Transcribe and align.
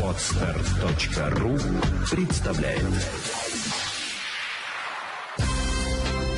Отстар.ру 0.00 1.58
представляет 2.08 2.80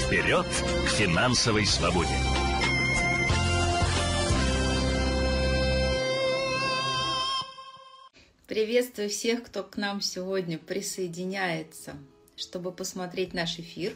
Вперед 0.01 0.47
к 0.47 0.89
финансовой 0.89 1.67
свободе! 1.67 2.09
Приветствую 8.47 9.11
всех, 9.11 9.43
кто 9.43 9.63
к 9.63 9.77
нам 9.77 10.01
сегодня 10.01 10.57
присоединяется, 10.57 11.97
чтобы 12.37 12.73
посмотреть 12.73 13.35
наш 13.35 13.59
эфир. 13.59 13.93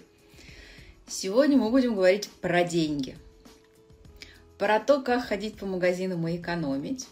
Сегодня 1.08 1.56
мы 1.56 1.70
будем 1.70 1.94
говорить 1.94 2.28
про 2.42 2.64
деньги, 2.64 3.16
про 4.58 4.78
то, 4.78 5.00
как 5.00 5.24
ходить 5.24 5.56
по 5.56 5.64
магазинам 5.64 6.28
и 6.28 6.36
экономить, 6.36 7.08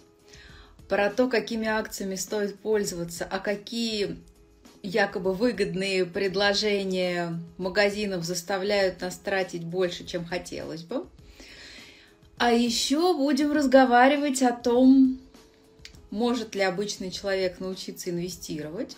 про 0.89 1.11
то, 1.11 1.29
какими 1.29 1.67
акциями 1.67 2.15
стоит 2.15 2.59
пользоваться, 2.59 3.27
а 3.31 3.39
какие 3.39 4.17
якобы 4.83 5.35
выгодные 5.35 6.07
предложения 6.07 7.39
магазинов 7.59 8.25
заставляют 8.25 9.01
нас 9.01 9.17
тратить 9.19 9.65
больше, 9.65 10.07
чем 10.07 10.25
хотелось 10.25 10.83
бы. 10.83 11.07
А 12.39 12.53
еще 12.53 13.15
будем 13.15 13.53
разговаривать 13.53 14.43
о 14.43 14.53
том, 14.53 15.19
может 16.11 16.55
ли 16.55 16.63
обычный 16.63 17.11
человек 17.11 17.59
научиться 17.61 18.11
инвестировать 18.11 18.97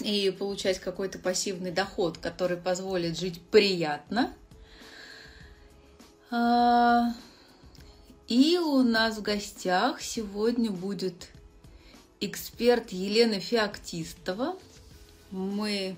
и 0.00 0.34
получать 0.36 0.80
какой-то 0.80 1.18
пассивный 1.18 1.70
доход, 1.70 2.18
который 2.18 2.56
позволит 2.56 3.18
жить 3.18 3.40
приятно. 3.40 4.34
И 8.26 8.56
у 8.56 8.82
нас 8.82 9.18
в 9.18 9.22
гостях 9.22 10.00
сегодня 10.00 10.70
будет 10.70 11.28
эксперт 12.20 12.90
Елена 12.90 13.38
Феоктистова. 13.38 14.56
Мы 15.30 15.94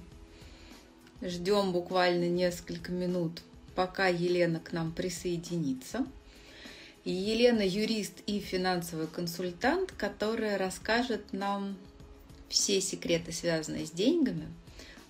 ждем 1.23 1.71
буквально 1.71 2.29
несколько 2.29 2.91
минут, 2.91 3.43
пока 3.77 4.09
Елена 4.09 4.59
к 4.59 4.73
нам 4.73 4.91
присоединится. 4.91 6.05
Елена 7.05 7.65
юрист 7.65 8.15
и 8.27 8.41
финансовый 8.41 9.07
консультант, 9.07 9.93
которая 9.93 10.59
расскажет 10.59 11.33
нам 11.33 11.77
все 12.49 12.81
секреты, 12.81 13.31
связанные 13.31 13.87
с 13.87 13.93
деньгами, 13.93 14.49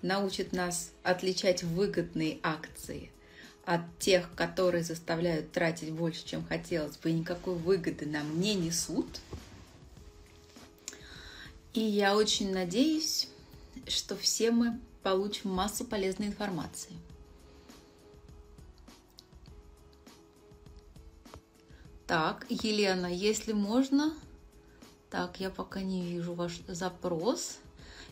научит 0.02 0.52
нас 0.52 0.92
отличать 1.02 1.62
выгодные 1.62 2.40
акции 2.42 3.10
от 3.66 3.80
тех, 3.98 4.32
которые 4.36 4.84
заставляют 4.84 5.50
тратить 5.50 5.90
больше, 5.90 6.24
чем 6.24 6.46
хотелось 6.46 6.96
бы, 6.96 7.10
и 7.10 7.14
никакой 7.14 7.56
выгоды 7.56 8.06
нам 8.06 8.40
не 8.40 8.54
несут. 8.54 9.06
И 11.74 11.80
я 11.80 12.16
очень 12.16 12.52
надеюсь, 12.52 13.28
что 13.88 14.16
все 14.16 14.52
мы 14.52 14.78
получим 15.02 15.50
массу 15.50 15.84
полезной 15.84 16.28
информации. 16.28 16.92
Так, 22.06 22.46
Елена, 22.48 23.12
если 23.12 23.52
можно... 23.52 24.14
Так, 25.10 25.40
я 25.40 25.50
пока 25.50 25.82
не 25.82 26.02
вижу 26.02 26.34
ваш 26.34 26.60
запрос. 26.68 27.58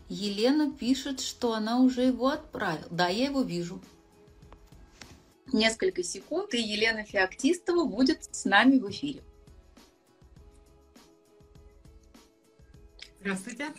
Елена 0.09 0.73
пишет, 0.73 1.21
что 1.21 1.55
она 1.55 1.79
уже 1.79 2.03
его 2.03 2.29
отправила. 2.29 2.89
Да, 2.91 3.09
я 3.09 3.27
его 3.27 3.43
вижу 3.43 3.81
несколько 5.53 6.03
секунд, 6.03 6.55
и 6.55 6.61
Елена 6.61 7.05
Феоктистова 7.05 7.85
будет 7.85 8.25
с 8.35 8.45
нами 8.45 8.79
в 8.79 8.91
эфире. 8.91 9.23
Здравствуйте. 13.21 13.73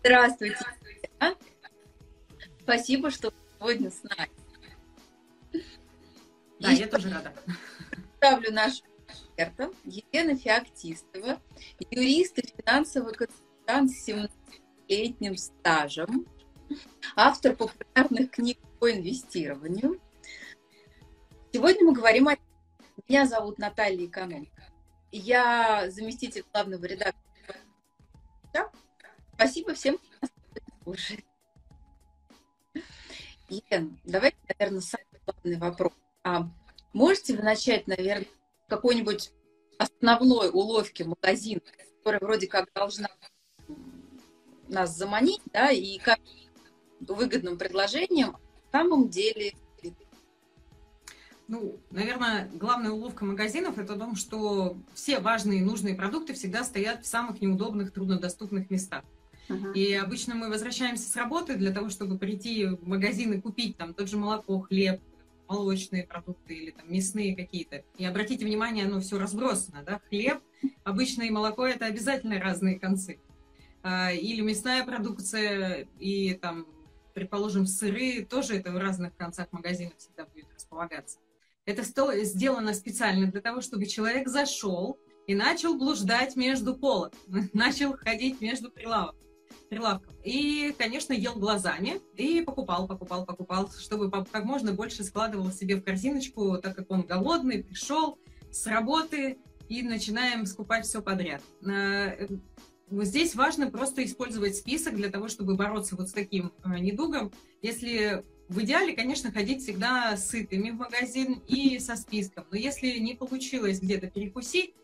Здравствуйте. 0.00 0.58
Здравствуйте. 1.16 1.54
Спасибо, 2.62 3.10
что 3.10 3.32
сегодня 3.58 3.90
с 3.90 4.02
нами. 4.02 4.30
Да, 6.60 6.72
и 6.72 6.76
я 6.76 6.86
тоже 6.86 7.10
рада. 7.10 7.32
Ставлю 8.16 8.52
нашу 8.52 8.82
эксперта 9.08 9.70
Елена 9.84 10.36
Феоктистова, 10.36 11.40
юрист 11.90 12.38
и 12.38 12.46
финансовый 12.56 13.12
консультант 13.12 13.90
с 13.90 14.08
17-летним 14.08 15.36
стажем, 15.36 16.26
автор 17.16 17.54
популярных 17.56 18.30
книг 18.30 18.58
по 18.78 18.90
инвестированию, 18.90 20.00
Сегодня 21.54 21.84
мы 21.84 21.92
говорим 21.92 22.26
о... 22.26 22.36
Меня 23.08 23.26
зовут 23.26 23.58
Наталья 23.58 24.04
Эконом. 24.06 24.50
Я 25.12 25.88
заместитель 25.88 26.44
главного 26.52 26.84
редактора. 26.84 27.60
Спасибо 29.34 29.72
всем, 29.74 29.98
кто 29.98 30.08
нас 30.20 30.30
слушает. 30.82 31.24
Елена, 33.48 33.96
давайте, 34.02 34.36
наверное, 34.48 34.80
самый 34.80 35.06
главный 35.24 35.56
вопрос. 35.58 35.92
А 36.24 36.48
можете 36.92 37.36
вы 37.36 37.44
начать, 37.44 37.86
наверное, 37.86 38.26
какой-нибудь 38.66 39.30
основной 39.78 40.50
уловки 40.50 41.04
магазина, 41.04 41.60
которая 41.98 42.20
вроде 42.20 42.48
как 42.48 42.68
должна 42.74 43.10
нас 44.66 44.96
заманить, 44.96 45.42
да, 45.52 45.70
и 45.70 45.98
как 45.98 46.18
выгодным 46.98 47.58
предложением, 47.58 48.32
на 48.72 48.80
самом 48.80 49.08
деле 49.08 49.54
ну, 51.48 51.78
наверное, 51.90 52.50
главная 52.54 52.90
уловка 52.90 53.24
магазинов– 53.24 53.78
это 53.78 53.94
в 53.94 53.98
том, 53.98 54.16
что 54.16 54.76
все 54.94 55.20
важные 55.20 55.60
и 55.60 55.64
нужные 55.64 55.94
продукты 55.94 56.34
всегда 56.34 56.64
стоят 56.64 57.04
в 57.04 57.06
самых 57.06 57.40
неудобных, 57.40 57.92
труднодоступных 57.92 58.70
местах. 58.70 59.04
Uh-huh. 59.48 59.74
И 59.74 59.92
обычно 59.94 60.34
мы 60.34 60.48
возвращаемся 60.48 61.08
с 61.08 61.16
работы 61.16 61.56
для 61.56 61.70
того, 61.70 61.90
чтобы 61.90 62.16
прийти 62.16 62.66
в 62.66 62.86
магазин 62.86 63.34
и 63.34 63.40
купить 63.40 63.76
там 63.76 63.92
тот 63.92 64.08
же 64.08 64.16
молоко, 64.16 64.60
хлеб, 64.60 65.00
молочные 65.48 66.04
продукты 66.04 66.54
или 66.54 66.70
там 66.70 66.90
мясные 66.90 67.36
какие-то. 67.36 67.84
И 67.98 68.04
обратите 68.04 68.46
внимание, 68.46 68.86
оно 68.86 69.00
все 69.00 69.18
разбросано, 69.18 69.82
да, 69.84 70.00
хлеб, 70.08 70.40
обычное 70.82 71.30
молоко– 71.30 71.66
это 71.66 71.86
обязательно 71.86 72.40
разные 72.40 72.78
концы. 72.78 73.18
А, 73.82 74.12
или 74.12 74.40
мясная 74.40 74.82
продукция, 74.84 75.86
и 75.98 76.34
там, 76.34 76.66
предположим, 77.12 77.66
сыры, 77.66 78.24
тоже 78.24 78.56
это 78.56 78.72
в 78.72 78.78
разных 78.78 79.14
концах 79.16 79.48
магазина 79.52 79.92
всегда 79.98 80.24
будет 80.24 80.46
располагаться. 80.54 81.18
Это 81.66 81.82
сделано 82.24 82.74
специально 82.74 83.26
для 83.26 83.40
того, 83.40 83.60
чтобы 83.60 83.86
человек 83.86 84.28
зашел 84.28 84.98
и 85.26 85.34
начал 85.34 85.76
блуждать 85.76 86.36
между 86.36 86.74
полок, 86.74 87.14
начал 87.52 87.96
ходить 87.96 88.40
между 88.40 88.70
прилавок, 88.70 89.16
прилавком. 89.70 90.14
И, 90.24 90.74
конечно, 90.76 91.14
ел 91.14 91.34
глазами 91.34 92.00
и 92.16 92.42
покупал, 92.42 92.86
покупал, 92.86 93.24
покупал, 93.24 93.70
чтобы 93.70 94.10
как 94.10 94.44
можно 94.44 94.72
больше 94.72 95.04
складывал 95.04 95.50
себе 95.50 95.76
в 95.76 95.82
корзиночку, 95.82 96.58
так 96.58 96.76
как 96.76 96.90
он 96.90 97.02
голодный, 97.02 97.64
пришел 97.64 98.18
с 98.50 98.66
работы 98.66 99.38
и 99.68 99.82
начинаем 99.82 100.44
скупать 100.44 100.84
все 100.84 101.00
подряд. 101.00 101.42
Э, 101.66 102.28
здесь 102.90 103.34
важно 103.34 103.70
просто 103.70 104.04
использовать 104.04 104.56
список 104.56 104.96
для 104.96 105.08
того, 105.08 105.28
чтобы 105.28 105.56
бороться 105.56 105.96
вот 105.96 106.10
с 106.10 106.12
таким 106.12 106.52
э, 106.62 106.78
недугом. 106.78 107.32
Если 107.62 108.22
в 108.54 108.62
идеале, 108.62 108.94
конечно, 108.94 109.32
ходить 109.32 109.62
всегда 109.62 110.16
сытыми 110.16 110.70
в 110.70 110.76
магазин 110.76 111.42
и 111.48 111.80
со 111.80 111.96
списком. 111.96 112.44
Но 112.50 112.56
если 112.56 112.98
не 112.98 113.14
получилось 113.14 113.80
где-то 113.80 114.06
перекусить, 114.06 114.74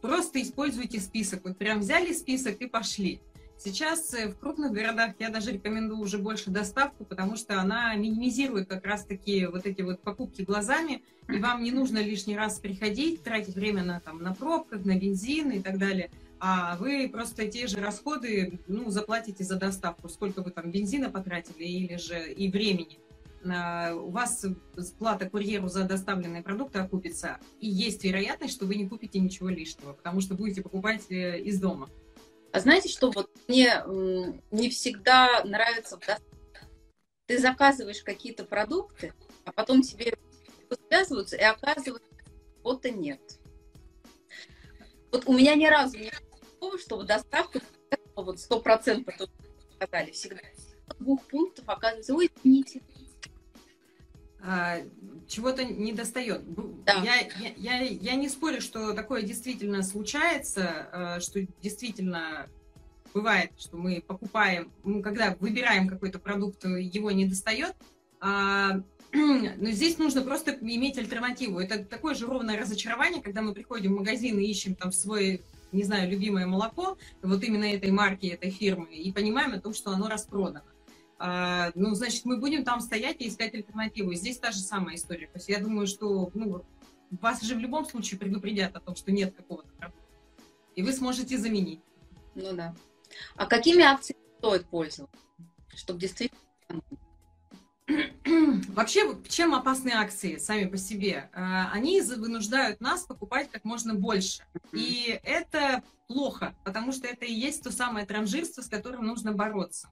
просто 0.00 0.42
используйте 0.42 0.98
список. 0.98 1.44
Вот 1.44 1.56
прям 1.56 1.78
взяли 1.78 2.12
список 2.12 2.60
и 2.60 2.66
пошли. 2.66 3.20
Сейчас 3.56 4.14
э, 4.14 4.28
в 4.28 4.38
крупных 4.38 4.72
городах 4.72 5.14
я 5.18 5.30
даже 5.30 5.52
рекомендую 5.52 6.00
уже 6.00 6.18
больше 6.18 6.50
доставку, 6.50 7.04
потому 7.04 7.36
что 7.36 7.60
она 7.60 7.94
минимизирует 7.94 8.68
как 8.68 8.86
раз-таки 8.86 9.46
вот 9.46 9.66
эти 9.66 9.82
вот 9.82 10.00
покупки 10.00 10.42
глазами, 10.42 11.02
и 11.28 11.38
вам 11.38 11.62
не 11.62 11.72
нужно 11.72 11.98
лишний 11.98 12.36
раз 12.36 12.58
приходить, 12.60 13.22
тратить 13.22 13.56
время 13.56 13.82
на, 13.82 14.00
там, 14.00 14.22
на 14.22 14.32
пробках, 14.34 14.84
на 14.84 14.96
бензин 14.96 15.50
и 15.50 15.60
так 15.60 15.78
далее 15.78 16.10
а 16.40 16.76
вы 16.76 17.08
просто 17.08 17.48
те 17.48 17.66
же 17.66 17.78
расходы 17.78 18.60
ну, 18.66 18.90
заплатите 18.90 19.44
за 19.44 19.56
доставку, 19.56 20.08
сколько 20.08 20.42
вы 20.42 20.50
там 20.50 20.70
бензина 20.70 21.10
потратили 21.10 21.64
или 21.64 21.96
же 21.96 22.32
и 22.32 22.50
времени. 22.50 22.98
У 23.42 24.10
вас 24.10 24.44
плата 24.98 25.30
курьеру 25.30 25.68
за 25.68 25.84
доставленные 25.84 26.42
продукты 26.42 26.80
окупится, 26.80 27.38
и 27.60 27.68
есть 27.68 28.02
вероятность, 28.04 28.54
что 28.54 28.66
вы 28.66 28.74
не 28.74 28.88
купите 28.88 29.20
ничего 29.20 29.48
лишнего, 29.48 29.92
потому 29.92 30.20
что 30.20 30.34
будете 30.34 30.60
покупать 30.60 31.10
э, 31.10 31.38
из 31.40 31.60
дома. 31.60 31.88
А 32.52 32.60
знаете, 32.60 32.88
что 32.88 33.10
вот 33.10 33.30
мне 33.46 33.82
не 34.50 34.70
всегда 34.70 35.44
нравится 35.44 35.98
Ты 37.26 37.38
заказываешь 37.38 38.02
какие-то 38.02 38.44
продукты, 38.44 39.12
а 39.44 39.52
потом 39.52 39.82
тебе 39.82 40.14
связываются, 40.88 41.36
и 41.36 41.42
оказывается, 41.42 42.08
что-то 42.60 42.90
нет. 42.90 43.20
Вот 45.12 45.26
у 45.26 45.32
меня 45.32 45.54
ни 45.54 45.66
разу 45.66 45.98
не 45.98 46.10
такого, 46.58 46.78
что 46.78 47.02
доставка 47.02 47.60
вот 48.16 48.40
сто 48.40 48.60
процентов 48.60 49.14
сказали 49.76 50.10
всегда. 50.10 50.40
Двух 50.98 51.22
пунктов 51.26 51.64
оказывается, 51.68 52.14
ой, 52.14 52.30
извините. 52.36 52.82
а, 54.42 54.78
чего-то 55.28 55.64
не 55.64 55.92
достает. 55.92 56.42
Да. 56.84 56.94
Я, 57.04 57.20
я, 57.38 57.52
я, 57.56 57.80
я 57.82 58.14
не 58.16 58.28
спорю, 58.28 58.60
что 58.60 58.92
такое 58.94 59.22
действительно 59.22 59.82
случается, 59.82 60.88
а, 60.92 61.20
что 61.20 61.46
действительно 61.62 62.48
бывает, 63.14 63.52
что 63.58 63.76
мы 63.76 64.02
покупаем, 64.04 64.72
мы 64.82 65.02
когда 65.02 65.36
выбираем 65.38 65.88
какой-то 65.88 66.18
продукт, 66.18 66.64
его 66.64 67.10
не 67.10 67.26
достает. 67.26 67.76
А, 68.20 68.80
но 69.12 69.70
здесь 69.70 69.98
нужно 69.98 70.22
просто 70.22 70.56
иметь 70.60 70.98
альтернативу. 70.98 71.60
Это 71.60 71.84
такое 71.84 72.14
же 72.14 72.26
ровное 72.26 72.58
разочарование, 72.58 73.22
когда 73.22 73.42
мы 73.42 73.54
приходим 73.54 73.94
в 73.94 73.98
магазин 73.98 74.38
и 74.38 74.44
ищем 74.44 74.74
там 74.74 74.90
свой, 74.92 75.42
не 75.72 75.84
знаю, 75.84 76.10
любимое 76.10 76.46
молоко, 76.46 76.96
вот 77.22 77.42
именно 77.44 77.64
этой 77.64 77.90
марки, 77.90 78.26
этой 78.26 78.50
фирмы, 78.50 78.94
и 78.94 79.12
понимаем 79.12 79.54
о 79.54 79.60
том, 79.60 79.74
что 79.74 79.90
оно 79.90 80.08
распродано. 80.08 80.64
А, 81.18 81.72
ну, 81.74 81.94
значит, 81.94 82.24
мы 82.24 82.38
будем 82.38 82.64
там 82.64 82.80
стоять 82.80 83.20
и 83.20 83.28
искать 83.28 83.54
альтернативу. 83.54 84.14
Здесь 84.14 84.38
та 84.38 84.52
же 84.52 84.60
самая 84.60 84.94
история. 84.94 85.26
То 85.26 85.38
есть 85.38 85.48
я 85.48 85.58
думаю, 85.58 85.86
что 85.86 86.30
ну, 86.32 86.64
вас 87.10 87.42
же 87.42 87.56
в 87.56 87.58
любом 87.58 87.84
случае 87.86 88.20
предупредят 88.20 88.76
о 88.76 88.80
том, 88.80 88.94
что 88.94 89.10
нет 89.10 89.34
какого-то 89.34 89.68
продукта. 89.72 90.04
И 90.76 90.82
вы 90.82 90.92
сможете 90.92 91.36
заменить. 91.36 91.80
Ну 92.34 92.52
да. 92.54 92.74
А 93.34 93.46
какими 93.46 93.82
акциями 93.82 94.22
стоит 94.38 94.66
пользоваться, 94.66 95.16
чтобы 95.74 95.98
действительно 95.98 96.40
Вообще, 98.68 99.16
чем 99.28 99.54
опасны 99.54 99.90
акции 99.90 100.36
сами 100.36 100.66
по 100.66 100.76
себе? 100.76 101.30
А, 101.32 101.70
они 101.72 102.00
вынуждают 102.00 102.80
нас 102.80 103.04
покупать 103.04 103.50
как 103.50 103.64
можно 103.64 103.94
больше. 103.94 104.44
И 104.72 105.18
это 105.22 105.82
плохо, 106.06 106.54
потому 106.64 106.92
что 106.92 107.06
это 107.06 107.24
и 107.24 107.32
есть 107.32 107.62
то 107.62 107.70
самое 107.70 108.06
транжирство, 108.06 108.62
с 108.62 108.68
которым 108.68 109.06
нужно 109.06 109.32
бороться. 109.32 109.90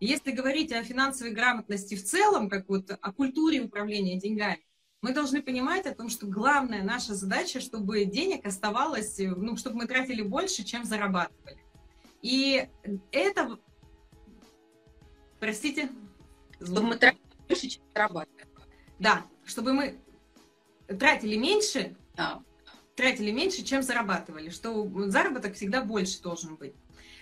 если 0.00 0.30
говорить 0.32 0.72
о 0.72 0.82
финансовой 0.82 1.32
грамотности 1.32 1.94
в 1.94 2.04
целом, 2.04 2.48
как 2.48 2.68
вот 2.68 2.90
о 3.00 3.12
культуре 3.12 3.60
управления 3.60 4.18
деньгами, 4.18 4.64
мы 5.02 5.12
должны 5.12 5.42
понимать 5.42 5.86
о 5.86 5.94
том, 5.94 6.08
что 6.08 6.26
главная 6.26 6.82
наша 6.82 7.14
задача, 7.14 7.60
чтобы 7.60 8.04
денег 8.06 8.46
оставалось, 8.46 9.18
ну, 9.18 9.56
чтобы 9.56 9.76
мы 9.76 9.86
тратили 9.86 10.22
больше, 10.22 10.64
чем 10.64 10.84
зарабатывали. 10.84 11.62
И 12.22 12.68
это... 13.12 13.58
Простите? 15.38 15.90
Чтобы 16.60 16.82
мы 16.82 16.96
тратили 16.96 17.25
больше, 17.56 17.68
чем 17.68 17.82
зарабатывали. 17.94 18.46
Да, 18.98 19.26
чтобы 19.44 19.72
мы 19.72 19.98
тратили 20.86 21.36
меньше, 21.36 21.96
а. 22.16 22.42
тратили 22.94 23.30
меньше, 23.30 23.62
чем 23.62 23.82
зарабатывали, 23.82 24.50
что 24.50 24.88
заработок 25.08 25.54
всегда 25.54 25.82
больше 25.82 26.20
должен 26.22 26.56
быть. 26.56 26.74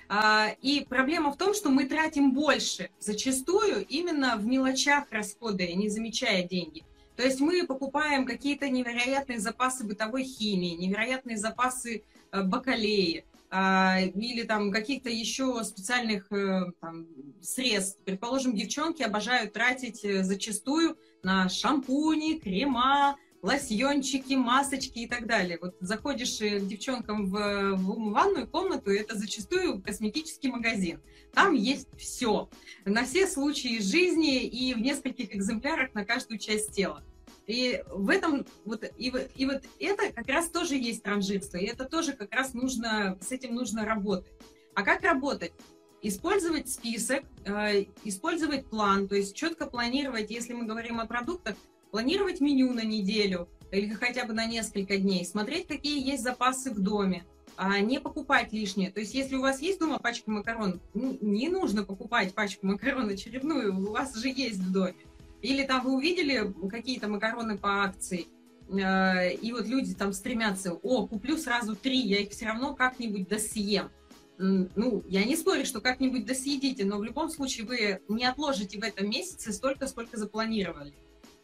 А, 0.08 0.54
и 0.60 0.84
проблема 0.84 1.32
в 1.32 1.38
том, 1.38 1.54
что 1.54 1.70
мы 1.70 1.86
тратим 1.86 2.32
больше, 2.32 2.90
зачастую 3.00 3.86
именно 3.86 4.36
в 4.36 4.44
мелочах 4.44 5.10
расхода, 5.10 5.66
не 5.66 5.88
замечая 5.88 6.46
деньги. 6.46 6.84
То 7.16 7.22
есть 7.22 7.40
мы 7.40 7.66
покупаем 7.66 8.26
какие-то 8.26 8.68
невероятные 8.68 9.38
запасы 9.38 9.84
бытовой 9.84 10.24
химии, 10.24 10.74
невероятные 10.74 11.38
запасы 11.38 12.02
э, 12.32 12.42
бакалеи, 12.42 13.24
или 13.54 14.42
там 14.42 14.72
каких-то 14.72 15.08
еще 15.10 15.62
специальных 15.62 16.30
э, 16.32 16.72
там, 16.80 17.06
средств. 17.40 18.00
Предположим, 18.04 18.56
девчонки 18.56 19.02
обожают 19.02 19.52
тратить 19.52 20.04
э, 20.04 20.24
зачастую 20.24 20.98
на 21.22 21.48
шампуни, 21.48 22.40
крема, 22.40 23.16
лосьончики, 23.42 24.34
масочки 24.34 25.00
и 25.00 25.06
так 25.06 25.26
далее. 25.26 25.58
Вот 25.60 25.76
заходишь 25.78 26.40
э, 26.40 26.58
к 26.58 26.66
девчонкам 26.66 27.26
в, 27.26 27.76
в 27.76 28.10
ванную 28.10 28.48
комнату, 28.48 28.90
и 28.90 28.98
это 28.98 29.16
зачастую 29.16 29.80
косметический 29.80 30.50
магазин. 30.50 31.00
Там 31.32 31.54
есть 31.54 31.88
все. 31.96 32.48
На 32.84 33.04
все 33.04 33.28
случаи 33.28 33.80
жизни 33.80 34.44
и 34.44 34.74
в 34.74 34.80
нескольких 34.80 35.32
экземплярах 35.32 35.94
на 35.94 36.04
каждую 36.04 36.38
часть 36.38 36.72
тела. 36.72 37.04
И 37.46 37.82
в 37.90 38.08
этом 38.08 38.46
вот 38.64 38.84
и, 38.96 39.12
и 39.36 39.46
вот 39.46 39.62
это 39.78 40.12
как 40.12 40.26
раз 40.28 40.48
тоже 40.48 40.76
есть 40.76 41.02
транжирство, 41.02 41.58
и 41.58 41.66
это 41.66 41.84
тоже 41.84 42.12
как 42.12 42.34
раз 42.34 42.54
нужно 42.54 43.18
с 43.20 43.32
этим 43.32 43.54
нужно 43.54 43.84
работать. 43.84 44.32
А 44.74 44.82
как 44.82 45.02
работать? 45.02 45.52
Использовать 46.02 46.68
список, 46.68 47.24
э, 47.44 47.84
использовать 48.04 48.66
план, 48.66 49.08
то 49.08 49.14
есть 49.14 49.34
четко 49.34 49.66
планировать, 49.66 50.30
если 50.30 50.52
мы 50.52 50.66
говорим 50.66 51.00
о 51.00 51.06
продуктах, 51.06 51.56
планировать 51.90 52.40
меню 52.40 52.72
на 52.72 52.84
неделю 52.84 53.48
или 53.70 53.92
хотя 53.94 54.24
бы 54.24 54.32
на 54.32 54.46
несколько 54.46 54.96
дней, 54.98 55.24
смотреть, 55.24 55.66
какие 55.66 56.04
есть 56.06 56.22
запасы 56.22 56.70
в 56.70 56.80
доме, 56.80 57.24
а 57.56 57.80
не 57.80 58.00
покупать 58.00 58.52
лишнее. 58.52 58.90
То 58.90 59.00
есть, 59.00 59.14
если 59.14 59.36
у 59.36 59.42
вас 59.42 59.60
есть 59.60 59.78
дома 59.78 59.98
пачка 59.98 60.30
макарон, 60.30 60.80
не 60.92 61.48
нужно 61.48 61.84
покупать 61.84 62.34
пачку 62.34 62.66
макарон 62.66 63.08
очередную, 63.10 63.76
у 63.76 63.92
вас 63.92 64.14
же 64.14 64.28
есть 64.28 64.58
в 64.58 64.72
доме. 64.72 64.96
Или 65.44 65.62
там 65.64 65.84
вы 65.84 65.92
увидели 65.94 66.54
какие-то 66.70 67.06
макароны 67.06 67.58
по 67.58 67.84
акции, 67.84 68.28
э, 68.70 69.34
и 69.34 69.52
вот 69.52 69.66
люди 69.66 69.94
там 69.94 70.14
стремятся, 70.14 70.72
о, 70.72 71.06
куплю 71.06 71.36
сразу 71.36 71.76
три, 71.76 71.98
я 71.98 72.20
их 72.20 72.30
все 72.30 72.46
равно 72.46 72.74
как-нибудь 72.74 73.28
досъем. 73.28 73.90
Ну, 74.38 75.04
я 75.06 75.22
не 75.24 75.36
спорю, 75.36 75.66
что 75.66 75.82
как-нибудь 75.82 76.24
досъедите, 76.24 76.86
но 76.86 76.96
в 76.96 77.04
любом 77.04 77.28
случае 77.28 77.66
вы 77.66 78.00
не 78.08 78.24
отложите 78.24 78.78
в 78.78 78.82
этом 78.82 79.10
месяце 79.10 79.52
столько, 79.52 79.86
сколько 79.86 80.16
запланировали. 80.16 80.94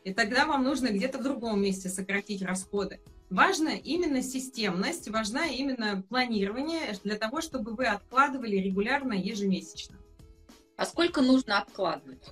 И 0.02 0.14
тогда 0.14 0.46
вам 0.46 0.64
нужно 0.64 0.88
где-то 0.88 1.18
в 1.18 1.22
другом 1.22 1.60
месте 1.60 1.90
сократить 1.90 2.40
расходы. 2.40 3.00
Важна 3.28 3.74
именно 3.74 4.22
системность, 4.22 5.10
важна 5.10 5.44
именно 5.44 6.02
планирование 6.08 6.96
для 7.04 7.16
того, 7.16 7.42
чтобы 7.42 7.74
вы 7.74 7.84
откладывали 7.84 8.56
регулярно, 8.56 9.12
ежемесячно. 9.12 9.98
А 10.78 10.86
сколько 10.86 11.20
нужно 11.20 11.58
откладывать? 11.58 12.24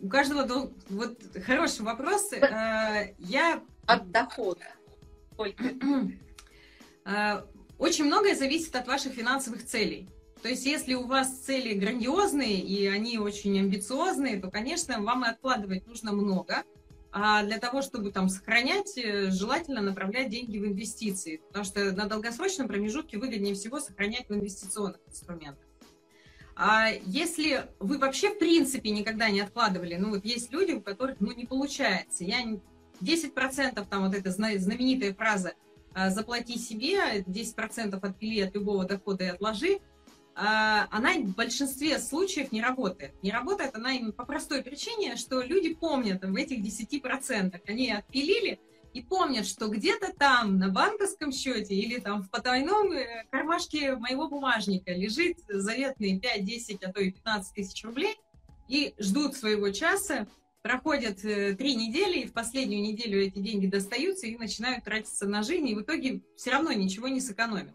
У 0.00 0.08
каждого 0.08 0.72
вот 0.88 1.18
хороший 1.44 1.82
вопрос. 1.82 2.32
Э, 2.32 3.14
я 3.18 3.62
от 3.86 4.10
дохода. 4.10 4.66
Э, 7.04 7.42
очень 7.78 8.04
многое 8.04 8.36
зависит 8.36 8.76
от 8.76 8.86
ваших 8.86 9.14
финансовых 9.14 9.66
целей. 9.66 10.08
То 10.40 10.48
есть, 10.48 10.64
если 10.64 10.94
у 10.94 11.04
вас 11.04 11.40
цели 11.40 11.74
грандиозные 11.74 12.60
и 12.60 12.86
они 12.86 13.18
очень 13.18 13.58
амбициозные, 13.58 14.40
то, 14.40 14.52
конечно, 14.52 15.00
вам 15.00 15.24
и 15.24 15.28
откладывать 15.28 15.84
нужно 15.88 16.12
много. 16.12 16.62
А 17.10 17.42
для 17.42 17.58
того, 17.58 17.82
чтобы 17.82 18.12
там 18.12 18.28
сохранять, 18.28 18.96
э, 18.96 19.30
желательно 19.30 19.80
направлять 19.80 20.30
деньги 20.30 20.58
в 20.58 20.64
инвестиции, 20.64 21.42
потому 21.48 21.64
что 21.64 21.90
на 21.90 22.06
долгосрочном 22.06 22.68
промежутке 22.68 23.18
выгоднее 23.18 23.54
всего 23.54 23.80
сохранять 23.80 24.28
в 24.28 24.32
инвестиционных 24.32 25.00
инструментах. 25.08 25.66
А 26.54 26.90
если 27.06 27.66
вы 27.78 27.98
вообще 27.98 28.30
в 28.30 28.38
принципе 28.38 28.90
никогда 28.90 29.30
не 29.30 29.40
откладывали, 29.40 29.96
ну 29.96 30.10
вот 30.10 30.24
есть 30.24 30.52
люди, 30.52 30.72
у 30.72 30.80
которых 30.80 31.16
ну 31.20 31.32
не 31.32 31.46
получается, 31.46 32.24
я 32.24 32.42
10% 33.00 33.86
там 33.88 34.06
вот 34.06 34.14
эта 34.14 34.30
знаменитая 34.30 35.14
фраза 35.14 35.54
а, 35.94 36.10
«заплати 36.10 36.58
себе, 36.58 37.22
10% 37.22 37.98
отпили 38.00 38.40
от 38.40 38.54
любого 38.54 38.84
дохода 38.84 39.24
и 39.24 39.28
отложи», 39.28 39.80
а, 40.34 40.86
она 40.90 41.14
в 41.14 41.34
большинстве 41.34 41.98
случаев 41.98 42.52
не 42.52 42.62
работает. 42.62 43.12
Не 43.22 43.32
работает 43.32 43.74
она 43.74 43.92
именно 43.92 44.12
по 44.12 44.24
простой 44.24 44.62
причине, 44.62 45.16
что 45.16 45.42
люди 45.42 45.74
помнят 45.74 46.24
в 46.24 46.34
этих 46.34 46.60
10%. 46.60 47.60
Они 47.66 47.90
отпилили, 47.90 48.60
и 48.92 49.02
помнят, 49.02 49.46
что 49.46 49.68
где-то 49.68 50.12
там 50.12 50.58
на 50.58 50.68
банковском 50.68 51.32
счете 51.32 51.74
или 51.74 51.98
там 51.98 52.22
в 52.22 52.30
потайном 52.30 52.92
э, 52.92 53.24
кармашке 53.30 53.96
моего 53.96 54.28
бумажника 54.28 54.92
лежит 54.92 55.38
заветные 55.48 56.20
5, 56.20 56.44
10, 56.44 56.82
а 56.84 56.92
то 56.92 57.00
и 57.00 57.10
15 57.10 57.54
тысяч 57.54 57.84
рублей, 57.84 58.16
и 58.68 58.94
ждут 58.98 59.36
своего 59.36 59.70
часа, 59.70 60.26
проходят 60.62 61.24
э, 61.24 61.54
три 61.54 61.74
недели, 61.74 62.20
и 62.20 62.26
в 62.26 62.32
последнюю 62.32 62.82
неделю 62.82 63.20
эти 63.20 63.38
деньги 63.38 63.66
достаются 63.66 64.26
и 64.26 64.36
начинают 64.36 64.84
тратиться 64.84 65.26
на 65.26 65.42
жизнь, 65.42 65.68
и 65.68 65.74
в 65.74 65.82
итоге 65.82 66.22
все 66.36 66.50
равно 66.50 66.72
ничего 66.72 67.08
не 67.08 67.20
сэкономил. 67.20 67.74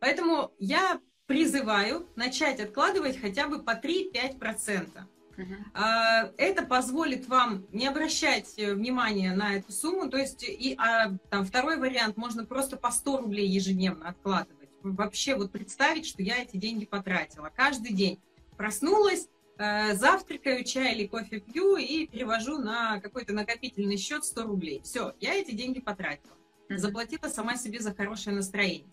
Поэтому 0.00 0.52
я 0.58 1.00
призываю 1.26 2.06
начать 2.16 2.60
откладывать 2.60 3.20
хотя 3.20 3.48
бы 3.48 3.62
по 3.62 3.70
3-5%. 3.72 5.00
Uh-huh. 5.36 6.34
Это 6.36 6.64
позволит 6.64 7.26
вам 7.28 7.66
не 7.72 7.86
обращать 7.86 8.58
э, 8.58 8.74
внимания 8.74 9.34
на 9.34 9.56
эту 9.56 9.72
сумму. 9.72 10.08
То 10.08 10.16
есть, 10.16 10.44
и, 10.44 10.76
а, 10.78 11.12
там, 11.30 11.44
второй 11.44 11.76
вариант, 11.76 12.16
можно 12.16 12.44
просто 12.44 12.76
по 12.76 12.90
100 12.90 13.18
рублей 13.18 13.48
ежедневно 13.48 14.08
откладывать. 14.08 14.70
Вообще 14.82 15.34
вот 15.34 15.50
представить, 15.50 16.06
что 16.06 16.22
я 16.22 16.42
эти 16.42 16.56
деньги 16.56 16.84
потратила. 16.84 17.50
Каждый 17.54 17.92
день 17.92 18.20
проснулась, 18.56 19.28
э, 19.58 19.94
завтракаю, 19.94 20.64
чай 20.64 20.94
или 20.94 21.06
кофе 21.06 21.40
пью 21.40 21.76
и 21.76 22.06
перевожу 22.06 22.58
на 22.58 23.00
какой-то 23.00 23.32
накопительный 23.32 23.96
счет 23.96 24.24
100 24.24 24.42
рублей. 24.44 24.82
Все, 24.84 25.14
я 25.20 25.34
эти 25.34 25.52
деньги 25.52 25.80
потратила. 25.80 26.36
Заплатила 26.68 27.28
сама 27.28 27.56
себе 27.56 27.80
за 27.80 27.94
хорошее 27.94 28.36
настроение. 28.36 28.86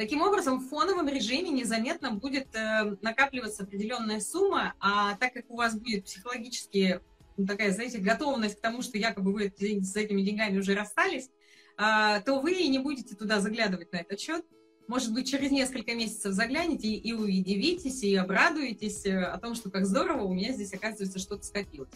Таким 0.00 0.22
образом, 0.22 0.60
в 0.60 0.68
фоновом 0.70 1.08
режиме 1.10 1.50
незаметно 1.50 2.12
будет 2.12 2.46
э, 2.54 2.96
накапливаться 3.02 3.64
определенная 3.64 4.20
сумма, 4.20 4.72
а 4.80 5.14
так 5.16 5.34
как 5.34 5.50
у 5.50 5.56
вас 5.56 5.74
будет 5.78 6.06
психологически 6.06 7.00
ну, 7.36 7.46
такая, 7.46 7.70
знаете, 7.70 7.98
готовность 7.98 8.56
к 8.56 8.62
тому, 8.62 8.80
что 8.80 8.96
якобы 8.96 9.30
вы 9.30 9.52
с 9.58 9.96
этими 9.96 10.22
деньгами 10.22 10.56
уже 10.56 10.74
расстались, 10.74 11.28
э, 11.76 12.22
то 12.24 12.40
вы 12.40 12.66
не 12.68 12.78
будете 12.78 13.14
туда 13.14 13.40
заглядывать 13.40 13.92
на 13.92 13.98
этот 13.98 14.18
счет. 14.18 14.42
Может 14.88 15.12
быть, 15.12 15.30
через 15.30 15.50
несколько 15.50 15.94
месяцев 15.94 16.32
заглянете 16.32 16.88
и, 16.88 16.96
и 16.96 17.12
удивитесь, 17.12 18.02
и 18.02 18.16
обрадуетесь 18.16 19.04
э, 19.04 19.22
о 19.22 19.36
том, 19.36 19.54
что 19.54 19.68
как 19.70 19.84
здорово 19.84 20.22
у 20.22 20.32
меня 20.32 20.52
здесь, 20.52 20.72
оказывается, 20.72 21.18
что-то 21.18 21.44
скопилось. 21.44 21.90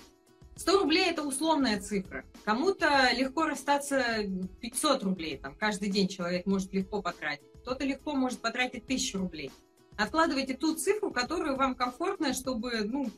100 0.57 0.79
рублей– 0.79 1.07
это 1.09 1.23
условная 1.23 1.81
цифра. 1.81 2.27
Кому-то 2.45 2.87
легко 3.17 3.45
расстаться 3.47 4.05
500 4.61 5.05
рублей. 5.05 5.39
Там, 5.39 5.55
каждый 5.55 5.89
день 5.89 6.07
человек 6.07 6.45
может 6.45 6.71
легко 6.75 7.01
потратить. 7.01 7.54
Кто-то 7.65 7.87
легко 7.87 8.13
может 8.13 8.41
потратить 8.41 8.85
1000 8.85 9.17
рублей. 9.17 9.51
Откладывайте 9.97 10.53
ту 10.53 10.75
цифру, 10.75 11.11
которую 11.11 11.57
вам 11.57 11.75
комфортно, 11.75 12.35
чтобы, 12.35 12.83
ну, 12.85 13.11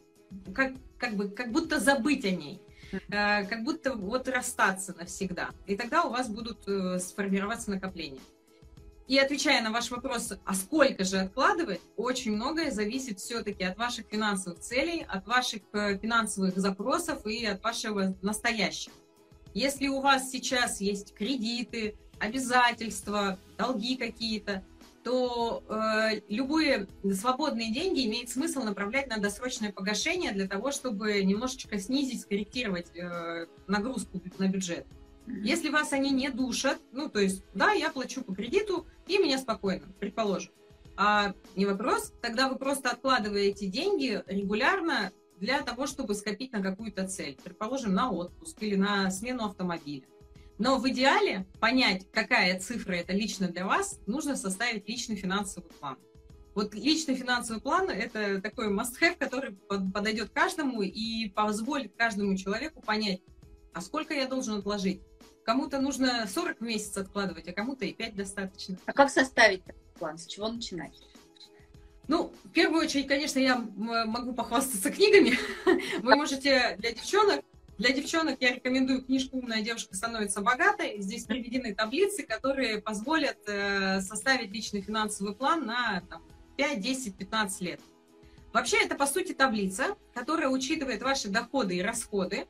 как, 0.55 0.73
как, 0.99 1.17
бы, 1.17 1.29
как 1.29 1.51
будто 1.51 1.81
забыть 1.81 2.25
о 2.25 2.31
ней. 2.31 2.63
Э, 3.09 3.45
как 3.45 3.65
будто 3.65 3.97
вот 3.97 4.29
расстаться 4.29 4.95
навсегда. 4.97 5.51
И 5.67 5.77
тогда 5.77 6.05
у 6.05 6.11
вас 6.11 6.29
будут 6.29 6.61
э, 6.69 7.01
сформироваться 7.01 7.73
накопления. 7.73 8.21
И 9.09 9.19
отвечая 9.19 9.63
на 9.63 9.73
ваш 9.73 9.91
вопрос, 9.91 10.33
а 10.45 10.55
сколько 10.55 11.03
же 11.03 11.19
откладывать, 11.19 11.81
очень 11.97 12.37
многое 12.37 12.71
зависит 12.71 13.19
все-таки 13.19 13.65
от 13.65 13.77
ваших 13.77 14.07
финансовых 14.07 14.61
целей, 14.61 15.05
от 15.09 15.27
ваших 15.27 15.63
э, 15.73 15.99
финансовых 15.99 16.57
запросов 16.57 17.27
и 17.27 17.47
от 17.47 17.65
вашего 17.65 18.17
настоящего. 18.23 18.95
Если 19.55 19.89
у 19.89 20.01
вас 20.01 20.31
сейчас 20.31 20.81
есть 20.81 21.15
кредиты, 21.15 21.97
обязательства, 22.19 23.39
долги 23.59 23.97
какие-то, 23.97 24.63
то 25.05 25.63
э, 25.69 26.21
любые 26.29 26.89
свободные 27.13 27.73
деньги 27.73 28.05
имеет 28.07 28.29
смысл 28.29 28.63
направлять 28.63 29.07
на 29.07 29.19
досрочное 29.19 29.71
погашение 29.71 30.33
для 30.33 30.49
того, 30.49 30.73
чтобы 30.73 31.23
немножечко 31.23 31.79
снизить, 31.79 32.23
скорректировать 32.23 32.89
э, 32.97 33.47
нагрузку 33.69 34.21
на 34.39 34.49
бюджет. 34.49 34.85
Если 35.29 35.71
вас 35.71 35.93
они 35.93 36.11
не 36.11 36.29
душат, 36.31 36.79
ну, 36.93 37.09
то 37.09 37.21
есть, 37.21 37.45
да, 37.55 37.73
я 37.73 37.91
плачу 37.91 38.23
по 38.23 38.35
кредиту, 38.35 38.87
и 39.07 39.19
меня 39.19 39.39
спокойно, 39.39 39.87
предположим. 40.01 40.53
А 40.97 41.35
не 41.55 41.67
вопрос, 41.67 42.13
тогда 42.23 42.49
вы 42.49 42.57
просто 42.57 42.91
откладываете 42.91 43.67
деньги 43.67 44.23
регулярно 44.27 45.13
для 45.39 45.61
того, 45.63 45.87
чтобы 45.87 46.15
скопить 46.15 46.53
на 46.53 46.63
какую-то 46.63 47.07
цель. 47.07 47.39
Предположим, 47.45 47.95
на 47.95 48.11
отпуск 48.11 48.57
или 48.63 48.77
на 48.77 49.11
смену 49.11 49.45
автомобиля. 49.45 50.07
Но 50.59 50.79
в 50.79 50.89
идеале 50.89 51.47
понять, 51.61 52.07
какая 52.13 52.59
цифра 52.59 52.95
это 52.95 53.13
лично 53.13 53.49
для 53.49 53.67
вас, 53.67 53.99
нужно 54.07 54.37
составить 54.37 54.89
личный 54.89 55.17
финансовый 55.17 55.69
план. 55.69 55.99
Вот 56.55 56.75
личный 56.75 57.15
финансовый 57.15 57.61
план– 57.61 57.91
это 57.91 58.41
такой 58.41 58.73
must-have, 58.73 59.17
который 59.19 59.55
подойдет 59.93 60.31
каждому 60.31 60.81
и 60.81 61.29
позволит 61.29 61.95
каждому 61.97 62.35
человеку 62.37 62.81
понять, 62.81 63.21
а 63.75 63.83
сколько 63.83 64.15
я 64.15 64.27
должен 64.27 64.59
отложить, 64.59 65.03
Кому-то 65.47 65.81
нужно 65.81 66.27
40 66.27 66.61
месяцев 66.61 67.07
откладывать, 67.07 67.47
а 67.47 67.53
кому-то 67.53 67.85
и 67.85 67.93
5 67.93 68.17
достаточно. 68.17 68.77
А 68.85 68.93
как 68.93 69.11
составить 69.11 69.63
план? 69.97 70.19
С 70.19 70.27
чего 70.27 70.49
начинать? 70.49 71.01
Ну, 72.09 72.33
в 72.43 72.51
первую 72.51 72.83
очередь, 72.83 73.07
конечно, 73.07 73.39
я 73.39 73.57
могу 73.77 74.33
похвастаться 74.33 74.91
книгами. 74.91 75.39
Вы 76.03 76.17
можете 76.17 76.75
для 76.81 76.91
девчонок 76.91 77.45
для 77.79 77.93
девчонок 77.93 78.39
я 78.41 78.55
рекомендую 78.55 79.03
книжку 79.03 79.39
«Умная 79.39 79.61
девушка 79.61 79.95
становится 79.95 80.41
богатой». 80.41 81.01
Здесь 81.01 81.25
приведены 81.25 81.75
таблицы, 81.75 82.23
которые 82.23 82.81
позволят 82.81 83.37
э, 83.47 84.01
составить 84.01 84.51
личный 84.51 84.81
финансовый 84.81 85.35
план 85.35 85.67
на 85.67 86.03
там, 86.09 86.23
5, 86.57 86.81
10, 86.81 87.17
15 87.17 87.61
лет. 87.61 87.81
Вообще, 88.55 88.79
это, 88.83 88.95
по 88.95 89.07
сути, 89.07 89.33
таблица, 89.33 89.97
которая 90.15 90.49
учитывает 90.49 91.03
ваши 91.03 91.29
доходы 91.29 91.77
и 91.77 91.83
расходы, 91.83 92.47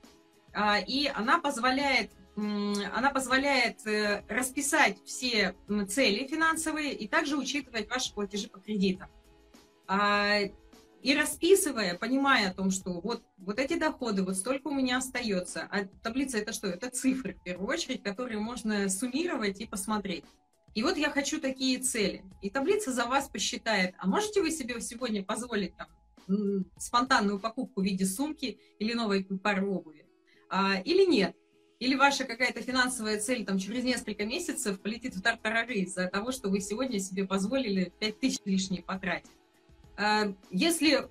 э, 0.52 0.84
и 0.86 1.10
она 1.12 1.38
позволяет 1.38 2.10
она 2.36 3.10
позволяет 3.12 3.86
э, 3.86 4.22
расписать 4.28 4.98
все 5.06 5.54
цели 5.88 6.26
финансовые 6.26 6.92
и 6.92 7.08
также 7.08 7.34
учитывать 7.34 7.88
ваши 7.88 8.12
платежи 8.12 8.46
по 8.48 8.60
кредитам. 8.60 9.08
И 11.06 11.14
расписывая, 11.14 11.96
понимая 11.96 12.50
о 12.50 12.52
том, 12.52 12.72
что 12.72 13.00
вот, 13.00 13.22
вот 13.36 13.60
эти 13.60 13.78
доходы, 13.78 14.24
вот 14.24 14.34
столько 14.36 14.66
у 14.66 14.74
меня 14.74 14.96
остается. 14.96 15.68
А 15.70 15.84
таблица 16.02 16.38
это 16.38 16.52
что? 16.52 16.66
Это 16.66 16.90
цифры, 16.90 17.34
в 17.34 17.44
первую 17.44 17.68
очередь, 17.68 18.02
которые 18.02 18.40
можно 18.40 18.88
суммировать 18.88 19.60
и 19.60 19.66
посмотреть. 19.66 20.24
И 20.74 20.82
вот 20.82 20.96
я 20.96 21.10
хочу 21.10 21.40
такие 21.40 21.78
цели. 21.78 22.24
И 22.42 22.50
таблица 22.50 22.92
за 22.92 23.06
вас 23.06 23.28
посчитает, 23.28 23.94
а 23.98 24.08
можете 24.08 24.42
вы 24.42 24.50
себе 24.50 24.80
сегодня 24.80 25.22
позволить 25.22 25.74
там, 25.76 25.86
спонтанную 26.76 27.38
покупку 27.38 27.82
в 27.82 27.84
виде 27.84 28.04
сумки 28.04 28.58
или 28.80 28.92
новой 28.92 29.22
пары 29.22 29.64
обуви? 29.64 30.06
А, 30.50 30.80
или 30.80 31.06
нет? 31.08 31.36
Или 31.78 31.94
ваша 31.94 32.24
какая-то 32.24 32.62
финансовая 32.62 33.20
цель 33.20 33.46
там 33.46 33.60
через 33.60 33.84
несколько 33.84 34.24
месяцев 34.24 34.80
полетит 34.80 35.14
в 35.14 35.22
тартарары 35.22 35.74
из-за 35.74 36.08
того, 36.08 36.32
что 36.32 36.48
вы 36.48 36.58
сегодня 36.58 36.98
себе 36.98 37.28
позволили 37.28 37.92
5 38.00 38.18
тысяч 38.18 38.40
лишние 38.44 38.82
потратить. 38.82 39.30
А, 39.96 40.32
если, 40.50 41.08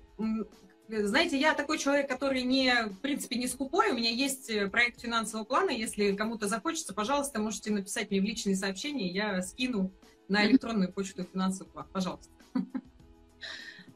знаете, 0.88 1.38
я 1.38 1.54
такой 1.54 1.78
человек, 1.78 2.08
который 2.08 2.42
не, 2.42 2.86
в 2.86 3.00
принципе, 3.00 3.36
не 3.36 3.48
скупой, 3.48 3.90
у 3.90 3.94
меня 3.94 4.10
есть 4.10 4.48
э, 4.50 4.68
проект 4.68 5.00
финансового 5.00 5.44
плана, 5.44 5.70
если 5.70 6.14
кому-то 6.14 6.46
захочется, 6.46 6.94
пожалуйста, 6.94 7.40
можете 7.40 7.72
написать 7.72 8.10
мне 8.10 8.20
в 8.20 8.24
личные 8.24 8.54
сообщения, 8.54 9.10
я 9.10 9.42
скину 9.42 9.90
на 10.28 10.46
электронную 10.46 10.92
почту 10.92 11.24
финансовый 11.24 11.68
план, 11.68 11.86
пожалуйста. 11.92 12.32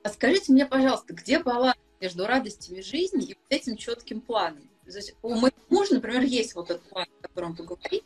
А 0.02 0.08
скажите 0.08 0.52
мне, 0.52 0.64
пожалуйста, 0.64 1.12
где 1.12 1.40
баланс 1.40 1.76
между 2.00 2.26
радостями 2.26 2.80
жизни 2.80 3.32
и 3.32 3.36
этим 3.50 3.76
четким 3.76 4.20
планом? 4.20 4.62
у 5.22 5.34
моего 5.34 5.56
мужа, 5.68 5.94
например, 5.94 6.22
есть 6.22 6.54
вот 6.54 6.70
этот 6.70 6.82
план, 6.88 7.06
о 7.20 7.28
котором 7.28 7.52
вы 7.52 7.64
говорите, 7.64 8.02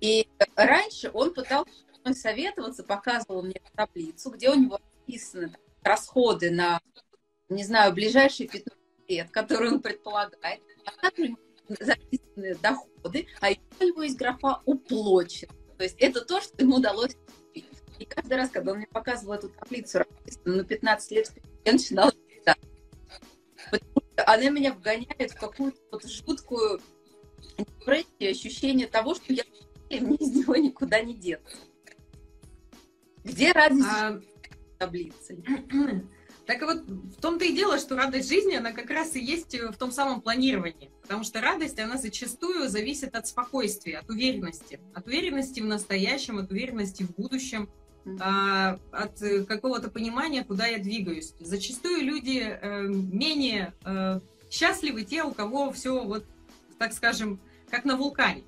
и 0.00 0.26
раньше 0.56 1.10
он 1.12 1.34
пытался 1.34 1.70
советоваться, 2.12 2.82
показывал 2.82 3.42
мне 3.42 3.60
таблицу, 3.74 4.30
где 4.30 4.50
у 4.50 4.54
него 4.54 4.78
написаны 5.06 5.54
расходы 5.84 6.50
на, 6.50 6.80
не 7.48 7.64
знаю, 7.64 7.92
ближайшие 7.92 8.48
15 8.48 8.78
лет, 9.08 9.30
которые 9.30 9.72
он 9.72 9.80
предполагает, 9.80 10.60
а 10.84 10.90
также 11.00 11.36
записаны 11.68 12.54
доходы, 12.56 13.26
а 13.40 13.50
еще 13.50 13.60
у 13.80 13.84
него 13.84 14.02
есть 14.02 14.16
графа 14.16 14.60
уплочен. 14.64 15.48
То 15.78 15.84
есть 15.84 15.96
это 15.98 16.24
то, 16.24 16.40
что 16.40 16.54
ему 16.58 16.76
удалось 16.76 17.16
И 17.54 18.04
каждый 18.04 18.34
раз, 18.34 18.50
когда 18.50 18.72
он 18.72 18.78
мне 18.78 18.86
показывал 18.86 19.34
эту 19.34 19.48
таблицу, 19.48 20.00
расписанную 20.00 20.58
на 20.58 20.64
15 20.64 21.10
лет, 21.12 21.32
я 21.64 21.72
начинала 21.72 22.12
она 24.26 24.50
меня 24.50 24.72
вгоняет 24.72 25.32
в 25.32 25.38
какую-то 25.38 25.78
вот 25.90 26.06
жуткую 26.06 26.80
депрессию, 27.58 28.30
ощущение 28.30 28.86
того, 28.86 29.14
что 29.14 29.32
я 29.32 29.44
мне 29.90 30.16
из 30.16 30.34
него 30.34 30.56
никуда 30.56 31.00
не 31.00 31.14
деться. 31.14 31.56
Где 33.22 33.52
радость 33.52 33.86
а... 33.86 34.20
таблицы? 34.84 35.42
Так 36.46 36.60
вот, 36.60 36.82
в 36.86 37.22
том-то 37.22 37.46
и 37.46 37.54
дело, 37.54 37.78
что 37.78 37.96
радость 37.96 38.28
жизни, 38.28 38.54
она 38.54 38.72
как 38.72 38.90
раз 38.90 39.16
и 39.16 39.18
есть 39.18 39.58
в 39.58 39.78
том 39.78 39.90
самом 39.90 40.20
планировании. 40.20 40.90
Потому 41.00 41.24
что 41.24 41.40
радость, 41.40 41.78
она 41.80 41.96
зачастую 41.96 42.68
зависит 42.68 43.14
от 43.14 43.26
спокойствия, 43.26 44.00
от 44.00 44.10
уверенности. 44.10 44.78
От 44.92 45.06
уверенности 45.06 45.60
в 45.60 45.64
настоящем, 45.64 46.36
от 46.36 46.52
уверенности 46.52 47.02
в 47.02 47.14
будущем, 47.14 47.70
а, 48.20 48.78
от 48.92 49.18
какого-то 49.48 49.90
понимания, 49.90 50.44
куда 50.44 50.66
я 50.66 50.78
двигаюсь. 50.78 51.32
Зачастую 51.40 52.02
люди 52.02 52.40
э, 52.40 52.82
менее 52.82 53.72
э, 53.86 54.20
счастливы 54.50 55.04
те, 55.04 55.24
у 55.24 55.32
кого 55.32 55.72
все 55.72 56.04
вот, 56.04 56.26
так 56.78 56.92
скажем, 56.92 57.40
как 57.70 57.86
на 57.86 57.96
вулкане. 57.96 58.44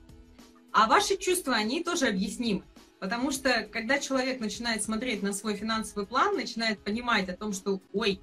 А 0.70 0.86
ваши 0.86 1.16
чувства, 1.16 1.54
они 1.54 1.82
тоже 1.82 2.08
объяснимы. 2.08 2.62
Потому 2.98 3.30
что, 3.30 3.68
когда 3.70 3.98
человек 3.98 4.40
начинает 4.40 4.82
смотреть 4.82 5.22
на 5.22 5.32
свой 5.32 5.54
финансовый 5.54 6.06
план, 6.06 6.34
начинает 6.34 6.78
понимать 6.82 7.28
о 7.28 7.36
том, 7.36 7.52
что, 7.52 7.80
ой, 7.92 8.20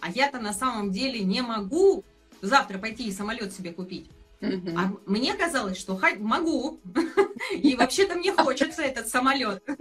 а 0.00 0.10
я-то 0.10 0.38
на 0.40 0.52
самом 0.52 0.90
деле 0.90 1.20
не 1.20 1.40
могу 1.42 2.04
завтра 2.42 2.78
пойти 2.78 3.08
и 3.08 3.12
самолет 3.12 3.52
себе 3.52 3.72
купить. 3.72 4.10
А 4.40 4.92
мне 5.06 5.34
казалось, 5.34 5.78
что 5.78 6.00
могу. 6.18 6.80
И 7.52 7.76
вообще-то 7.76 8.14
мне 8.14 8.32
хочется 8.32 8.82
этот 8.82 9.08
самолет. 9.08 9.62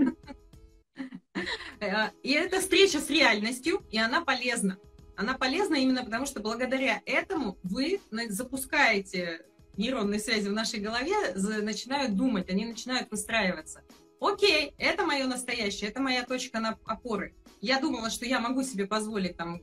Э, 1.80 2.10
и 2.24 2.34
это 2.34 2.60
встреча 2.60 3.00
с 3.00 3.10
реальностью, 3.10 3.82
и 3.90 3.98
она 3.98 4.20
полезна. 4.20 4.78
Она 5.16 5.36
полезна 5.36 5.76
именно 5.76 6.04
потому, 6.04 6.26
что 6.26 6.42
благодаря 6.42 7.02
этому 7.06 7.58
вы 7.64 8.02
запускаете 8.28 9.46
нейронные 9.78 10.20
связи 10.20 10.50
в 10.50 10.52
нашей 10.52 10.82
голове, 10.82 11.16
начинают 11.36 12.18
думать, 12.18 12.50
они 12.50 12.66
начинают 12.66 13.10
выстраиваться. 13.10 13.82
Окей, 14.20 14.74
это 14.78 15.06
мое 15.06 15.28
настоящее, 15.28 15.90
это 15.90 16.02
моя 16.02 16.24
точка 16.24 16.60
на 16.60 16.78
опоры. 16.86 17.34
Я 17.62 17.80
думала, 17.80 18.10
что 18.10 18.26
я 18.26 18.40
могу 18.40 18.64
себе 18.64 18.86
позволить 18.86 19.38
там 19.38 19.62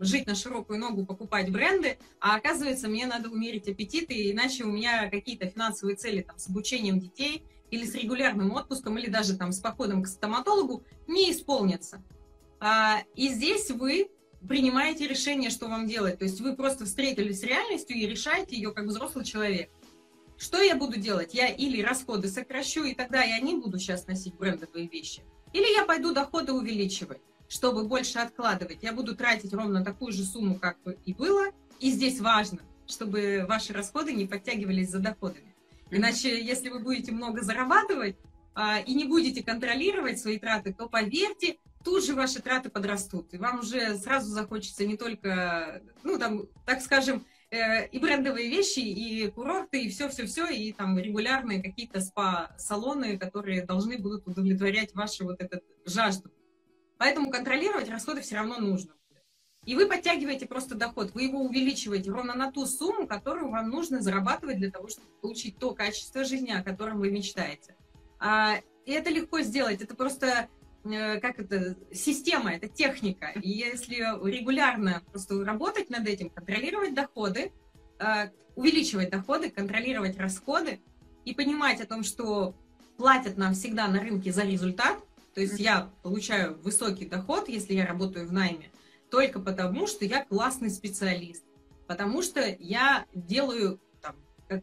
жить 0.00 0.26
на 0.26 0.34
широкую 0.34 0.78
ногу, 0.78 1.04
покупать 1.04 1.50
бренды, 1.50 1.98
а 2.20 2.36
оказывается, 2.36 2.88
мне 2.88 3.06
надо 3.06 3.28
умерить 3.28 3.68
аппетиты, 3.68 4.30
иначе 4.30 4.64
у 4.64 4.70
меня 4.70 5.10
какие-то 5.10 5.48
финансовые 5.48 5.96
цели 5.96 6.22
там, 6.22 6.38
с 6.38 6.48
обучением 6.48 7.00
детей 7.00 7.44
или 7.70 7.84
с 7.84 7.94
регулярным 7.94 8.52
отпуском, 8.52 8.96
или 8.98 9.10
даже 9.10 9.36
там 9.36 9.50
с 9.50 9.58
походом 9.58 10.02
к 10.02 10.06
стоматологу 10.06 10.84
не 11.08 11.32
исполнятся. 11.32 12.02
А, 12.60 13.02
и 13.14 13.28
здесь 13.28 13.70
вы 13.70 14.10
принимаете 14.46 15.08
решение, 15.08 15.50
что 15.50 15.66
вам 15.66 15.86
делать. 15.86 16.18
То 16.18 16.24
есть 16.24 16.40
вы 16.40 16.54
просто 16.54 16.84
встретились 16.84 17.40
с 17.40 17.42
реальностью 17.42 17.96
и 17.96 18.06
решаете 18.06 18.56
ее 18.56 18.72
как 18.72 18.86
взрослый 18.86 19.24
человек. 19.24 19.70
Что 20.38 20.62
я 20.62 20.76
буду 20.76 20.98
делать? 20.98 21.34
Я 21.34 21.48
или 21.48 21.82
расходы 21.82 22.28
сокращу, 22.28 22.84
и 22.84 22.94
тогда 22.94 23.22
я 23.24 23.40
не 23.40 23.56
буду 23.56 23.78
сейчас 23.78 24.06
носить 24.06 24.34
брендовые 24.36 24.86
вещи. 24.86 25.22
Или 25.52 25.74
я 25.74 25.84
пойду 25.84 26.14
доходы 26.14 26.52
увеличивать, 26.52 27.20
чтобы 27.48 27.84
больше 27.88 28.20
откладывать. 28.20 28.78
Я 28.82 28.92
буду 28.92 29.16
тратить 29.16 29.52
ровно 29.52 29.84
такую 29.84 30.12
же 30.12 30.22
сумму, 30.22 30.56
как 30.58 30.76
и 31.04 31.12
было. 31.12 31.46
И 31.80 31.90
здесь 31.90 32.20
важно, 32.20 32.60
чтобы 32.86 33.46
ваши 33.48 33.72
расходы 33.72 34.12
не 34.12 34.26
подтягивались 34.26 34.90
за 34.90 35.00
доходами. 35.00 35.54
Иначе, 35.90 36.40
если 36.40 36.68
вы 36.68 36.80
будете 36.80 37.10
много 37.10 37.42
зарабатывать 37.42 38.16
а, 38.54 38.78
и 38.78 38.94
не 38.94 39.04
будете 39.04 39.42
контролировать 39.42 40.20
свои 40.20 40.38
траты, 40.38 40.72
то 40.72 40.88
поверьте, 40.88 41.56
тут 41.84 42.04
же 42.04 42.14
ваши 42.14 42.40
траты 42.40 42.70
подрастут. 42.70 43.32
И 43.32 43.38
вам 43.38 43.60
уже 43.60 43.96
сразу 43.96 44.30
захочется 44.30 44.86
не 44.86 44.96
только, 44.96 45.82
ну, 46.04 46.18
там, 46.18 46.46
так 46.64 46.80
скажем, 46.82 47.24
и 47.50 47.98
брендовые 47.98 48.50
вещи, 48.50 48.80
и 48.80 49.30
курорты, 49.30 49.82
и 49.82 49.88
все-все-все, 49.88 50.48
и 50.48 50.72
там 50.72 50.98
регулярные 50.98 51.62
какие-то 51.62 52.00
спа-салоны, 52.00 53.18
которые 53.18 53.64
должны 53.64 53.98
будут 53.98 54.26
удовлетворять 54.26 54.94
вашу 54.94 55.24
вот 55.24 55.40
эту 55.40 55.60
жажду. 55.86 56.30
Поэтому 56.98 57.30
контролировать 57.30 57.88
расходы 57.88 58.20
все 58.20 58.36
равно 58.36 58.58
нужно. 58.58 58.92
И 59.64 59.74
вы 59.74 59.86
подтягиваете 59.86 60.46
просто 60.46 60.74
доход, 60.74 61.12
вы 61.14 61.24
его 61.24 61.40
увеличиваете 61.40 62.10
ровно 62.10 62.34
на 62.34 62.50
ту 62.50 62.66
сумму, 62.66 63.06
которую 63.06 63.50
вам 63.50 63.70
нужно 63.70 64.00
зарабатывать 64.00 64.58
для 64.58 64.70
того, 64.70 64.88
чтобы 64.88 65.08
получить 65.20 65.58
то 65.58 65.74
качество 65.74 66.24
жизни, 66.24 66.52
о 66.52 66.62
котором 66.62 66.98
вы 66.98 67.10
мечтаете. 67.10 67.76
А, 68.18 68.56
и 68.86 68.92
это 68.92 69.10
легко 69.10 69.40
сделать, 69.40 69.82
это 69.82 69.94
просто 69.94 70.26
э, 70.26 70.57
как 70.82 71.38
это, 71.38 71.76
система, 71.92 72.52
это 72.52 72.68
техника. 72.68 73.32
И 73.42 73.50
если 73.50 73.96
регулярно 74.28 75.02
просто 75.10 75.44
работать 75.44 75.90
над 75.90 76.06
этим, 76.06 76.30
контролировать 76.30 76.94
доходы, 76.94 77.52
э, 77.98 78.30
увеличивать 78.56 79.10
доходы, 79.10 79.50
контролировать 79.50 80.18
расходы 80.18 80.80
и 81.24 81.34
понимать 81.34 81.80
о 81.80 81.86
том, 81.86 82.02
что 82.02 82.54
платят 82.96 83.36
нам 83.36 83.54
всегда 83.54 83.88
на 83.88 84.00
рынке 84.00 84.32
за 84.32 84.42
результат, 84.42 84.98
то 85.34 85.40
есть 85.40 85.60
я 85.60 85.90
получаю 86.02 86.58
высокий 86.62 87.06
доход, 87.06 87.48
если 87.48 87.74
я 87.74 87.86
работаю 87.86 88.26
в 88.26 88.32
найме, 88.32 88.70
только 89.10 89.38
потому, 89.38 89.86
что 89.86 90.04
я 90.04 90.24
классный 90.24 90.70
специалист, 90.70 91.44
потому 91.86 92.22
что 92.22 92.40
я 92.58 93.06
делаю, 93.14 93.80
там, 94.02 94.16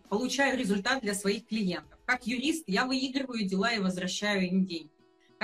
получаю 0.09 0.59
результат 0.59 1.01
для 1.01 1.13
своих 1.13 1.47
клиентов. 1.47 1.97
Как 2.05 2.27
юрист 2.27 2.65
я 2.67 2.85
выигрываю 2.85 3.47
дела 3.47 3.71
и 3.71 3.79
возвращаю 3.79 4.47
им 4.47 4.65
деньги. 4.65 4.91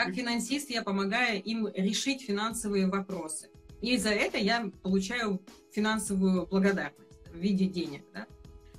Как 0.04 0.16
финансист 0.16 0.72
я 0.72 0.82
помогаю 0.82 1.44
им 1.44 1.68
решить 1.76 2.24
финансовые 2.24 2.88
вопросы. 2.88 3.50
И 3.82 3.98
за 3.98 4.10
это 4.10 4.40
я 4.40 4.72
получаю 4.82 5.40
финансовую 5.72 6.48
благодарность 6.48 7.20
в 7.32 7.38
виде 7.38 7.66
денег. 7.66 8.04
Да? 8.12 8.26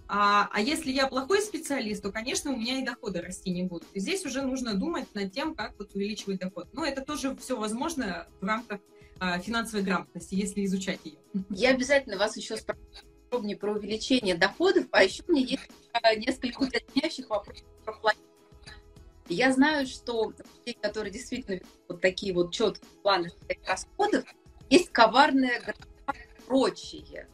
А, 0.09 0.49
а 0.53 0.61
если 0.61 0.91
я 0.91 1.07
плохой 1.07 1.41
специалист, 1.41 2.03
то, 2.03 2.11
конечно, 2.11 2.51
у 2.53 2.57
меня 2.57 2.81
и 2.81 2.85
доходы 2.85 3.21
расти 3.21 3.51
не 3.51 3.63
будут. 3.63 3.87
И 3.93 4.01
здесь 4.01 4.27
уже 4.27 4.43
нужно 4.43 4.75
думать 4.75 5.07
над 5.15 5.33
тем, 5.33 5.55
как 5.55 5.79
вот 5.79 5.95
увеличивать 5.95 6.41
доход. 6.41 6.67
Но 6.73 6.85
это 6.85 7.03
тоже 7.03 7.37
все 7.37 7.57
возможно 7.57 8.27
в 8.41 8.45
рамках 8.45 8.81
а, 9.21 9.39
финансовой 9.39 9.85
грамотности, 9.85 10.35
если 10.35 10.65
изучать 10.65 10.99
ее. 11.05 11.19
Я 11.51 11.71
обязательно 11.71 12.19
вас 12.19 12.37
еще 12.37 12.57
спрошу 12.57 12.81
подробнее 13.31 13.57
про 13.57 13.75
увеличение 13.75 14.35
доходов, 14.35 14.87
а 14.91 15.05
еще 15.05 15.23
у 15.29 15.33
меня 15.33 15.47
есть 15.47 15.69
а, 15.93 16.17
несколько 16.17 16.63
уточняющих 16.63 17.31
вопросов 17.31 17.65
про 17.85 17.93
планирование. 17.93 18.32
Я 19.33 19.53
знаю, 19.53 19.87
что 19.87 20.33
те, 20.65 20.75
которые 20.75 21.13
действительно 21.13 21.61
вот 21.89 22.01
такие 22.01 22.35
вот 22.35 22.53
четкие 22.53 22.89
планы 23.03 23.31
расходов, 23.67 24.25
есть 24.71 24.91
коварная 24.91 25.63
прочие, 26.47 27.29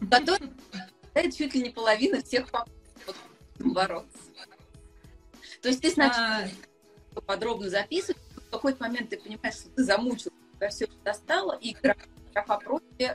которые 0.00 1.32
чуть 1.32 1.54
ли 1.54 1.62
не 1.62 1.70
половина 1.70 2.22
всех 2.22 2.50
попыток 2.50 3.16
бороться. 3.58 4.18
То 5.62 5.68
есть 5.68 5.80
ты 5.80 5.90
сначала 5.90 6.48
а... 7.14 7.20
подробно 7.22 7.70
записываешь, 7.70 8.20
в 8.36 8.50
какой-то 8.50 8.82
момент 8.82 9.10
ты 9.10 9.18
понимаешь, 9.18 9.54
что 9.54 9.70
ты 9.70 9.84
замучил 9.84 10.30
тебя 10.54 10.68
все 10.68 10.86
достало, 11.04 11.58
и 11.60 11.74
графа 12.32 12.58
против 12.58 13.12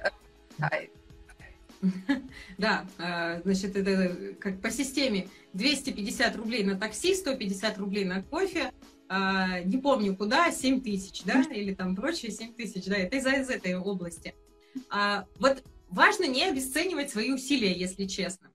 Да, 2.57 2.85
а, 2.97 3.41
значит, 3.43 3.75
это 3.75 4.35
как 4.35 4.61
по 4.61 4.69
системе 4.69 5.27
250 5.53 6.35
рублей 6.35 6.63
на 6.63 6.75
такси, 6.75 7.15
150 7.15 7.77
рублей 7.77 8.05
на 8.05 8.21
кофе, 8.23 8.71
а, 9.07 9.61
не 9.61 9.77
помню 9.77 10.15
куда, 10.15 10.51
7 10.51 10.81
тысяч, 10.81 11.23
да, 11.23 11.41
или 11.51 11.73
там 11.73 11.95
прочее 11.95 12.31
7 12.31 12.53
тысяч, 12.53 12.85
да, 12.85 12.97
это 12.97 13.17
из, 13.17 13.25
из 13.25 13.49
этой 13.49 13.75
области. 13.75 14.35
А, 14.89 15.25
вот 15.39 15.63
важно 15.89 16.25
не 16.25 16.45
обесценивать 16.45 17.09
свои 17.09 17.31
усилия, 17.31 17.73
если 17.73 18.05
честно. 18.05 18.49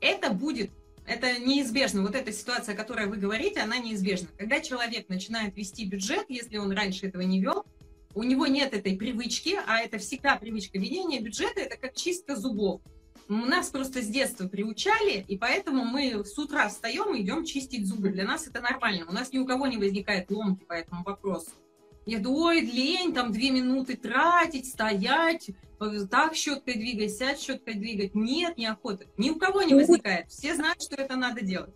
Это 0.00 0.30
будет, 0.30 0.70
это 1.06 1.38
неизбежно. 1.38 2.02
Вот 2.02 2.14
эта 2.14 2.32
ситуация, 2.32 2.74
о 2.74 2.76
которой 2.76 3.06
вы 3.06 3.16
говорите, 3.16 3.60
она 3.60 3.78
неизбежна. 3.78 4.28
Когда 4.38 4.60
человек 4.60 5.08
начинает 5.08 5.56
вести 5.56 5.84
бюджет, 5.84 6.26
если 6.28 6.56
он 6.56 6.72
раньше 6.72 7.06
этого 7.06 7.22
не 7.22 7.40
вел, 7.40 7.65
у 8.16 8.22
него 8.22 8.46
нет 8.46 8.72
этой 8.72 8.96
привычки, 8.96 9.58
а 9.66 9.78
это 9.78 9.98
всегда 9.98 10.36
привычка 10.36 10.78
ведения 10.78 11.20
бюджета, 11.20 11.60
это 11.60 11.76
как 11.76 11.94
чистка 11.94 12.34
зубов. 12.34 12.80
Нас 13.28 13.68
просто 13.68 14.00
с 14.00 14.06
детства 14.06 14.48
приучали, 14.48 15.24
и 15.28 15.36
поэтому 15.36 15.84
мы 15.84 16.24
с 16.24 16.38
утра 16.38 16.68
встаем 16.68 17.14
и 17.14 17.20
идем 17.20 17.44
чистить 17.44 17.86
зубы. 17.86 18.08
Для 18.08 18.24
нас 18.24 18.46
это 18.46 18.62
нормально. 18.62 19.04
У 19.06 19.12
нас 19.12 19.32
ни 19.32 19.38
у 19.38 19.44
кого 19.44 19.66
не 19.66 19.76
возникает 19.76 20.30
ломки 20.30 20.64
по 20.64 20.72
этому 20.72 21.04
вопросу. 21.04 21.50
Я 22.06 22.20
думаю, 22.20 22.46
ой, 22.46 22.60
лень, 22.60 23.12
там 23.12 23.32
две 23.32 23.50
минуты 23.50 23.96
тратить, 23.96 24.66
стоять, 24.66 25.50
так 26.10 26.36
щеткой 26.36 26.74
двигать, 26.74 27.14
сядь 27.16 27.40
щеткой 27.40 27.74
двигать. 27.74 28.14
Нет, 28.14 28.56
неохота. 28.56 29.06
Ни 29.18 29.28
у 29.28 29.36
кого 29.36 29.62
не 29.62 29.74
возникает. 29.74 30.30
Все 30.30 30.54
знают, 30.54 30.80
что 30.80 30.94
это 30.94 31.16
надо 31.16 31.42
делать. 31.42 31.74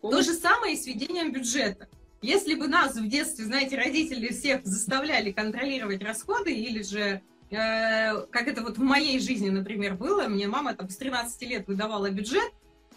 То 0.00 0.22
же 0.22 0.32
самое 0.32 0.74
и 0.74 0.76
с 0.78 0.86
ведением 0.86 1.32
бюджета. 1.32 1.88
Если 2.24 2.54
бы 2.54 2.68
нас 2.68 2.96
в 2.96 3.06
детстве, 3.06 3.44
знаете, 3.44 3.76
родители 3.76 4.32
всех 4.32 4.64
заставляли 4.64 5.30
контролировать 5.30 6.02
расходы, 6.02 6.54
или 6.54 6.80
же, 6.80 7.20
э, 7.50 8.26
как 8.30 8.48
это 8.48 8.62
вот 8.62 8.78
в 8.78 8.82
моей 8.82 9.20
жизни, 9.20 9.50
например, 9.50 9.94
было, 9.96 10.26
мне 10.26 10.48
мама 10.48 10.74
там 10.74 10.88
с 10.88 10.96
13 10.96 11.42
лет 11.42 11.66
выдавала 11.66 12.08
бюджет 12.08 12.50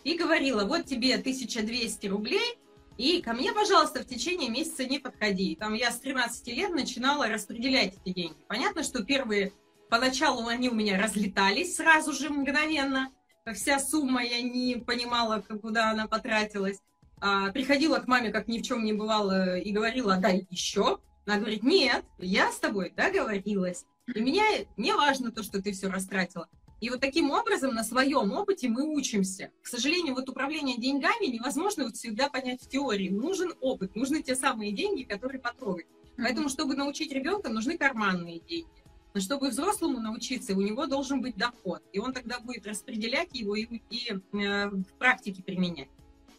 и 0.06 0.18
говорила, 0.18 0.64
вот 0.64 0.86
тебе 0.86 1.16
1200 1.16 2.08
рублей, 2.08 2.58
и 2.98 3.22
ко 3.22 3.34
мне, 3.34 3.52
пожалуйста, 3.52 4.00
в 4.00 4.06
течение 4.06 4.50
месяца 4.50 4.86
не 4.86 4.98
подходи. 4.98 5.58
Там 5.58 5.74
я 5.74 5.92
с 5.92 6.00
13 6.00 6.48
лет 6.48 6.70
начинала 6.70 7.28
распределять 7.28 7.96
эти 8.06 8.16
деньги. 8.16 8.38
Понятно, 8.48 8.82
что 8.82 9.04
первые, 9.04 9.52
поначалу 9.90 10.48
они 10.48 10.70
у 10.70 10.74
меня 10.74 10.98
разлетались 10.98 11.76
сразу 11.76 12.14
же 12.14 12.30
мгновенно. 12.30 13.12
Вся 13.54 13.80
сумма, 13.82 14.24
я 14.24 14.42
не 14.42 14.78
понимала, 14.78 15.44
куда 15.62 15.92
она 15.92 16.08
потратилась 16.08 16.80
а, 17.20 17.52
приходила 17.52 17.98
к 18.00 18.08
маме, 18.08 18.32
как 18.32 18.48
ни 18.48 18.60
в 18.60 18.62
чем 18.64 18.84
не 18.84 18.94
бывало, 18.94 19.58
и 19.58 19.72
говорила, 19.72 20.18
дай 20.18 20.48
еще. 20.50 21.00
Она 21.26 21.38
говорит, 21.38 21.64
нет, 21.64 22.06
я 22.20 22.52
с 22.52 22.60
тобой 22.60 22.94
договорилась. 22.96 23.86
И 24.14 24.20
меня 24.20 24.46
не 24.78 24.94
важно 24.94 25.32
то, 25.32 25.44
что 25.44 25.62
ты 25.62 25.74
все 25.74 25.90
растратила. 25.90 26.48
И 26.80 26.90
вот 26.90 27.02
таким 27.02 27.32
образом 27.32 27.74
на 27.74 27.84
своем 27.84 28.32
опыте 28.34 28.70
мы 28.70 28.96
учимся. 28.96 29.52
К 29.64 29.68
сожалению, 29.68 30.14
вот 30.14 30.30
управление 30.30 30.78
деньгами 30.78 31.26
невозможно 31.26 31.86
вот 31.86 31.96
всегда 31.96 32.30
понять 32.30 32.62
в 32.62 32.70
теории. 32.70 33.10
Нужен 33.10 33.54
опыт, 33.62 33.96
нужны 33.96 34.22
те 34.22 34.36
самые 34.36 34.72
деньги, 34.72 35.04
которые 35.04 35.42
потрогать. 35.42 35.88
Поэтому, 36.18 36.50
чтобы 36.50 36.76
научить 36.76 37.12
ребенка, 37.12 37.50
нужны 37.50 37.78
карманные 37.78 38.40
деньги. 38.40 38.70
Но 39.14 39.22
чтобы 39.22 39.50
взрослому 39.50 40.00
научиться, 40.00 40.54
у 40.54 40.62
него 40.62 40.86
должен 40.86 41.22
быть 41.22 41.36
доход. 41.36 41.82
И 41.94 42.00
он 42.00 42.14
тогда 42.14 42.40
будет 42.40 42.68
распределять 42.68 43.34
его 43.34 43.56
и, 43.56 43.66
и 43.90 44.12
э, 44.12 44.70
в 44.70 44.94
практике 45.00 45.42
применять. 45.42 45.90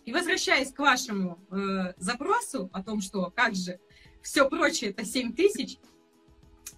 И 0.08 0.12
возвращаясь 0.12 0.72
к 0.72 0.78
вашему 0.78 1.38
э, 1.50 1.92
запросу 1.98 2.70
о 2.72 2.82
том, 2.82 3.02
что 3.02 3.30
как 3.36 3.54
же 3.54 3.78
все 4.22 4.48
прочее 4.48 4.88
это 4.88 5.04
7 5.04 5.34
тысяч, 5.34 5.76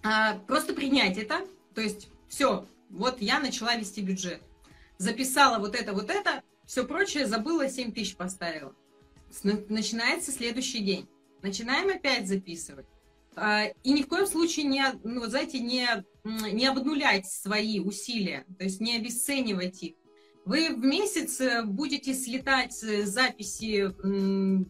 э, 0.03 0.37
просто 0.47 0.73
принять 0.73 1.17
это, 1.17 1.47
то 1.73 1.79
есть 1.79 2.09
все, 2.27 2.67
вот 2.89 3.21
я 3.21 3.39
начала 3.39 3.73
вести 3.77 4.01
бюджет, 4.01 4.41
записала 4.97 5.59
вот 5.59 5.75
это, 5.75 5.93
вот 5.93 6.09
это, 6.09 6.43
все 6.65 6.85
прочее 6.85 7.25
забыла, 7.25 7.69
7 7.69 7.93
тысяч 7.93 8.17
поставила. 8.17 8.75
Начинается 9.43 10.33
следующий 10.33 10.81
день. 10.81 11.07
Начинаем 11.41 11.87
опять 11.87 12.27
записывать. 12.27 12.85
А, 13.37 13.67
и 13.81 13.93
ни 13.93 14.01
в 14.01 14.07
коем 14.07 14.27
случае 14.27 14.65
не, 14.65 14.83
ну, 15.05 15.25
знаете, 15.27 15.61
не, 15.61 15.87
не 16.25 16.65
обнулять 16.65 17.31
свои 17.31 17.79
усилия, 17.79 18.45
то 18.57 18.65
есть 18.65 18.81
не 18.81 18.97
обесценивать 18.97 19.81
их. 19.83 19.93
Вы 20.45 20.69
в 20.75 20.83
месяц 20.83 21.39
э, 21.39 21.63
будете 21.63 22.13
слетать 22.13 22.73
записи 22.73 23.93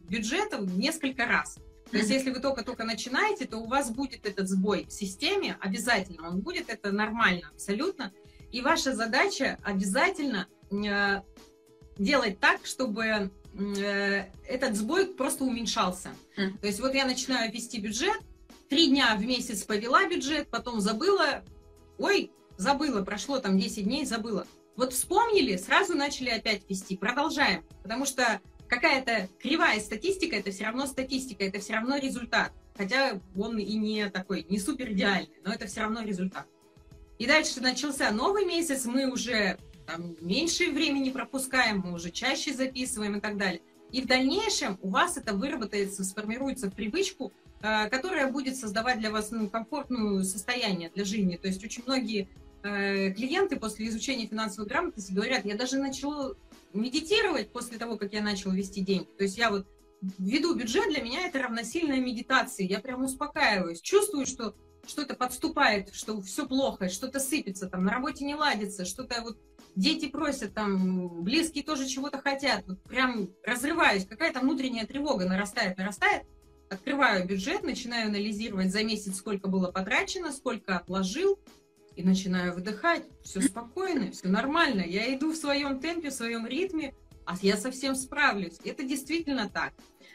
бюджета 0.07 0.59
несколько 0.59 1.25
раз. 1.25 1.57
То 1.91 1.97
есть, 1.97 2.09
если 2.09 2.31
вы 2.31 2.39
только-только 2.39 2.85
начинаете, 2.85 3.45
то 3.45 3.57
у 3.57 3.67
вас 3.67 3.91
будет 3.91 4.25
этот 4.25 4.47
сбой 4.47 4.85
в 4.85 4.93
системе, 4.93 5.57
обязательно 5.59 6.29
он 6.29 6.39
будет, 6.39 6.69
это 6.69 6.91
нормально 6.91 7.49
абсолютно. 7.53 8.13
И 8.51 8.61
ваша 8.61 8.95
задача 8.95 9.59
обязательно 9.63 10.47
э, 10.71 11.21
делать 11.97 12.39
так, 12.39 12.65
чтобы 12.65 13.29
э, 13.53 14.25
этот 14.47 14.75
сбой 14.75 15.07
просто 15.07 15.43
уменьшался. 15.43 16.11
То 16.35 16.67
есть, 16.67 16.79
вот 16.79 16.93
я 16.93 17.05
начинаю 17.05 17.51
вести 17.51 17.79
бюджет, 17.79 18.21
три 18.69 18.87
дня 18.87 19.15
в 19.17 19.25
месяц 19.25 19.63
повела 19.63 20.07
бюджет, 20.07 20.49
потом 20.49 20.79
забыла, 20.79 21.43
ой, 21.97 22.31
забыла, 22.57 23.03
прошло 23.03 23.39
там 23.39 23.59
10 23.59 23.83
дней, 23.83 24.05
забыла. 24.05 24.47
Вот 24.75 24.93
вспомнили, 24.93 25.57
сразу 25.57 25.95
начали 25.95 26.29
опять 26.29 26.69
вести. 26.69 26.97
Продолжаем. 26.97 27.63
Потому 27.83 28.05
что 28.05 28.41
какая-то 28.67 29.27
кривая 29.39 29.79
статистика, 29.79 30.35
это 30.37 30.51
все 30.51 30.65
равно 30.65 30.87
статистика, 30.87 31.43
это 31.43 31.59
все 31.59 31.73
равно 31.73 31.97
результат. 31.97 32.51
Хотя 32.77 33.19
он 33.35 33.57
и 33.59 33.73
не 33.75 34.09
такой, 34.09 34.45
не 34.49 34.59
супер 34.59 34.91
идеальный, 34.91 35.29
но 35.43 35.53
это 35.53 35.67
все 35.67 35.81
равно 35.81 36.01
результат. 36.01 36.47
И 37.19 37.27
дальше 37.27 37.61
начался 37.61 38.09
новый 38.11 38.45
месяц, 38.45 38.85
мы 38.85 39.11
уже 39.11 39.57
там 39.85 40.15
меньше 40.21 40.71
времени 40.71 41.11
пропускаем, 41.11 41.79
мы 41.85 41.93
уже 41.93 42.09
чаще 42.09 42.53
записываем 42.53 43.17
и 43.17 43.19
так 43.19 43.37
далее. 43.37 43.61
И 43.91 44.01
в 44.01 44.07
дальнейшем 44.07 44.79
у 44.81 44.89
вас 44.89 45.17
это 45.17 45.33
выработается, 45.33 46.03
сформируется 46.03 46.71
в 46.71 46.73
привычку, 46.73 47.33
э, 47.61 47.89
которая 47.89 48.31
будет 48.31 48.55
создавать 48.55 48.99
для 48.99 49.11
вас 49.11 49.31
ну, 49.31 49.49
комфортное 49.49 50.23
состояние 50.23 50.89
для 50.95 51.03
жизни. 51.03 51.35
То 51.35 51.47
есть 51.49 51.63
очень 51.63 51.83
многие 51.85 52.29
клиенты 52.61 53.57
после 53.57 53.87
изучения 53.87 54.27
финансовой 54.27 54.69
грамотности 54.69 55.13
говорят, 55.13 55.45
я 55.45 55.55
даже 55.55 55.77
начала 55.77 56.35
медитировать 56.73 57.51
после 57.51 57.77
того, 57.77 57.97
как 57.97 58.13
я 58.13 58.21
начала 58.21 58.53
вести 58.53 58.81
деньги. 58.81 59.07
То 59.17 59.23
есть 59.23 59.37
я 59.37 59.49
вот 59.49 59.67
веду 60.17 60.55
бюджет, 60.55 60.89
для 60.89 61.01
меня 61.01 61.27
это 61.27 61.39
равносильная 61.39 61.99
медитация. 61.99 62.65
Я 62.65 62.79
прям 62.79 63.03
успокаиваюсь, 63.03 63.81
чувствую, 63.81 64.25
что 64.25 64.55
что-то 64.87 65.15
подступает, 65.15 65.93
что 65.93 66.21
все 66.21 66.47
плохо, 66.47 66.89
что-то 66.89 67.19
сыпется, 67.19 67.69
там 67.69 67.83
на 67.83 67.91
работе 67.91 68.25
не 68.25 68.35
ладится, 68.35 68.85
что-то 68.85 69.21
вот 69.21 69.37
дети 69.75 70.07
просят, 70.07 70.53
там 70.53 71.23
близкие 71.23 71.63
тоже 71.63 71.87
чего-то 71.87 72.19
хотят, 72.19 72.65
вот 72.67 72.81
прям 72.83 73.29
разрываюсь, 73.43 74.05
какая-то 74.05 74.39
внутренняя 74.39 74.87
тревога 74.87 75.25
нарастает, 75.25 75.77
нарастает, 75.77 76.23
открываю 76.69 77.27
бюджет, 77.27 77.63
начинаю 77.63 78.07
анализировать 78.07 78.71
за 78.71 78.83
месяц, 78.83 79.17
сколько 79.17 79.47
было 79.47 79.71
потрачено, 79.71 80.31
сколько 80.31 80.77
отложил, 80.77 81.39
и 81.95 82.03
начинаю 82.03 82.53
выдыхать, 82.53 83.03
все 83.23 83.41
спокойно, 83.41 84.11
все 84.11 84.27
нормально, 84.27 84.81
я 84.81 85.13
иду 85.15 85.33
в 85.33 85.35
своем 85.35 85.79
темпе, 85.79 86.09
в 86.09 86.13
своем 86.13 86.45
ритме, 86.47 86.93
а 87.25 87.35
я 87.41 87.57
совсем 87.57 87.95
справлюсь. 87.95 88.57
Это 88.63 88.83
действительно 88.83 89.49
так. 89.49 89.73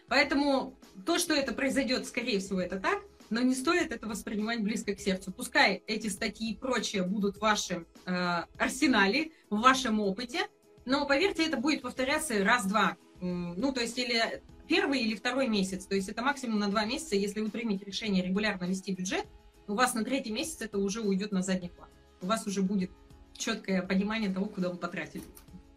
Поэтому 0.08 0.78
то, 1.04 1.18
что 1.18 1.34
это 1.34 1.52
произойдет, 1.52 2.06
скорее 2.06 2.38
всего, 2.40 2.60
это 2.60 2.78
так, 2.78 3.02
но 3.30 3.40
не 3.40 3.54
стоит 3.54 3.92
это 3.92 4.06
воспринимать 4.06 4.62
близко 4.62 4.94
к 4.94 5.00
сердцу. 5.00 5.32
Пускай 5.32 5.82
эти 5.86 6.08
статьи 6.08 6.52
и 6.52 6.56
прочее 6.56 7.02
будут 7.02 7.36
в 7.36 7.40
вашем 7.40 7.86
э, 8.06 8.44
арсенале, 8.56 9.32
в 9.50 9.60
вашем 9.60 10.00
опыте, 10.00 10.46
но 10.84 11.06
поверьте, 11.06 11.44
это 11.44 11.56
будет 11.56 11.82
повторяться 11.82 12.42
раз-два. 12.44 12.96
Ну, 13.20 13.72
то 13.72 13.80
есть 13.80 13.98
или 13.98 14.42
первый 14.68 15.00
или 15.00 15.16
второй 15.16 15.48
месяц. 15.48 15.86
То 15.86 15.94
есть 15.94 16.08
это 16.08 16.22
максимум 16.22 16.58
на 16.58 16.68
два 16.68 16.84
месяца. 16.84 17.16
Если 17.16 17.40
вы 17.40 17.50
примете 17.50 17.84
решение 17.84 18.24
регулярно 18.24 18.64
вести 18.64 18.92
бюджет, 18.92 19.26
у 19.68 19.74
вас 19.74 19.94
на 19.94 20.04
третий 20.04 20.32
месяц 20.32 20.60
это 20.60 20.78
уже 20.78 21.00
уйдет 21.00 21.32
на 21.32 21.42
задний 21.42 21.68
план. 21.68 21.88
У 22.20 22.26
вас 22.26 22.46
уже 22.46 22.62
будет 22.62 22.90
четкое 23.36 23.82
понимание 23.82 24.32
того, 24.32 24.46
куда 24.46 24.68
вы 24.70 24.76
потратили. 24.76 25.24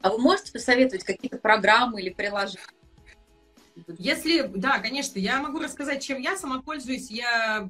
А 0.01 0.09
вы 0.09 0.19
можете 0.19 0.51
посоветовать 0.51 1.03
какие-то 1.03 1.37
программы 1.37 2.01
или 2.01 2.09
приложения? 2.09 2.63
Если, 3.97 4.43
да, 4.55 4.79
конечно, 4.79 5.19
я 5.19 5.41
могу 5.41 5.59
рассказать, 5.59 6.03
чем 6.03 6.19
я 6.19 6.37
сама 6.37 6.61
пользуюсь. 6.61 7.09
Я, 7.09 7.69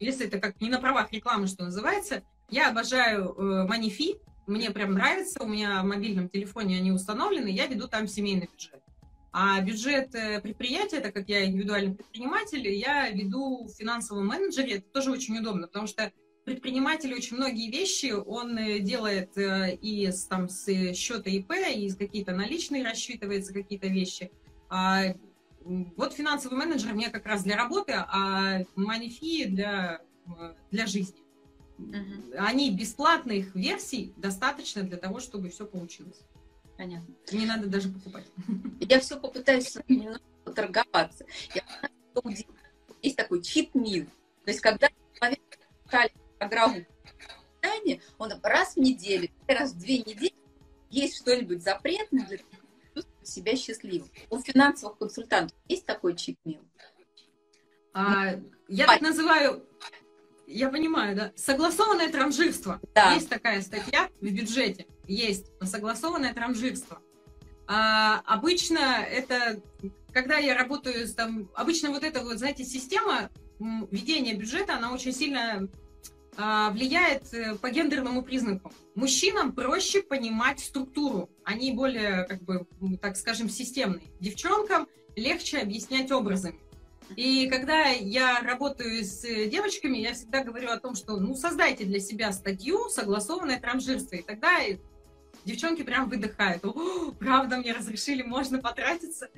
если 0.00 0.26
это 0.26 0.38
как 0.38 0.60
не 0.60 0.68
на 0.68 0.80
правах 0.80 1.12
рекламы, 1.12 1.46
что 1.46 1.64
называется, 1.64 2.22
я 2.50 2.70
обожаю 2.70 3.34
э, 3.34 3.66
Манифи, 3.66 4.16
мне 4.46 4.70
прям 4.70 4.92
нравится, 4.92 5.42
у 5.42 5.46
меня 5.46 5.82
в 5.82 5.84
мобильном 5.84 6.28
телефоне 6.28 6.78
они 6.78 6.90
установлены, 6.90 7.48
я 7.48 7.66
веду 7.66 7.86
там 7.86 8.08
семейный 8.08 8.48
бюджет. 8.50 8.82
А 9.32 9.60
бюджет 9.60 10.14
э, 10.14 10.40
предприятия, 10.40 11.00
так 11.00 11.14
как 11.14 11.28
я 11.28 11.44
индивидуальный 11.44 11.94
предприниматель, 11.94 12.66
я 12.66 13.10
веду 13.10 13.66
в 13.66 13.70
финансовом 13.70 14.26
менеджере, 14.26 14.76
это 14.76 14.86
тоже 14.90 15.10
очень 15.10 15.38
удобно, 15.38 15.66
потому 15.66 15.86
что 15.86 16.10
предприниматель 16.44 17.12
очень 17.14 17.36
многие 17.36 17.70
вещи 17.70 18.12
он 18.12 18.56
э, 18.56 18.78
делает 18.78 19.32
и 19.36 20.06
с, 20.10 20.24
там, 20.26 20.48
с 20.48 20.66
счета 20.94 21.28
ИП, 21.30 21.52
и 21.52 21.90
какие-то 21.92 22.32
наличные 22.32 22.84
рассчитывается 22.84 23.52
какие-то 23.52 23.88
вещи. 23.88 24.32
А 24.70 25.14
вот 25.60 26.14
финансовый 26.14 26.54
менеджер 26.54 26.94
мне 26.94 27.10
как 27.10 27.26
раз 27.26 27.42
для 27.42 27.56
работы, 27.56 27.92
а 27.94 28.60
манифи 28.74 29.44
для, 29.46 30.00
для 30.70 30.86
жизни. 30.86 31.20
Угу. 31.78 32.34
Они 32.38 32.70
бесплатных 32.70 33.54
версий 33.54 34.12
достаточно 34.16 34.82
для 34.82 34.96
того, 34.96 35.20
чтобы 35.20 35.48
все 35.48 35.66
получилось. 35.66 36.20
Понятно. 36.78 37.12
Не 37.32 37.44
надо 37.44 37.66
даже 37.66 37.88
покупать. 37.88 38.24
Я 38.80 39.00
все 39.00 39.18
попытаюсь 39.18 39.76
немного 39.88 40.20
поторговаться. 40.44 41.26
Я 41.52 41.62
есть 43.02 43.16
такой 43.16 43.42
чит-мил. 43.42 44.06
То 44.44 44.50
есть, 44.50 44.60
когда 44.60 44.88
человек 45.14 45.40
программу 46.38 46.84
питания, 47.60 48.00
он 48.16 48.32
раз 48.42 48.74
в 48.74 48.78
неделю, 48.78 49.28
раз 49.48 49.72
в 49.72 49.78
две 49.78 49.98
недели 49.98 50.34
есть 50.90 51.16
что-нибудь 51.16 51.62
запретное 51.62 52.26
для 52.26 53.02
себя 53.24 53.56
счастливым. 53.56 54.08
У 54.30 54.38
финансовых 54.38 54.98
консультантов 54.98 55.56
есть 55.66 55.84
такой 55.84 56.16
чипмил? 56.16 56.60
А, 57.92 58.40
я 58.68 58.86
так 58.86 59.00
называю, 59.00 59.64
я 60.46 60.68
понимаю, 60.70 61.16
да, 61.16 61.32
согласованное 61.36 62.08
транжирство. 62.08 62.80
Да. 62.94 63.14
Есть 63.14 63.28
такая 63.28 63.60
статья 63.62 64.08
в 64.20 64.24
бюджете, 64.24 64.86
есть 65.08 65.46
согласованное 65.62 66.34
транжирство. 66.34 67.00
А, 67.66 68.22
обычно 68.24 68.78
это, 68.78 69.60
когда 70.12 70.38
я 70.38 70.56
работаю 70.56 71.08
там, 71.08 71.50
обычно 71.54 71.90
вот 71.90 72.04
эта 72.04 72.22
вот, 72.22 72.38
знаете, 72.38 72.64
система 72.64 73.30
ведения 73.58 74.34
бюджета, 74.34 74.76
она 74.76 74.92
очень 74.92 75.12
сильно 75.12 75.68
а, 76.36 76.70
влияет 76.70 77.34
э, 77.34 77.56
по 77.56 77.68
гендерному 77.68 78.22
признаку. 78.22 78.72
Мужчинам 78.94 79.52
проще 79.52 80.02
понимать 80.02 80.60
структуру, 80.60 81.28
они 81.42 81.72
более, 81.72 82.24
как 82.24 82.42
бы, 82.42 82.66
так 83.02 83.16
скажем, 83.16 83.48
системные. 83.48 84.06
Девчонкам 84.20 84.86
легче 85.16 85.58
объяснять 85.58 86.12
образами. 86.12 86.60
И 87.16 87.48
когда 87.48 87.86
я 87.86 88.40
работаю 88.40 89.02
с 89.02 89.22
девочками, 89.48 89.98
я 89.98 90.14
всегда 90.14 90.44
говорю 90.44 90.70
о 90.70 90.78
том, 90.78 90.94
что 90.94 91.16
ну 91.16 91.34
создайте 91.34 91.84
для 91.84 92.00
себя 92.00 92.32
статью 92.32 92.88
согласованное 92.88 93.58
транжирство, 93.60 94.16
и 94.16 94.22
тогда 94.22 94.60
девчонки 95.44 95.82
прям 95.82 96.08
выдыхают. 96.08 96.62
Правда, 97.18 97.56
мне 97.56 97.72
разрешили, 97.72 98.22
можно 98.22 98.58
потратиться? 98.58 99.28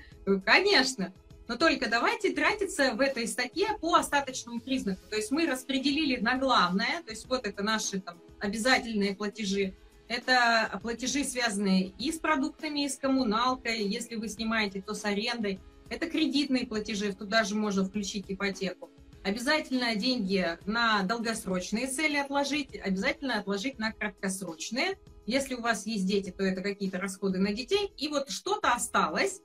Конечно. 0.44 1.12
Но 1.48 1.56
только 1.56 1.90
давайте 1.90 2.32
тратиться 2.32 2.94
в 2.94 3.00
этой 3.00 3.26
статье 3.26 3.76
по 3.80 3.96
остаточному 3.96 4.60
признаку. 4.60 5.00
То 5.10 5.16
есть 5.16 5.32
мы 5.32 5.46
распределили 5.46 6.16
на 6.20 6.36
главное, 6.38 7.02
то 7.04 7.10
есть 7.10 7.26
вот 7.26 7.44
это 7.44 7.64
наши 7.64 8.00
там, 8.00 8.20
обязательные 8.38 9.16
платежи. 9.16 9.74
Это 10.06 10.78
платежи, 10.82 11.24
связанные 11.24 11.92
и 11.98 12.12
с 12.12 12.18
продуктами, 12.18 12.84
и 12.84 12.88
с 12.88 12.96
коммуналкой. 12.96 13.82
Если 13.82 14.14
вы 14.14 14.28
снимаете, 14.28 14.80
то 14.80 14.94
с 14.94 15.04
арендой. 15.04 15.60
Это 15.88 16.08
кредитные 16.08 16.66
платежи, 16.66 17.12
туда 17.12 17.42
же 17.42 17.56
можно 17.56 17.84
включить 17.84 18.26
ипотеку. 18.28 18.88
Обязательно 19.24 19.96
деньги 19.96 20.56
на 20.66 21.02
долгосрочные 21.02 21.88
цели 21.88 22.16
отложить, 22.16 22.78
обязательно 22.80 23.38
отложить 23.38 23.78
на 23.78 23.92
краткосрочные. 23.92 24.98
Если 25.30 25.54
у 25.54 25.60
вас 25.60 25.86
есть 25.86 26.06
дети, 26.06 26.30
то 26.30 26.42
это 26.42 26.60
какие-то 26.60 26.98
расходы 26.98 27.38
на 27.38 27.52
детей. 27.52 27.92
И 27.96 28.08
вот 28.08 28.30
что-то 28.30 28.72
осталось, 28.72 29.40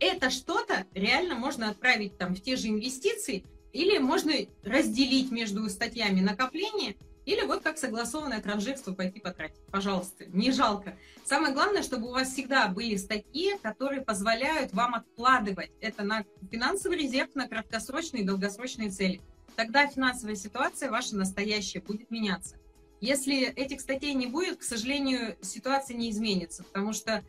это 0.00 0.30
что-то 0.30 0.86
реально 0.94 1.34
можно 1.34 1.68
отправить 1.68 2.16
там 2.16 2.34
в 2.34 2.40
те 2.40 2.56
же 2.56 2.68
инвестиции, 2.68 3.44
или 3.74 3.98
можно 3.98 4.32
разделить 4.62 5.30
между 5.30 5.68
статьями 5.68 6.22
накопления, 6.22 6.96
или 7.26 7.44
вот 7.44 7.62
как 7.62 7.76
согласованное 7.76 8.40
транжирство 8.40 8.94
пойти 8.94 9.20
потратить. 9.20 9.60
Пожалуйста, 9.70 10.24
не 10.24 10.52
жалко. 10.52 10.96
Самое 11.26 11.52
главное, 11.52 11.82
чтобы 11.82 12.08
у 12.08 12.12
вас 12.12 12.32
всегда 12.32 12.68
были 12.68 12.96
статьи, 12.96 13.58
которые 13.62 14.00
позволяют 14.00 14.72
вам 14.72 14.94
откладывать 14.94 15.70
это 15.82 16.02
на 16.02 16.24
финансовый 16.50 16.96
резерв, 16.96 17.34
на 17.34 17.46
краткосрочные 17.46 18.22
и 18.22 18.26
долгосрочные 18.26 18.88
цели. 18.88 19.20
Тогда 19.54 19.86
финансовая 19.86 20.36
ситуация 20.36 20.90
ваша 20.90 21.14
настоящая 21.14 21.80
будет 21.80 22.10
меняться. 22.10 22.56
Если 23.00 23.44
этих 23.44 23.80
статей 23.80 24.14
не 24.14 24.26
будет, 24.26 24.58
к 24.58 24.62
сожалению, 24.62 25.36
ситуация 25.42 25.96
не 25.96 26.10
изменится, 26.10 26.64
потому 26.64 26.92
что 26.92 27.22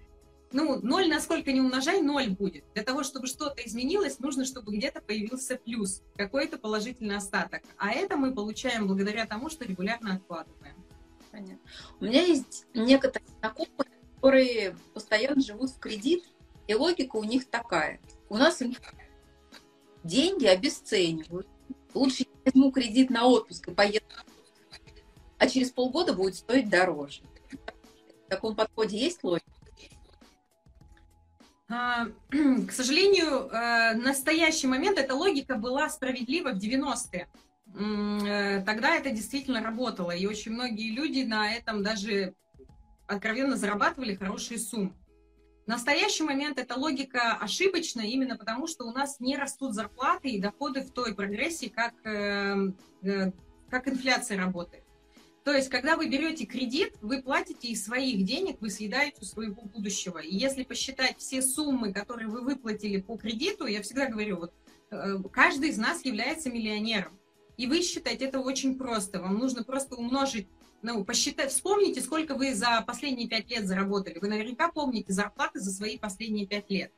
ну, 0.54 0.80
ноль 0.82 1.10
насколько 1.10 1.52
не 1.52 1.60
умножай, 1.60 2.02
ноль 2.02 2.30
будет. 2.30 2.64
Для 2.74 2.84
того, 2.84 3.04
чтобы 3.04 3.28
что-то 3.28 3.62
изменилось, 3.62 4.20
нужно, 4.20 4.46
чтобы 4.46 4.76
где-то 4.76 5.02
появился 5.02 5.58
плюс, 5.58 6.02
какой-то 6.16 6.58
положительный 6.58 7.18
остаток. 7.18 7.64
А 7.78 7.92
это 7.92 8.16
мы 8.16 8.34
получаем 8.34 8.88
благодаря 8.88 9.26
тому, 9.26 9.50
что 9.50 9.66
регулярно 9.66 10.16
откладываем. 10.16 10.76
Понятно. 11.32 11.60
У 12.00 12.06
меня 12.06 12.22
есть 12.22 12.66
некоторые 12.74 13.28
знакомые, 13.40 13.92
которые 14.16 14.78
постоянно 14.94 15.42
живут 15.42 15.72
в 15.72 15.80
кредит, 15.80 16.24
и 16.68 16.74
логика 16.74 17.18
у 17.18 17.24
них 17.24 17.50
такая. 17.50 18.00
У 18.30 18.38
нас 18.38 18.62
деньги 20.04 20.46
обесценивают. 20.46 21.48
Лучше 21.94 22.24
я 22.24 22.42
возьму 22.46 22.72
кредит 22.72 23.10
на 23.10 23.26
отпуск 23.26 23.68
и 23.68 23.74
поеду, 23.74 24.06
а 25.38 25.48
через 25.48 25.72
полгода 25.72 26.14
будет 26.14 26.36
стоить 26.36 26.70
дороже. 26.70 27.22
В 28.26 28.30
таком 28.30 28.56
подходе 28.56 28.98
есть 28.98 29.24
логика? 29.24 29.46
А, 31.70 32.06
к 32.68 32.72
сожалению, 32.72 33.50
э, 33.50 33.94
настоящий 33.96 34.68
момент 34.68 34.98
эта 34.98 35.16
логика 35.16 35.56
была 35.56 35.90
справедлива 35.90 36.52
в 36.52 36.58
90-е. 36.58 37.28
Э, 37.76 38.62
тогда 38.66 38.96
это 38.96 39.12
действительно 39.12 39.62
работало, 39.62 40.12
и 40.12 40.26
очень 40.26 40.54
многие 40.54 40.92
люди 40.92 41.24
на 41.24 41.54
этом 41.54 41.84
даже 41.84 42.34
откровенно 43.06 43.58
зарабатывали 43.58 44.16
хорошие 44.16 44.60
суммы. 44.60 44.94
В 45.66 45.70
настоящий 45.70 46.24
момент 46.24 46.58
эта 46.58 46.76
логика 46.76 47.34
ошибочна 47.34 48.02
именно 48.02 48.38
потому, 48.38 48.68
что 48.68 48.86
у 48.86 48.92
нас 48.92 49.20
не 49.20 49.36
растут 49.36 49.74
зарплаты 49.74 50.30
и 50.30 50.40
доходы 50.40 50.82
в 50.82 50.92
той 50.92 51.14
прогрессии, 51.14 51.68
как, 51.68 51.94
э, 52.06 52.72
как 53.70 53.88
инфляция 53.90 54.38
работает. 54.38 54.87
То 55.48 55.54
есть, 55.54 55.70
когда 55.70 55.96
вы 55.96 56.10
берете 56.10 56.46
кредит, 56.46 56.96
вы 57.00 57.22
платите 57.22 57.70
из 57.70 57.86
своих 57.86 58.26
денег, 58.26 58.58
вы 58.60 58.70
съедаете 58.70 59.24
своего 59.24 59.62
будущего. 59.62 60.18
И 60.18 60.36
если 60.36 60.66
посчитать 60.66 61.20
все 61.20 61.42
суммы, 61.42 61.94
которые 61.94 62.28
вы 62.28 62.42
выплатили 62.42 63.00
по 63.00 63.16
кредиту, 63.16 63.66
я 63.66 63.82
всегда 63.82 64.08
говорю, 64.08 64.40
вот 64.40 64.54
э, 64.92 65.20
каждый 65.32 65.70
из 65.70 65.78
нас 65.78 66.04
является 66.04 66.50
миллионером. 66.50 67.18
И 67.56 67.66
вы 67.66 67.82
считаете 67.82 68.26
это 68.26 68.42
очень 68.42 68.78
просто. 68.78 69.22
Вам 69.22 69.38
нужно 69.38 69.64
просто 69.64 69.96
умножить, 69.96 70.50
ну, 70.82 71.06
посчитать, 71.06 71.50
вспомните, 71.52 72.02
сколько 72.02 72.36
вы 72.36 72.54
за 72.54 72.84
последние 72.86 73.30
пять 73.30 73.50
лет 73.50 73.68
заработали. 73.68 74.20
Вы 74.20 74.28
наверняка 74.28 74.70
помните 74.70 75.14
зарплаты 75.14 75.62
за 75.62 75.72
свои 75.72 75.98
последние 75.98 76.46
пять 76.46 76.70
лет. 76.70 76.92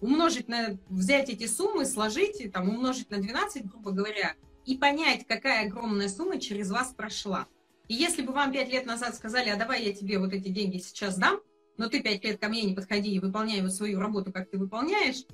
Умножить 0.00 0.48
на, 0.48 0.78
взять 0.88 1.28
эти 1.28 1.46
суммы, 1.46 1.84
сложить, 1.84 2.50
там, 2.50 2.70
умножить 2.70 3.10
на 3.10 3.18
12, 3.18 3.66
грубо 3.66 3.90
говоря, 3.90 4.36
и 4.64 4.78
понять, 4.78 5.26
какая 5.26 5.66
огромная 5.66 6.08
сумма 6.08 6.40
через 6.40 6.70
вас 6.70 6.94
прошла. 6.94 7.46
И 7.90 7.94
если 7.94 8.22
бы 8.22 8.32
вам 8.32 8.52
пять 8.52 8.70
лет 8.70 8.86
назад 8.86 9.16
сказали, 9.16 9.48
а 9.48 9.56
давай 9.56 9.82
я 9.82 9.92
тебе 9.92 10.20
вот 10.20 10.32
эти 10.32 10.48
деньги 10.48 10.78
сейчас 10.78 11.18
дам, 11.18 11.40
но 11.76 11.88
ты 11.88 12.00
пять 12.00 12.22
лет 12.22 12.40
ко 12.40 12.48
мне 12.48 12.62
не 12.62 12.72
подходи 12.72 13.10
и 13.10 13.18
выполняй 13.18 13.62
вот 13.62 13.74
свою 13.74 13.98
работу, 13.98 14.30
как 14.30 14.48
ты 14.48 14.58
выполняешь, 14.58 15.24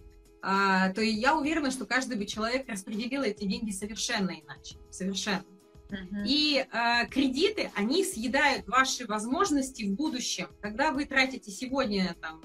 а, 0.40 0.90
то 0.94 1.02
я 1.02 1.36
уверена, 1.36 1.70
что 1.70 1.84
каждый 1.84 2.16
бы 2.16 2.24
человек 2.24 2.66
распределил 2.66 3.20
эти 3.20 3.44
деньги 3.44 3.72
совершенно 3.72 4.30
иначе. 4.30 4.78
Совершенно. 4.90 5.44
Uh-huh. 5.90 6.24
И 6.26 6.64
а, 6.72 7.04
кредиты, 7.04 7.70
они 7.74 8.02
съедают 8.02 8.66
ваши 8.66 9.06
возможности 9.06 9.82
в 9.82 9.94
будущем. 9.94 10.48
Когда 10.62 10.92
вы 10.92 11.04
тратите 11.04 11.50
сегодня 11.50 12.16
там, 12.22 12.40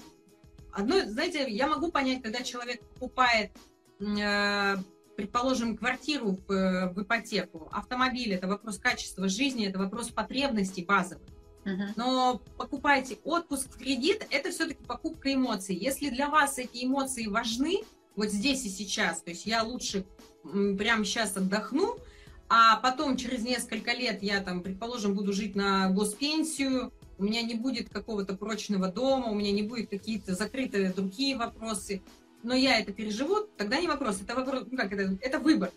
одно, 0.74 1.06
знаете, 1.06 1.50
я 1.50 1.68
могу 1.68 1.90
понять, 1.90 2.22
когда 2.22 2.42
человек 2.42 2.82
покупает 2.82 3.52
э, 3.98 4.76
предположим, 5.22 5.76
квартиру 5.76 6.36
в, 6.48 6.92
в 6.94 7.02
ипотеку, 7.02 7.68
автомобиль– 7.70 8.32
это 8.34 8.48
вопрос 8.48 8.78
качества 8.78 9.28
жизни, 9.28 9.68
это 9.68 9.78
вопрос 9.78 10.08
потребностей 10.08 10.84
базовых. 10.84 11.22
Но 11.94 12.42
покупайте 12.56 13.18
отпуск 13.22 13.68
в 13.70 13.78
кредит– 13.78 14.26
это 14.30 14.50
все-таки 14.50 14.84
покупка 14.84 15.32
эмоций. 15.32 15.76
Если 15.76 16.10
для 16.10 16.28
вас 16.28 16.58
эти 16.58 16.84
эмоции 16.84 17.28
важны, 17.28 17.82
вот 18.16 18.30
здесь 18.30 18.64
и 18.64 18.68
сейчас, 18.68 19.22
то 19.22 19.30
есть 19.30 19.46
я 19.46 19.62
лучше 19.62 20.04
прямо 20.42 21.04
сейчас 21.04 21.36
отдохну, 21.36 21.98
а 22.48 22.76
потом 22.78 23.16
через 23.16 23.44
несколько 23.44 23.92
лет 23.92 24.24
я 24.24 24.40
там, 24.40 24.60
предположим, 24.60 25.14
буду 25.14 25.32
жить 25.32 25.54
на 25.54 25.88
госпенсию, 25.90 26.92
у 27.16 27.22
меня 27.22 27.42
не 27.42 27.54
будет 27.54 27.90
какого-то 27.90 28.34
прочного 28.34 28.88
дома, 28.88 29.28
у 29.28 29.36
меня 29.36 29.52
не 29.52 29.62
будет 29.62 29.88
какие-то 29.88 30.34
закрытые 30.34 30.92
другие 30.92 31.36
вопросы– 31.36 32.02
но 32.42 32.54
я 32.54 32.78
это 32.78 32.92
переживу, 32.92 33.48
тогда 33.56 33.80
не 33.80 33.88
вопрос. 33.88 34.20
Это 34.20 34.34
вопрос, 34.34 34.64
ну 34.70 34.76
как 34.76 34.92
это, 34.92 35.16
это 35.20 35.38
выбор. 35.38 35.70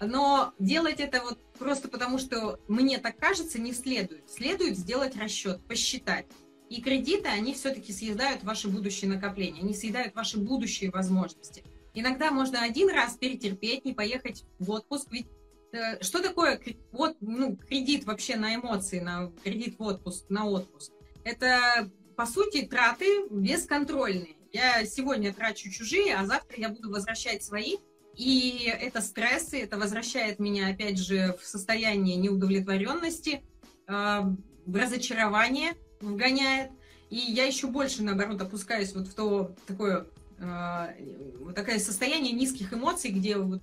Но 0.00 0.52
делать 0.58 1.00
это 1.00 1.22
вот 1.22 1.38
просто 1.58 1.88
потому, 1.88 2.18
что 2.18 2.58
мне 2.68 2.98
так 2.98 3.16
кажется, 3.18 3.60
не 3.60 3.72
следует. 3.72 4.30
Следует 4.30 4.76
сделать 4.76 5.16
расчет, 5.16 5.60
посчитать. 5.66 6.26
И 6.68 6.82
кредиты, 6.82 7.28
они 7.28 7.54
все-таки 7.54 7.92
съедают 7.92 8.42
ваши 8.42 8.68
будущие 8.68 9.10
накопления, 9.10 9.62
они 9.62 9.72
съедают 9.72 10.14
ваши 10.14 10.38
будущие 10.38 10.90
возможности. 10.90 11.62
Иногда 11.94 12.30
можно 12.30 12.62
один 12.62 12.90
раз 12.90 13.14
перетерпеть, 13.14 13.84
не 13.84 13.94
поехать 13.94 14.44
в 14.58 14.70
отпуск. 14.70 15.06
Ведь 15.10 15.28
э, 15.72 16.02
что 16.02 16.20
такое 16.20 16.60
вот, 16.92 17.16
ну, 17.20 17.56
кредит 17.56 18.04
вообще 18.04 18.36
на 18.36 18.54
эмоции, 18.56 19.00
на 19.00 19.32
кредит 19.44 19.78
в 19.78 19.82
отпуск, 19.82 20.26
на 20.28 20.46
отпуск? 20.46 20.92
Это, 21.24 21.90
по 22.16 22.26
сути, 22.26 22.66
траты 22.66 23.26
бесконтрольные. 23.30 24.35
Я 24.56 24.86
сегодня 24.86 25.34
трачу 25.34 25.70
чужие, 25.70 26.14
а 26.14 26.24
завтра 26.24 26.56
я 26.58 26.70
буду 26.70 26.90
возвращать 26.90 27.44
свои. 27.44 27.76
И 28.14 28.72
это 28.80 29.02
стрессы, 29.02 29.60
это 29.60 29.76
возвращает 29.76 30.38
меня, 30.38 30.68
опять 30.68 30.98
же, 30.98 31.36
в 31.38 31.44
состояние 31.46 32.16
неудовлетворенности, 32.16 33.42
э, 33.86 34.20
в 34.64 34.74
разочарование 34.74 35.74
вгоняет. 36.00 36.70
И 37.10 37.16
я 37.16 37.44
еще 37.44 37.66
больше, 37.66 38.02
наоборот, 38.02 38.40
опускаюсь 38.40 38.94
вот 38.94 39.08
в 39.08 39.14
то 39.14 39.54
такое 39.66 40.06
э, 40.38 41.04
вот 41.40 41.54
такое 41.54 41.78
состояние 41.78 42.32
низких 42.32 42.72
эмоций, 42.72 43.10
где 43.10 43.36
вот 43.36 43.60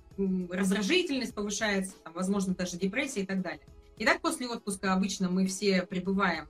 раздражительность 0.48 1.34
повышается, 1.34 1.94
там, 2.04 2.12
возможно, 2.12 2.54
даже 2.54 2.76
депрессия 2.76 3.22
и 3.22 3.26
так 3.26 3.42
далее. 3.42 3.66
И 3.98 4.04
так 4.04 4.20
после 4.20 4.46
отпуска 4.46 4.92
обычно 4.92 5.28
мы 5.28 5.48
все 5.48 5.82
пребываем 5.82 6.46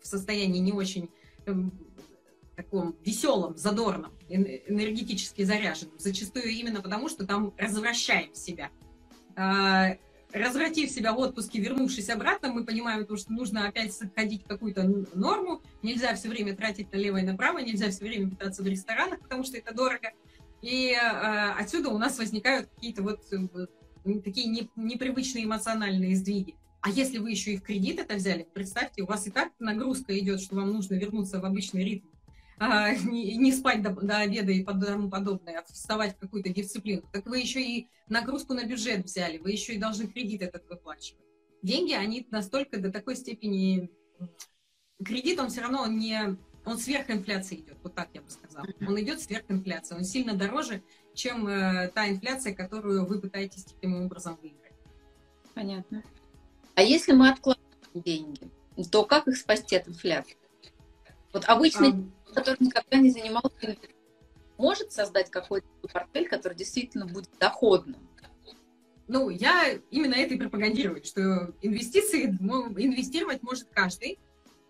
в 0.00 0.06
состоянии 0.06 0.60
не 0.60 0.72
очень 0.72 1.10
эм, 1.46 1.72
таком 2.62 2.96
веселом, 3.04 3.56
задорном, 3.56 4.12
энергетически 4.28 5.42
заряженном. 5.42 5.98
Зачастую 5.98 6.48
именно 6.50 6.82
потому, 6.82 7.08
что 7.08 7.26
там 7.26 7.54
развращаем 7.56 8.34
себя. 8.34 8.70
А, 9.34 9.96
развратив 10.32 10.90
себя 10.90 11.12
в 11.12 11.18
отпуске, 11.18 11.60
вернувшись 11.60 12.10
обратно, 12.10 12.52
мы 12.52 12.64
понимаем, 12.64 13.06
то, 13.06 13.16
что 13.16 13.32
нужно 13.32 13.66
опять 13.66 13.94
сходить 13.94 14.44
в 14.44 14.46
какую-то 14.46 14.82
норму. 15.14 15.62
Нельзя 15.82 16.14
все 16.14 16.28
время 16.28 16.54
тратить 16.54 16.92
налево 16.92 17.18
и 17.18 17.22
направо, 17.22 17.58
нельзя 17.58 17.90
все 17.90 18.04
время 18.04 18.30
питаться 18.30 18.62
в 18.62 18.66
ресторанах, 18.66 19.20
потому 19.20 19.42
что 19.44 19.56
это 19.56 19.74
дорого. 19.74 20.10
И 20.60 20.90
э, 20.90 21.52
отсюда 21.58 21.88
у 21.88 21.96
нас 21.96 22.18
возникают 22.18 22.68
какие-то 22.74 23.02
вот 23.02 23.20
э, 23.32 23.66
такие 24.22 24.48
не, 24.48 24.68
непривычные 24.76 25.44
эмоциональные 25.44 26.14
сдвиги. 26.16 26.56
А 26.82 26.90
если 26.90 27.18
вы 27.18 27.30
еще 27.30 27.52
и 27.52 27.56
в 27.56 27.62
кредит 27.62 27.98
это 27.98 28.14
взяли, 28.14 28.46
представьте, 28.54 29.02
у 29.02 29.06
вас 29.06 29.26
и 29.26 29.30
так 29.30 29.52
нагрузка 29.58 30.18
идет, 30.18 30.40
что 30.40 30.56
вам 30.56 30.72
нужно 30.72 30.94
вернуться 30.94 31.40
в 31.40 31.44
обычный 31.44 31.84
ритм 31.84 32.06
а, 32.60 32.94
не, 32.94 33.36
не 33.38 33.52
спать 33.52 33.82
до, 33.82 33.90
до 33.90 34.18
обеда 34.18 34.52
и 34.52 34.62
тому 34.62 35.08
подобное, 35.08 35.60
а 35.60 35.72
вставать 35.72 36.14
в 36.14 36.18
какую-то 36.18 36.50
дисциплину, 36.50 37.02
так 37.10 37.24
вы 37.24 37.38
еще 37.38 37.62
и 37.62 37.88
нагрузку 38.06 38.52
на 38.52 38.64
бюджет 38.64 39.06
взяли, 39.06 39.38
вы 39.38 39.52
еще 39.52 39.72
и 39.72 39.78
должны 39.78 40.06
кредит 40.06 40.42
этот 40.42 40.68
выплачивать. 40.68 41.24
Деньги, 41.62 41.94
они 41.94 42.26
настолько 42.30 42.78
до 42.78 42.92
такой 42.92 43.16
степени... 43.16 43.90
Кредит, 45.02 45.40
он 45.40 45.48
все 45.48 45.62
равно 45.62 45.86
не... 45.86 46.36
Он 46.66 46.76
сверх 46.76 47.08
инфляции 47.08 47.60
идет, 47.60 47.78
вот 47.82 47.94
так 47.94 48.10
я 48.12 48.20
бы 48.20 48.28
сказала. 48.28 48.66
Он 48.86 49.00
идет 49.00 49.22
сверх 49.22 49.46
инфляции, 49.48 49.94
он 49.94 50.04
сильно 50.04 50.34
дороже, 50.34 50.82
чем 51.14 51.48
э, 51.48 51.88
та 51.88 52.10
инфляция, 52.10 52.54
которую 52.54 53.06
вы 53.06 53.22
пытаетесь 53.22 53.64
таким 53.64 53.94
образом 53.94 54.38
выиграть. 54.42 54.74
Понятно. 55.54 56.02
А 56.74 56.82
если 56.82 57.12
мы 57.12 57.30
откладываем 57.30 57.64
деньги, 57.94 58.50
то 58.90 59.04
как 59.04 59.28
их 59.28 59.38
спасти 59.38 59.76
от 59.76 59.88
инфляции? 59.88 60.36
Вот 61.32 61.44
обычно 61.46 61.86
а 61.86 62.19
который 62.32 62.56
никогда 62.60 62.96
не 62.98 63.10
занимался 63.10 63.76
может 64.58 64.92
создать 64.92 65.30
какой-то 65.30 65.66
портфель, 65.92 66.28
который 66.28 66.54
действительно 66.54 67.06
будет 67.06 67.30
доходным? 67.38 68.06
Ну, 69.08 69.28
я 69.28 69.72
именно 69.90 70.14
это 70.14 70.34
и 70.34 70.38
пропагандирую, 70.38 71.02
что 71.04 71.52
инвестиции, 71.62 72.26
инвестировать 72.26 73.42
может 73.42 73.68
каждый. 73.70 74.18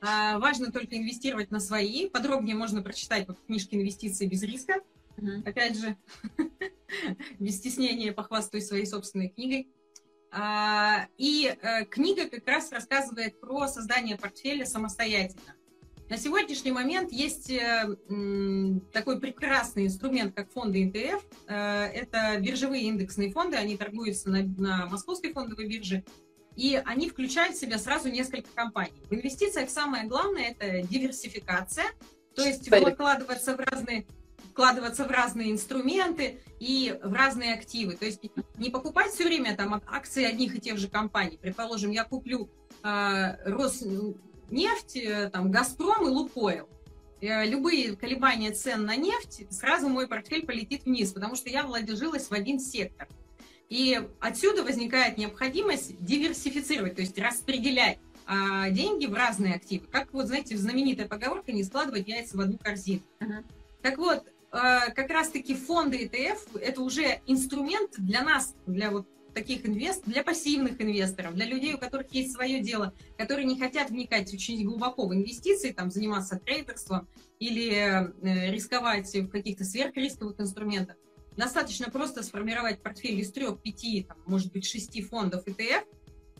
А, 0.00 0.38
важно 0.38 0.72
только 0.72 0.96
инвестировать 0.96 1.50
на 1.50 1.60
свои. 1.60 2.08
Подробнее 2.08 2.56
можно 2.56 2.82
прочитать 2.82 3.28
в 3.28 3.34
книжке 3.46 3.76
«Инвестиции 3.76 4.26
без 4.26 4.42
риска». 4.42 4.80
Uh-huh. 5.18 5.46
Опять 5.46 5.78
же, 5.78 5.96
без 7.38 7.56
стеснения 7.56 8.12
похвастаюсь 8.12 8.66
своей 8.66 8.86
собственной 8.86 9.28
книгой. 9.28 9.68
А, 10.32 11.06
и 11.18 11.54
э, 11.60 11.84
книга 11.86 12.28
как 12.30 12.46
раз 12.46 12.72
рассказывает 12.72 13.38
про 13.40 13.66
создание 13.68 14.16
портфеля 14.16 14.64
самостоятельно. 14.64 15.54
На 16.10 16.16
сегодняшний 16.16 16.72
момент 16.72 17.12
есть 17.12 17.50
э, 17.52 17.96
такой 18.92 19.20
прекрасный 19.20 19.86
инструмент, 19.86 20.34
как 20.34 20.50
фонды 20.50 20.84
НТФ. 20.84 21.24
Э, 21.46 21.84
это 21.84 22.36
биржевые 22.40 22.82
индексные 22.82 23.30
фонды, 23.30 23.56
они 23.56 23.76
торгуются 23.76 24.28
на, 24.28 24.42
на 24.42 24.86
московской 24.86 25.32
фондовой 25.32 25.68
бирже. 25.68 26.02
И 26.56 26.82
они 26.84 27.08
включают 27.08 27.54
в 27.54 27.60
себя 27.60 27.78
сразу 27.78 28.08
несколько 28.08 28.48
компаний. 28.56 29.00
В 29.08 29.14
инвестициях 29.14 29.70
самое 29.70 30.08
главное– 30.08 30.56
это 30.58 30.82
диверсификация, 30.82 31.86
то 32.34 32.42
есть 32.42 32.68
вкладываться 32.68 33.54
в 33.54 33.60
разные 33.60 34.04
вкладываться 34.50 35.04
в 35.04 35.10
разные 35.12 35.52
инструменты 35.52 36.40
и 36.58 36.98
в 37.04 37.12
разные 37.12 37.54
активы. 37.54 37.94
То 37.94 38.04
есть 38.04 38.20
не 38.58 38.68
покупать 38.70 39.12
все 39.12 39.24
время 39.24 39.56
там 39.56 39.80
акции 39.86 40.24
одних 40.24 40.56
и 40.56 40.60
тех 40.60 40.76
же 40.76 40.88
компаний. 40.88 41.38
Предположим, 41.40 41.92
я 41.92 42.02
куплю 42.02 42.50
э, 42.82 43.48
Рос, 43.48 43.84
нефть, 44.50 44.96
э, 44.96 45.30
там, 45.30 45.50
Газпром 45.50 46.06
и 46.06 46.10
Лукойл. 46.10 46.68
Э, 47.20 47.44
любые 47.46 47.96
колебания 47.96 48.52
цен 48.52 48.84
на 48.84 48.96
нефть, 48.96 49.46
сразу 49.50 49.88
мой 49.88 50.08
портфель 50.08 50.46
полетит 50.46 50.84
вниз, 50.84 51.12
потому 51.12 51.36
что 51.36 51.50
я 51.50 51.64
вложилась 51.64 52.28
в 52.28 52.32
один 52.32 52.58
сектор. 52.58 53.08
И 53.68 54.00
отсюда 54.18 54.64
возникает 54.64 55.16
необходимость 55.16 56.02
диверсифицировать, 56.04 56.96
то 56.96 57.02
есть 57.02 57.18
распределять 57.18 57.98
а, 58.26 58.70
деньги 58.70 59.06
в 59.06 59.14
разные 59.14 59.54
активы. 59.54 59.86
Как 59.86 60.12
вот, 60.12 60.26
знаете, 60.26 60.56
знаменитая 60.56 61.06
поговорка 61.06 61.52
«не 61.52 61.62
складывать 61.62 62.08
яйца 62.08 62.36
в 62.36 62.40
одну 62.40 62.58
корзину». 62.58 63.02
Uh-huh. 63.20 63.44
Так 63.82 63.98
вот, 63.98 64.24
а, 64.50 64.90
как 64.90 65.10
раз-таки 65.10 65.54
фонды 65.54 66.04
ETF– 66.04 66.60
это 66.60 66.80
уже 66.82 67.20
инструмент 67.26 67.92
для 67.98 68.22
нас, 68.22 68.54
для 68.66 68.90
вот 68.90 69.06
таких 69.34 69.66
инвест 69.66 70.04
для 70.04 70.22
пассивных 70.22 70.80
инвесторов, 70.80 71.34
для 71.34 71.46
людей, 71.46 71.74
у 71.74 71.78
которых 71.78 72.12
есть 72.12 72.32
свое 72.32 72.60
дело, 72.60 72.94
которые 73.16 73.46
не 73.46 73.58
хотят 73.58 73.90
вникать 73.90 74.32
очень 74.32 74.64
глубоко 74.64 75.06
в 75.06 75.14
инвестиции, 75.14 75.72
там, 75.72 75.90
заниматься 75.90 76.38
трейдерством 76.38 77.08
или 77.38 77.70
э, 77.72 78.50
рисковать 78.50 79.14
в 79.14 79.28
каких-то 79.28 79.64
сверхрисковых 79.64 80.40
инструментах. 80.40 80.96
Достаточно 81.36 81.90
просто 81.90 82.22
сформировать 82.22 82.82
портфель 82.82 83.20
из 83.20 83.32
трех, 83.32 83.62
пяти, 83.62 84.04
там, 84.04 84.18
может 84.26 84.52
быть, 84.52 84.66
шести 84.66 85.00
фондов 85.02 85.46
ETF, 85.46 85.84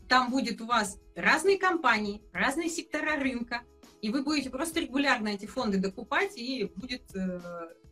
там 0.09 0.31
будет 0.31 0.61
у 0.61 0.66
вас 0.66 0.98
разные 1.14 1.57
компании, 1.57 2.20
разные 2.33 2.68
сектора 2.68 3.16
рынка, 3.16 3.62
и 4.03 4.11
вы 4.11 4.22
будете 4.22 4.50
просто 4.50 4.81
регулярно 4.81 5.29
эти 5.29 5.46
фонды 5.46 5.79
докупать, 5.79 6.37
и 6.37 6.70
будет, 6.74 7.03
э, 7.14 7.40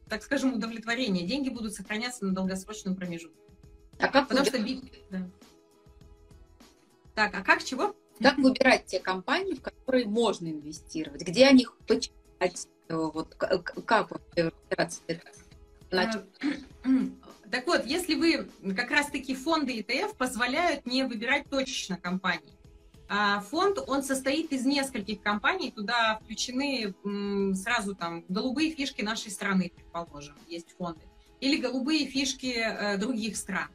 так 0.08 0.22
скажем, 0.22 0.54
удовлетворение. 0.54 1.26
Деньги 1.26 1.48
будут 1.48 1.74
сохраняться 1.74 2.24
на 2.24 2.34
долгосрочном 2.34 2.96
промежутке. 2.96 3.47
А 3.98 4.08
как 4.08 4.28
Потому 4.28 4.46
что... 4.46 4.58
Да. 5.10 5.30
Так, 7.14 7.34
а 7.34 7.42
как 7.42 7.64
чего? 7.64 7.96
Как 8.20 8.38
выбирать 8.38 8.86
те 8.86 9.00
компании, 9.00 9.54
в 9.54 9.62
которые 9.62 10.06
можно 10.06 10.48
инвестировать? 10.48 11.22
Где 11.22 11.46
они 11.46 11.66
почитать? 11.86 12.68
Вот, 12.88 13.34
как 13.34 14.10
разбираться? 14.36 15.00
Так 17.50 17.66
вот, 17.66 17.86
если 17.86 18.14
вы, 18.14 18.46
как 18.74 18.90
раз-таки 18.90 19.34
фонды 19.34 19.80
ETF 19.80 20.16
позволяют 20.16 20.84
не 20.84 21.04
выбирать 21.04 21.48
точечно 21.48 21.96
компании. 21.96 22.58
А 23.08 23.40
фонд, 23.40 23.78
он 23.86 24.02
состоит 24.02 24.52
из 24.52 24.66
нескольких 24.66 25.22
компаний, 25.22 25.70
туда 25.70 26.20
включены 26.22 26.94
сразу 27.54 27.94
там 27.94 28.22
голубые 28.28 28.70
фишки 28.70 29.00
нашей 29.00 29.30
страны, 29.30 29.72
предположим, 29.74 30.34
есть 30.46 30.76
фонды, 30.76 31.00
или 31.40 31.56
голубые 31.56 32.06
фишки 32.06 32.54
э, 32.58 32.98
других 32.98 33.38
стран. 33.38 33.68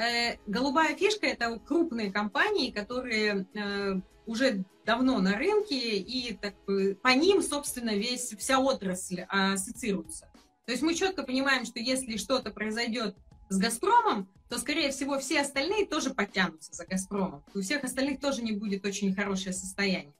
Э, 0.00 0.38
голубая 0.46 0.96
фишка– 0.96 1.26
это 1.28 1.58
крупные 1.58 2.10
компании, 2.10 2.70
которые 2.70 3.46
э, 3.54 4.00
уже 4.24 4.64
давно 4.86 5.18
на 5.20 5.36
рынке, 5.36 5.98
и 5.98 6.34
так, 6.34 6.54
по 6.64 7.08
ним, 7.08 7.42
собственно, 7.42 7.94
весь, 7.94 8.34
вся 8.38 8.60
отрасль 8.60 9.22
ассоциируется. 9.28 10.30
То 10.64 10.72
есть 10.72 10.82
мы 10.82 10.94
четко 10.94 11.22
понимаем, 11.22 11.66
что 11.66 11.80
если 11.80 12.16
что-то 12.16 12.50
произойдет 12.50 13.14
с 13.50 13.58
«Газпромом», 13.58 14.30
то, 14.48 14.58
скорее 14.58 14.90
всего, 14.90 15.18
все 15.18 15.42
остальные 15.42 15.86
тоже 15.86 16.14
подтянутся 16.14 16.72
за 16.72 16.86
«Газпромом». 16.86 17.44
У 17.54 17.60
всех 17.60 17.84
остальных 17.84 18.20
тоже 18.20 18.42
не 18.42 18.52
будет 18.52 18.86
очень 18.86 19.14
хорошее 19.14 19.52
состояние. 19.52 20.14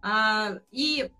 А, 0.00 0.60
и 0.70 1.10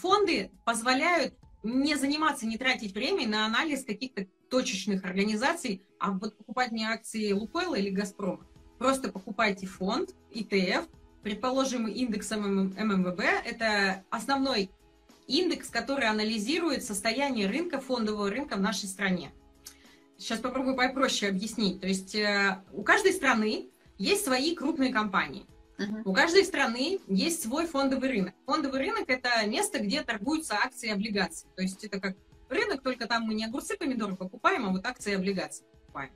фонды 0.00 0.52
позволяют 0.64 1.34
не 1.64 1.96
заниматься, 1.96 2.46
не 2.46 2.56
тратить 2.56 2.94
время 2.94 3.26
на 3.26 3.46
анализ 3.46 3.84
каких-то 3.84 4.26
точечных 4.52 5.06
организаций, 5.06 5.82
а 5.98 6.10
вот 6.10 6.36
покупать 6.36 6.72
не 6.72 6.84
акции 6.84 7.32
Лукойла 7.32 7.76
или 7.76 7.88
Газпрома. 7.88 8.46
Просто 8.78 9.10
покупайте 9.10 9.66
фонд, 9.66 10.14
ETF, 10.30 10.86
предположим, 11.22 11.88
индексом 11.88 12.74
ММВБ, 12.76 13.20
это 13.46 14.04
основной 14.10 14.70
индекс, 15.26 15.70
который 15.70 16.06
анализирует 16.06 16.84
состояние 16.84 17.48
рынка, 17.48 17.80
фондового 17.80 18.28
рынка 18.28 18.56
в 18.56 18.60
нашей 18.60 18.90
стране. 18.90 19.32
Сейчас 20.18 20.40
попробую 20.40 20.76
попроще 20.76 21.30
объяснить. 21.30 21.80
То 21.80 21.86
есть 21.86 22.14
э, 22.14 22.62
у 22.72 22.82
каждой 22.82 23.14
страны 23.14 23.70
есть 23.96 24.22
свои 24.22 24.54
крупные 24.54 24.92
компании. 24.92 25.46
Uh-huh. 25.78 26.02
У 26.04 26.12
каждой 26.12 26.44
страны 26.44 27.00
есть 27.08 27.42
свой 27.42 27.66
фондовый 27.66 28.10
рынок. 28.10 28.34
Фондовый 28.44 28.80
рынок– 28.80 29.04
это 29.08 29.30
место, 29.46 29.78
где 29.78 30.02
торгуются 30.02 30.56
акции 30.62 30.88
и 30.88 30.92
облигации. 30.92 31.48
То 31.56 31.62
есть 31.62 31.82
это 31.84 31.98
как 31.98 32.16
рынок, 32.52 32.82
только 32.82 33.06
там 33.06 33.24
мы 33.24 33.34
не 33.34 33.44
огурцы, 33.44 33.76
помидоры 33.76 34.16
покупаем, 34.16 34.66
а 34.66 34.70
вот 34.70 34.86
акции 34.86 35.12
и 35.12 35.16
облигации 35.16 35.64
покупаем. 35.64 36.10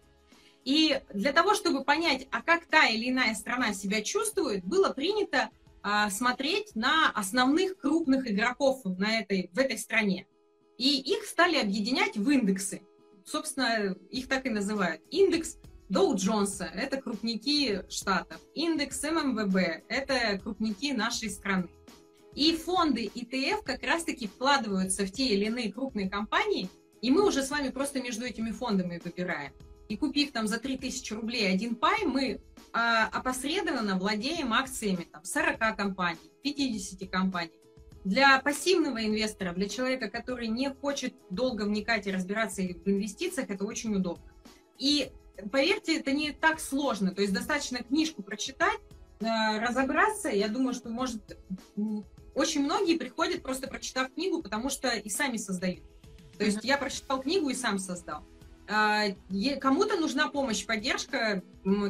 И 0.64 1.00
для 1.14 1.32
того, 1.32 1.54
чтобы 1.54 1.84
понять, 1.84 2.26
а 2.30 2.42
как 2.42 2.66
та 2.66 2.86
или 2.86 3.10
иная 3.10 3.34
страна 3.34 3.72
себя 3.72 4.02
чувствует, 4.02 4.64
было 4.64 4.90
принято 4.90 5.50
а, 5.82 6.10
смотреть 6.10 6.74
на 6.74 7.10
основных 7.10 7.78
крупных 7.78 8.28
игроков 8.28 8.80
на 8.84 9.20
этой, 9.20 9.48
в 9.52 9.58
этой 9.58 9.78
стране. 9.78 10.26
И 10.76 11.00
их 11.00 11.24
стали 11.24 11.56
объединять 11.56 12.16
в 12.16 12.28
индексы. 12.28 12.82
Собственно, 13.24 13.96
их 14.10 14.28
так 14.28 14.46
и 14.46 14.50
называют. 14.50 15.00
Индекс 15.10 15.56
Доу 15.88 16.16
Джонса– 16.16 16.64
это 16.74 17.00
крупники 17.00 17.84
штатов. 17.88 18.40
Индекс 18.54 19.00
ММВБ– 19.04 19.84
это 19.88 20.38
крупники 20.42 20.92
нашей 20.92 21.30
страны. 21.30 21.68
И 22.36 22.54
фонды 22.54 23.10
ETF 23.14 23.64
как 23.64 23.82
раз-таки 23.82 24.26
вкладываются 24.26 25.06
в 25.06 25.10
те 25.10 25.28
или 25.28 25.46
иные 25.46 25.72
крупные 25.72 26.10
компании, 26.10 26.68
и 27.00 27.10
мы 27.10 27.26
уже 27.26 27.42
с 27.42 27.50
вами 27.50 27.70
просто 27.70 28.02
между 28.02 28.26
этими 28.26 28.50
фондами 28.50 29.00
выбираем. 29.02 29.52
И 29.88 29.96
купив 29.96 30.32
там 30.32 30.46
за 30.46 30.58
3000 30.58 31.14
рублей 31.14 31.50
один 31.50 31.76
пай, 31.76 32.04
мы 32.04 32.42
а, 32.74 33.06
опосредованно 33.06 33.98
владеем 33.98 34.52
акциями 34.52 35.08
там, 35.10 35.24
40 35.24 35.76
компаний, 35.76 36.30
50 36.42 37.10
компаний. 37.10 37.52
Для 38.04 38.38
пассивного 38.40 39.04
инвестора, 39.04 39.54
для 39.54 39.68
человека, 39.68 40.10
который 40.10 40.48
не 40.48 40.68
хочет 40.68 41.14
долго 41.30 41.62
вникать 41.62 42.06
и 42.06 42.12
разбираться 42.12 42.60
в 42.60 42.88
инвестициях, 42.88 43.48
это 43.48 43.64
очень 43.64 43.94
удобно. 43.94 44.30
И 44.78 45.10
поверьте, 45.50 45.98
это 45.98 46.12
не 46.12 46.32
так 46.32 46.60
сложно. 46.60 47.12
То 47.12 47.22
есть 47.22 47.32
достаточно 47.32 47.78
книжку 47.78 48.22
прочитать, 48.22 48.78
э, 49.20 49.58
разобраться. 49.58 50.28
Я 50.28 50.48
думаю, 50.48 50.74
что 50.74 50.90
может 50.90 51.22
очень 52.36 52.62
многие 52.62 52.98
приходят 52.98 53.42
просто 53.42 53.66
прочитав 53.66 54.12
книгу, 54.12 54.42
потому 54.42 54.68
что 54.68 54.90
и 54.90 55.08
сами 55.08 55.38
создают. 55.38 55.82
То 56.36 56.44
есть 56.44 56.62
я 56.62 56.76
прочитал 56.76 57.22
книгу 57.22 57.48
и 57.48 57.54
сам 57.54 57.78
создал. 57.78 58.22
А, 58.68 59.04
кому-то 59.58 59.96
нужна 59.96 60.28
помощь, 60.28 60.66
поддержка, 60.66 61.42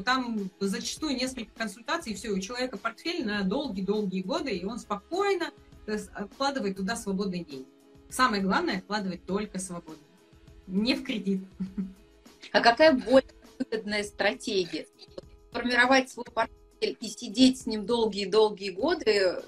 там 0.05 0.49
зачастую 0.61 1.17
несколько 1.17 1.51
консультаций, 1.53 2.13
и 2.13 2.15
все, 2.15 2.31
у 2.31 2.39
человека 2.39 2.79
портфель 2.79 3.27
на 3.27 3.43
долгие-долгие 3.43 4.23
годы, 4.23 4.51
и 4.51 4.65
он 4.65 4.79
спокойно 4.79 5.51
вкладывает 6.31 6.77
туда 6.77 6.95
свободный 6.95 7.45
день. 7.45 7.67
Самое 8.09 8.41
главное, 8.41 8.81
вкладывать 8.81 9.27
только 9.27 9.59
свободно, 9.59 10.05
не 10.69 10.95
в 10.95 11.03
кредит. 11.03 11.41
А 12.53 12.61
какая 12.61 12.93
более 12.93 13.35
выгодная 13.59 14.05
стратегия? 14.05 14.87
Формировать 15.51 16.11
свой 16.11 16.27
портфель 16.27 16.97
и 17.01 17.09
сидеть 17.09 17.63
с 17.63 17.67
ним 17.67 17.85
долгие-долгие 17.85 18.71
годы, 18.71 19.43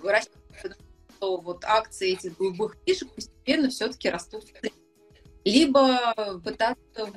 что 1.18 1.40
вот 1.40 1.64
акции 1.64 2.12
этих 2.12 2.36
голубых 2.36 2.76
фишек 2.86 3.10
постепенно 3.12 3.68
все-таки 3.70 4.08
растут 4.08 4.44
в 4.44 4.52
цене 4.52 4.72
либо 5.44 6.40
пытаться 6.44 7.10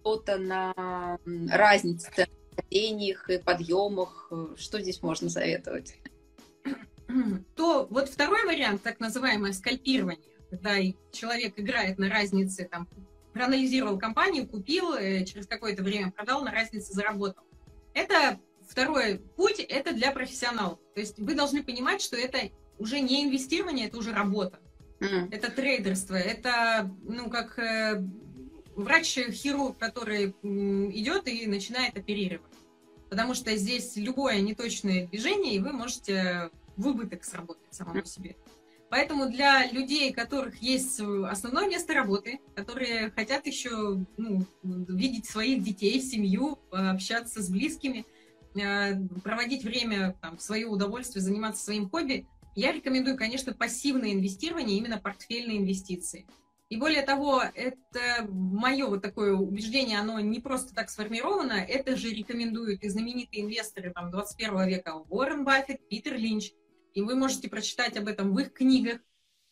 что-то 0.00 0.38
на 0.38 1.18
разнице 1.48 2.10
в 2.10 2.56
падениях 2.56 3.30
и 3.30 3.38
подъемах. 3.38 4.30
Что 4.56 4.80
здесь 4.80 5.02
можно 5.02 5.30
советовать? 5.30 5.96
То 7.56 7.86
вот 7.90 8.08
второй 8.08 8.44
вариант, 8.44 8.82
так 8.82 9.00
называемое 9.00 9.52
скальпирование, 9.52 10.20
когда 10.50 10.76
человек 11.12 11.54
играет 11.58 11.98
на 11.98 12.08
разнице, 12.08 12.68
там, 12.70 12.88
проанализировал 13.32 13.98
компанию, 13.98 14.48
купил, 14.48 14.94
э, 14.94 15.24
через 15.24 15.46
какое-то 15.46 15.82
время 15.82 16.12
продал, 16.12 16.42
на 16.42 16.50
разнице 16.52 16.92
заработал. 16.92 17.44
Это 17.94 18.38
второй 18.68 19.18
путь, 19.36 19.58
это 19.60 19.92
для 19.92 20.12
профессионалов. 20.12 20.78
То 20.94 21.00
есть 21.00 21.18
вы 21.18 21.34
должны 21.34 21.62
понимать, 21.64 22.00
что 22.00 22.16
это 22.16 22.50
уже 22.80 23.00
не 23.00 23.24
инвестирование, 23.24 23.86
это 23.86 23.98
уже 23.98 24.12
работа. 24.12 24.58
Mm. 25.00 25.28
Это 25.30 25.50
трейдерство, 25.50 26.14
это, 26.14 26.90
ну, 27.04 27.30
как 27.30 27.58
э, 27.58 28.02
врач-хирург, 28.74 29.78
который 29.78 30.34
идет 30.42 31.28
и 31.28 31.46
начинает 31.46 31.96
оперировать. 31.96 32.52
Потому 33.08 33.34
что 33.34 33.54
здесь 33.56 33.96
любое 33.96 34.40
неточное 34.40 35.06
движение, 35.06 35.54
и 35.54 35.58
вы 35.58 35.72
можете 35.72 36.50
в 36.76 36.86
убыток 36.86 37.24
сработать 37.24 37.72
самому 37.72 38.04
себе. 38.04 38.36
Поэтому 38.88 39.30
для 39.30 39.70
людей, 39.70 40.10
у 40.10 40.14
которых 40.14 40.60
есть 40.60 41.00
основное 41.00 41.68
место 41.68 41.94
работы, 41.94 42.40
которые 42.56 43.10
хотят 43.12 43.46
еще 43.46 44.04
ну, 44.16 44.44
видеть 44.62 45.26
своих 45.26 45.62
детей, 45.62 46.00
семью, 46.00 46.58
общаться 46.72 47.40
с 47.40 47.48
близкими, 47.48 48.04
э, 48.56 48.96
проводить 49.22 49.64
время 49.64 50.16
там, 50.20 50.38
в 50.38 50.42
свое 50.42 50.66
удовольствие, 50.66 51.22
заниматься 51.22 51.64
своим 51.64 51.88
хобби, 51.88 52.26
я 52.60 52.72
рекомендую, 52.72 53.16
конечно, 53.16 53.52
пассивное 53.52 54.12
инвестирование, 54.12 54.78
именно 54.78 54.98
портфельные 54.98 55.58
инвестиции. 55.58 56.26
И 56.68 56.76
более 56.76 57.02
того, 57.02 57.42
это 57.54 58.28
мое 58.28 58.86
вот 58.86 59.02
такое 59.02 59.34
убеждение, 59.34 59.98
оно 59.98 60.20
не 60.20 60.38
просто 60.38 60.72
так 60.72 60.88
сформировано, 60.88 61.54
это 61.54 61.96
же 61.96 62.10
рекомендуют 62.10 62.84
и 62.84 62.88
знаменитые 62.88 63.42
инвесторы 63.42 63.92
там, 63.92 64.10
21 64.10 64.68
века 64.68 64.94
Уоррен 65.08 65.44
Баффет, 65.44 65.88
Питер 65.88 66.16
Линч. 66.16 66.52
И 66.94 67.02
вы 67.02 67.16
можете 67.16 67.48
прочитать 67.48 67.96
об 67.96 68.06
этом 68.06 68.32
в 68.32 68.38
их 68.38 68.52
книгах, 68.52 69.00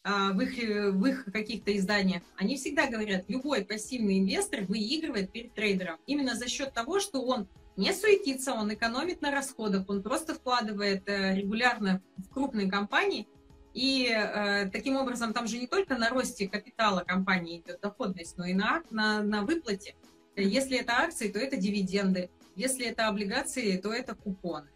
а, 0.05 0.33
в 0.33 0.41
их, 0.41 0.95
в 0.95 1.07
их 1.07 1.25
каких-то 1.25 1.77
изданиях. 1.77 2.23
Они 2.37 2.57
всегда 2.57 2.87
говорят, 2.87 3.25
любой 3.29 3.65
пассивный 3.65 4.21
инвестор 4.21 4.65
выигрывает 4.65 5.33
перед 5.33 5.55
трейдером 5.55 5.99
именно 6.07 6.37
за 6.37 6.49
счет 6.49 6.73
того, 6.73 7.01
что 7.01 7.23
он 7.23 7.49
не 7.79 7.93
суетится, 7.93 8.55
он 8.55 8.75
экономит 8.75 9.23
на 9.23 9.31
расходах, 9.31 9.89
он 9.89 10.03
просто 10.03 10.35
вкладывает 10.35 11.09
э, 11.09 11.37
регулярно 11.37 12.03
в 12.17 12.29
крупные 12.29 12.69
компании, 12.69 13.29
и 13.73 14.09
э, 14.11 14.69
таким 14.71 14.97
образом 14.97 15.33
там 15.33 15.47
же 15.47 15.59
не 15.59 15.69
только 15.69 15.97
на 15.97 16.11
росте 16.11 16.49
капитала 16.49 17.05
компании 17.05 17.61
идет 17.61 17.81
доходность, 17.81 18.37
но 18.37 18.47
и 18.47 18.53
на, 18.53 18.83
на, 18.91 19.23
на 19.23 19.43
выплате. 19.43 19.95
Если 20.35 20.79
это 20.79 20.95
акции, 20.95 21.29
то 21.29 21.39
это 21.39 21.57
дивиденды. 21.57 22.31
Если 22.57 22.85
это 22.85 23.07
облигации, 23.07 23.77
то 23.77 23.93
это 23.93 24.17
купоны. 24.17 24.69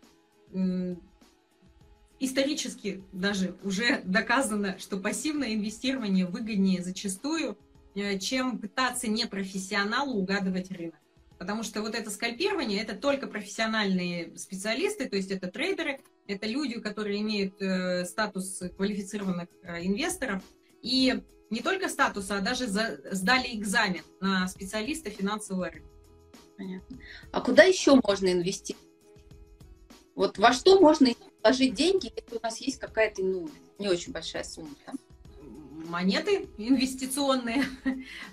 Исторически 2.20 3.02
даже 3.10 3.56
уже 3.64 4.00
доказано, 4.04 4.78
что 4.78 4.96
пассивное 4.96 5.54
инвестирование 5.54 6.26
выгоднее 6.26 6.80
зачастую, 6.84 7.58
э, 7.96 8.20
чем 8.20 8.58
пытаться 8.58 9.08
непрофессионалу 9.08 10.20
угадывать 10.20 10.70
рынок. 10.70 11.01
Потому 11.42 11.64
что 11.64 11.82
вот 11.82 11.96
это 11.96 12.08
скальпирование, 12.08 12.80
это 12.80 12.94
только 12.94 13.26
профессиональные 13.26 14.38
специалисты, 14.38 15.08
то 15.08 15.16
есть 15.16 15.32
это 15.32 15.48
трейдеры, 15.48 15.98
это 16.28 16.46
люди, 16.46 16.78
которые 16.78 17.20
имеют 17.20 17.60
э, 17.60 18.04
статус 18.04 18.62
квалифицированных 18.76 19.48
э, 19.64 19.84
инвесторов. 19.84 20.40
И 20.82 21.20
не 21.50 21.60
только 21.60 21.88
статус, 21.88 22.30
а 22.30 22.38
даже 22.38 22.68
за, 22.68 23.00
сдали 23.10 23.56
экзамен 23.56 24.04
на 24.20 24.46
специалиста 24.46 25.10
финансового 25.10 25.68
рынка. 25.68 25.90
Понятно. 26.56 26.98
А 27.32 27.40
куда 27.40 27.64
еще 27.64 28.00
можно 28.00 28.30
инвестировать? 28.30 28.86
Вот 30.14 30.38
во 30.38 30.52
что 30.52 30.78
можно 30.78 31.08
вложить 31.42 31.74
деньги, 31.74 32.12
если 32.14 32.36
у 32.36 32.40
нас 32.40 32.58
есть 32.58 32.78
какая-то, 32.78 33.20
ну, 33.20 33.50
не 33.80 33.88
очень 33.88 34.12
большая 34.12 34.44
сумма 34.44 34.76
там? 34.86 34.94
Монеты 35.86 36.48
инвестиционные. 36.58 37.64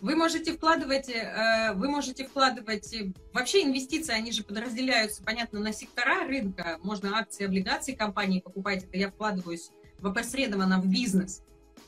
Вы 0.02 0.16
можете 0.16 0.54
вкладывать, 0.54 1.10
э, 1.10 1.74
вы 1.74 1.90
можете 1.90 2.26
вкладывать, 2.26 2.94
вообще 3.34 3.64
инвестиции, 3.64 4.14
они 4.14 4.32
же 4.32 4.44
подразделяются, 4.44 5.24
понятно, 5.24 5.60
на 5.60 5.74
сектора 5.74 6.28
рынка. 6.28 6.80
Можно 6.84 7.18
акции, 7.18 7.46
облигации 7.46 7.94
компании 7.94 8.40
покупать, 8.40 8.84
это 8.84 8.98
я 8.98 9.10
вкладываюсь 9.10 9.72
в 10.00 10.08
опосредованно 10.08 10.80
в 10.80 10.88
бизнес. 10.88 11.44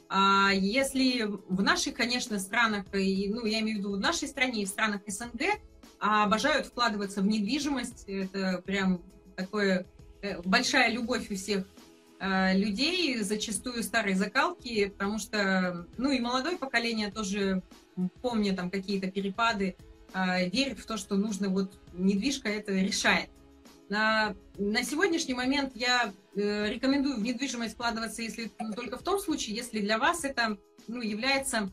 А 0.10 0.52
если 0.54 1.24
в 1.24 1.62
наших, 1.62 1.94
конечно, 1.94 2.38
странах, 2.40 2.86
и, 2.94 3.30
ну, 3.30 3.46
я 3.46 3.62
имею 3.62 3.78
в 3.78 3.80
виду 3.80 3.96
в 3.96 4.00
нашей 4.00 4.28
стране 4.28 4.64
и 4.64 4.66
в 4.66 4.70
странах 4.70 5.02
СНГ, 5.08 5.60
обожают 6.00 6.68
вкладываться 6.68 7.22
в 7.22 7.28
недвижимость, 7.28 8.06
это 8.08 8.62
прям 8.66 9.02
такое 9.36 9.86
э, 10.22 10.42
большая 10.42 10.92
любовь 10.92 11.32
у 11.32 11.36
всех 11.36 11.66
Э, 11.66 11.81
людей, 12.22 13.18
зачастую 13.24 13.82
старой 13.82 14.14
закалки, 14.14 14.90
потому 14.90 15.18
что, 15.18 15.88
ну 15.98 16.12
и 16.12 16.20
молодое 16.20 16.58
поколение 16.58 17.12
тоже, 17.12 17.64
помня 18.22 18.56
там 18.56 18.70
какие-то 18.70 19.10
перепады, 19.10 19.76
э, 20.14 20.50
верит 20.50 20.80
в 20.80 20.86
то, 20.86 20.98
что 20.98 21.16
нужно 21.16 21.50
вот 21.50 21.74
недвижка 21.94 22.50
это 22.50 22.74
решает. 22.74 23.30
На, 23.90 24.36
на 24.58 24.84
сегодняшний 24.84 25.34
момент 25.34 25.74
я 25.76 26.14
э, 26.36 26.70
рекомендую 26.70 27.18
в 27.18 27.24
недвижимость 27.24 27.74
вкладываться, 27.74 28.22
если 28.22 28.52
только 28.76 28.98
в 28.98 29.04
том 29.04 29.20
случае, 29.20 29.56
если 29.56 29.82
для 29.82 29.98
вас 29.98 30.24
это 30.24 30.58
ну, 30.88 31.02
является, 31.02 31.72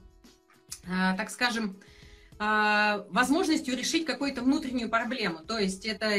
э, 0.85 1.17
так 1.17 1.31
скажем, 1.31 1.77
э, 1.79 1.98
возможностью 2.39 3.77
решить 3.77 4.05
какую-то 4.05 4.43
внутреннюю 4.43 4.89
проблему. 4.89 5.41
То 5.41 5.59
есть 5.59 5.85
это 5.85 6.13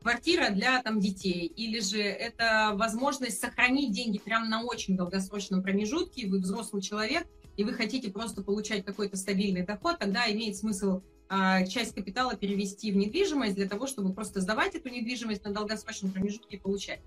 квартира 0.00 0.50
для 0.50 0.82
там, 0.82 0.98
детей, 0.98 1.46
или 1.46 1.78
же 1.78 2.02
это 2.02 2.72
возможность 2.74 3.40
сохранить 3.40 3.92
деньги 3.92 4.18
прямо 4.18 4.48
на 4.48 4.62
очень 4.62 4.96
долгосрочном 4.96 5.62
промежутке, 5.62 6.26
вы 6.26 6.40
взрослый 6.40 6.82
человек, 6.82 7.26
и 7.56 7.64
вы 7.64 7.74
хотите 7.74 8.10
просто 8.10 8.42
получать 8.42 8.84
какой-то 8.84 9.16
стабильный 9.16 9.64
доход, 9.64 9.98
тогда 9.98 10.30
имеет 10.30 10.56
смысл 10.56 11.02
а, 11.28 11.64
часть 11.64 11.94
капитала 11.94 12.36
перевести 12.36 12.92
в 12.92 12.96
недвижимость 12.96 13.54
для 13.54 13.68
того, 13.68 13.86
чтобы 13.86 14.12
просто 14.12 14.40
сдавать 14.40 14.74
эту 14.74 14.88
недвижимость 14.88 15.44
на 15.44 15.52
долгосрочном 15.52 16.12
промежутке 16.12 16.56
и 16.56 16.60
получать. 16.60 17.00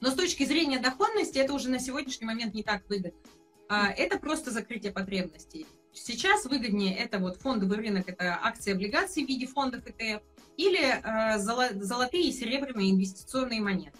Но 0.00 0.10
с 0.10 0.14
точки 0.14 0.44
зрения 0.44 0.78
доходности 0.78 1.38
это 1.38 1.52
уже 1.54 1.68
на 1.70 1.78
сегодняшний 1.78 2.26
момент 2.26 2.54
не 2.54 2.62
так 2.62 2.88
выгодно. 2.88 3.18
А, 3.68 3.90
это 3.90 4.18
просто 4.18 4.50
закрытие 4.50 4.92
потребностей. 4.92 5.66
Сейчас 5.96 6.44
выгоднее 6.44 6.94
это 6.94 7.18
вот 7.18 7.38
фондовый 7.38 7.78
рынок, 7.78 8.08
это 8.08 8.38
акции, 8.42 8.72
облигации 8.72 9.24
в 9.24 9.28
виде 9.28 9.46
фондов 9.46 9.84
ETF, 9.86 10.20
или 10.56 10.78
э, 10.78 11.38
золотые 11.38 12.28
и 12.28 12.32
серебряные 12.32 12.90
инвестиционные 12.90 13.60
монеты. 13.60 13.98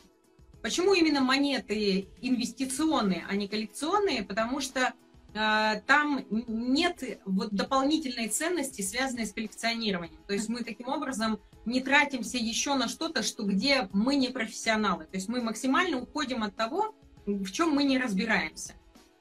Почему 0.63 0.95
именно 0.95 1.21
монеты 1.21 2.09
инвестиционные, 2.21 3.25
а 3.29 3.35
не 3.35 3.49
коллекционные? 3.49 4.23
Потому 4.23 4.61
что 4.61 4.93
э, 5.35 5.81
там 5.87 6.25
нет 6.31 7.21
вот 7.25 7.53
дополнительной 7.53 8.29
ценности, 8.29 8.83
связанной 8.83 9.27
с 9.27 9.33
коллекционированием. 9.33 10.21
То 10.27 10.35
есть 10.35 10.49
мы 10.49 10.65
таким 10.65 10.89
образом 10.89 11.41
не 11.65 11.81
тратимся 11.81 12.37
еще 12.37 12.75
на 12.75 12.89
что-то, 12.89 13.23
что 13.23 13.43
где 13.43 13.89
мы 13.93 14.17
не 14.17 14.29
профессионалы. 14.29 15.05
То 15.05 15.17
есть 15.17 15.29
мы 15.29 15.41
максимально 15.41 15.99
уходим 15.99 16.43
от 16.43 16.55
того, 16.57 16.95
в 17.25 17.51
чем 17.51 17.71
мы 17.71 17.85
не 17.85 17.99
разбираемся. 17.99 18.75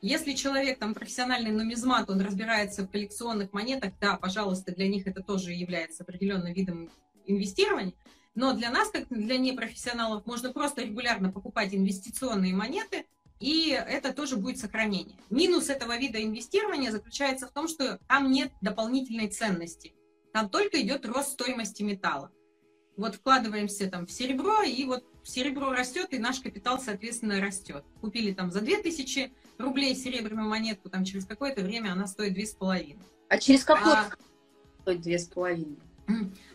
Если 0.06 0.34
человек 0.34 0.78
там 0.78 0.94
профессиональный 0.94 1.50
нумизмат, 1.50 2.12
он 2.12 2.22
разбирается 2.22 2.84
в 2.84 2.92
коллекционных 2.92 3.54
монетах, 3.54 3.92
да, 4.00 4.18
пожалуйста, 4.18 4.72
для 4.72 4.88
них 4.88 5.08
это 5.08 5.24
тоже 5.24 5.52
является 5.52 6.04
определенным 6.04 6.54
видом 6.54 6.92
инвестирования, 7.26 7.96
но 8.36 8.54
для 8.54 8.70
нас, 8.70 8.92
как 8.92 9.08
для 9.10 9.40
непрофессионалов, 9.40 10.28
можно 10.28 10.54
просто 10.54 10.84
регулярно 10.84 11.32
покупать 11.32 11.74
инвестиционные 11.74 12.54
монеты, 12.54 13.08
и 13.40 13.70
это 13.72 14.14
тоже 14.14 14.38
будет 14.38 14.60
сохранение. 14.60 15.18
Минус 15.32 15.70
этого 15.70 15.98
вида 15.98 16.22
инвестирования 16.22 16.92
заключается 16.92 17.48
в 17.48 17.52
том, 17.52 17.68
что 17.68 17.98
там 18.08 18.30
нет 18.30 18.52
дополнительной 18.62 19.30
ценности. 19.30 19.96
Там 20.34 20.50
только 20.50 20.80
идет 20.84 21.08
рост 21.08 21.32
стоимости 21.32 21.82
металла. 21.82 22.32
Вот 22.96 23.16
вкладываемся 23.16 23.90
там 23.90 24.06
в 24.06 24.12
серебро, 24.12 24.62
и 24.62 24.84
вот 24.86 25.04
серебро 25.24 25.72
растет, 25.72 26.10
и 26.12 26.20
наш 26.20 26.42
капитал, 26.42 26.80
соответственно, 26.80 27.42
растет. 27.42 27.84
Купили 28.02 28.34
там 28.34 28.52
за 28.52 28.62
2000 28.62 29.34
рублей 29.58 29.96
серебряную 29.96 30.48
монетку, 30.48 30.90
там 30.90 31.06
через 31.06 31.26
какое-то 31.26 31.62
время 31.62 31.92
она 31.92 32.08
стоит 32.08 32.38
2,5. 32.38 32.98
А 33.30 33.38
через 33.38 33.64
какое 33.64 33.94
а... 33.94 34.12
стоит 34.82 35.06
2,5? 35.06 35.78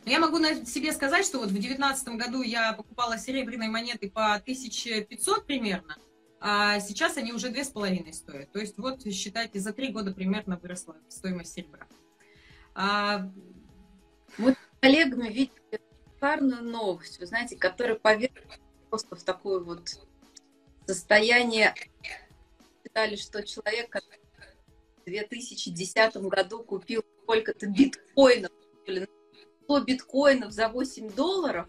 Я 0.05 0.21
могу 0.21 0.39
себе 0.65 0.93
сказать, 0.93 1.25
что 1.25 1.39
вот 1.39 1.49
в 1.49 1.53
2019 1.53 2.09
году 2.11 2.43
я 2.43 2.73
покупала 2.73 3.19
серебряные 3.19 3.69
монеты 3.69 4.09
по 4.09 4.35
1500 4.35 5.47
примерно, 5.47 5.97
а 6.41 6.79
сейчас 6.81 7.17
они 7.17 7.33
уже 7.33 7.51
2,5 7.51 8.13
стоят. 8.13 8.53
То 8.53 8.61
есть 8.61 8.79
вот 8.79 9.03
считайте, 9.03 9.59
за 9.59 9.73
три 9.73 9.89
года 9.93 10.13
примерно 10.13 10.57
выросла 10.57 10.97
стоимость 11.09 11.55
серебра. 11.55 11.87
А... 12.75 13.31
Мы 14.39 14.53
с 14.53 14.57
коллегами 14.81 15.29
видели 15.29 15.81
шикарную 16.15 16.63
новость, 16.63 17.19
вы 17.19 17.27
знаете, 17.27 17.57
которая 17.57 17.97
поверила 17.97 18.55
просто 18.89 19.17
в 19.17 19.23
такое 19.23 19.61
вот 19.61 19.99
состояние. 20.87 21.75
Считали, 22.91 23.15
что 23.15 23.45
человек 23.45 23.95
в 25.03 25.05
2010 25.05 26.17
году 26.17 26.65
купил 26.65 27.05
сколько-то 27.23 27.67
биткоинов, 27.69 28.51
100 29.63 29.81
биткоинов 29.85 30.51
за 30.51 30.69
8 30.69 31.09
долларов, 31.13 31.69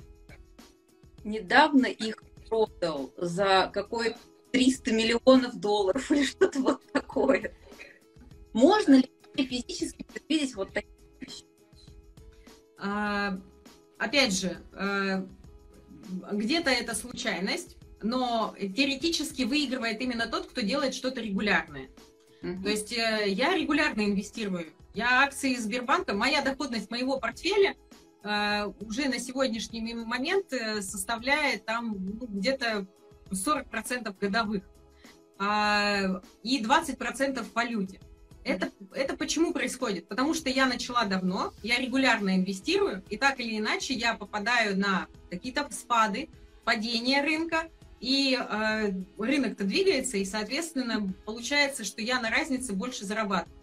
недавно 1.23 1.85
их 1.85 2.23
продал 2.49 3.13
за 3.17 3.69
какое-то 3.71 4.17
300 4.51 4.93
миллионов 4.93 5.59
долларов 5.59 6.11
или 6.11 6.23
что-то 6.23 6.59
вот 6.59 6.91
такое. 6.91 7.55
Можно 8.53 8.95
ли 8.95 9.11
физически 9.35 10.03
предвидеть 10.03 10.55
вот 10.55 10.73
такие 10.73 10.97
вещи? 11.19 11.45
А, 12.79 13.39
опять 13.99 14.33
же, 14.33 14.57
а, 14.73 15.23
где-то 16.31 16.71
это 16.71 16.95
случайность, 16.95 17.77
но 18.01 18.55
теоретически 18.59 19.43
выигрывает 19.43 20.01
именно 20.01 20.27
тот, 20.27 20.47
кто 20.47 20.61
делает 20.61 20.93
что-то 20.93 21.21
регулярное. 21.21 21.89
Mm-hmm. 22.41 22.63
То 22.63 22.69
есть 22.69 22.93
э, 22.93 23.25
я 23.27 23.55
регулярно 23.55 24.01
инвестирую. 24.01 24.67
Я 24.93 25.23
акции 25.23 25.55
Сбербанка, 25.55 26.13
моя 26.13 26.41
доходность 26.41 26.91
моего 26.91 27.19
портфеля 27.19 27.75
Э, 28.23 28.71
уже 28.79 29.07
на 29.07 29.19
сегодняшний 29.19 29.93
момент 29.93 30.53
э, 30.53 30.81
составляет 30.81 31.65
там 31.65 31.95
ну, 31.99 32.27
где-то 32.27 32.85
40% 33.31 34.15
годовых 34.19 34.63
а, 35.39 36.21
и 36.43 36.61
20% 36.61 37.43
в 37.43 37.53
валюте. 37.53 37.99
Это, 38.43 38.69
это 38.93 39.15
почему 39.15 39.53
происходит? 39.53 40.07
Потому 40.07 40.33
что 40.33 40.49
я 40.49 40.65
начала 40.65 41.05
давно, 41.05 41.53
я 41.63 41.79
регулярно 41.79 42.35
инвестирую, 42.35 43.03
и 43.09 43.17
так 43.17 43.39
или 43.39 43.57
иначе 43.57 43.93
я 43.93 44.15
попадаю 44.15 44.77
на 44.77 45.07
какие-то 45.29 45.67
спады, 45.71 46.29
падения 46.65 47.21
рынка, 47.21 47.69
и 48.01 48.35
э, 48.35 48.91
рынок-то 49.17 49.63
двигается, 49.63 50.17
и, 50.17 50.25
соответственно, 50.25 51.13
получается, 51.25 51.85
что 51.85 52.01
я 52.01 52.19
на 52.19 52.31
разнице 52.31 52.73
больше 52.73 53.05
зарабатываю. 53.05 53.55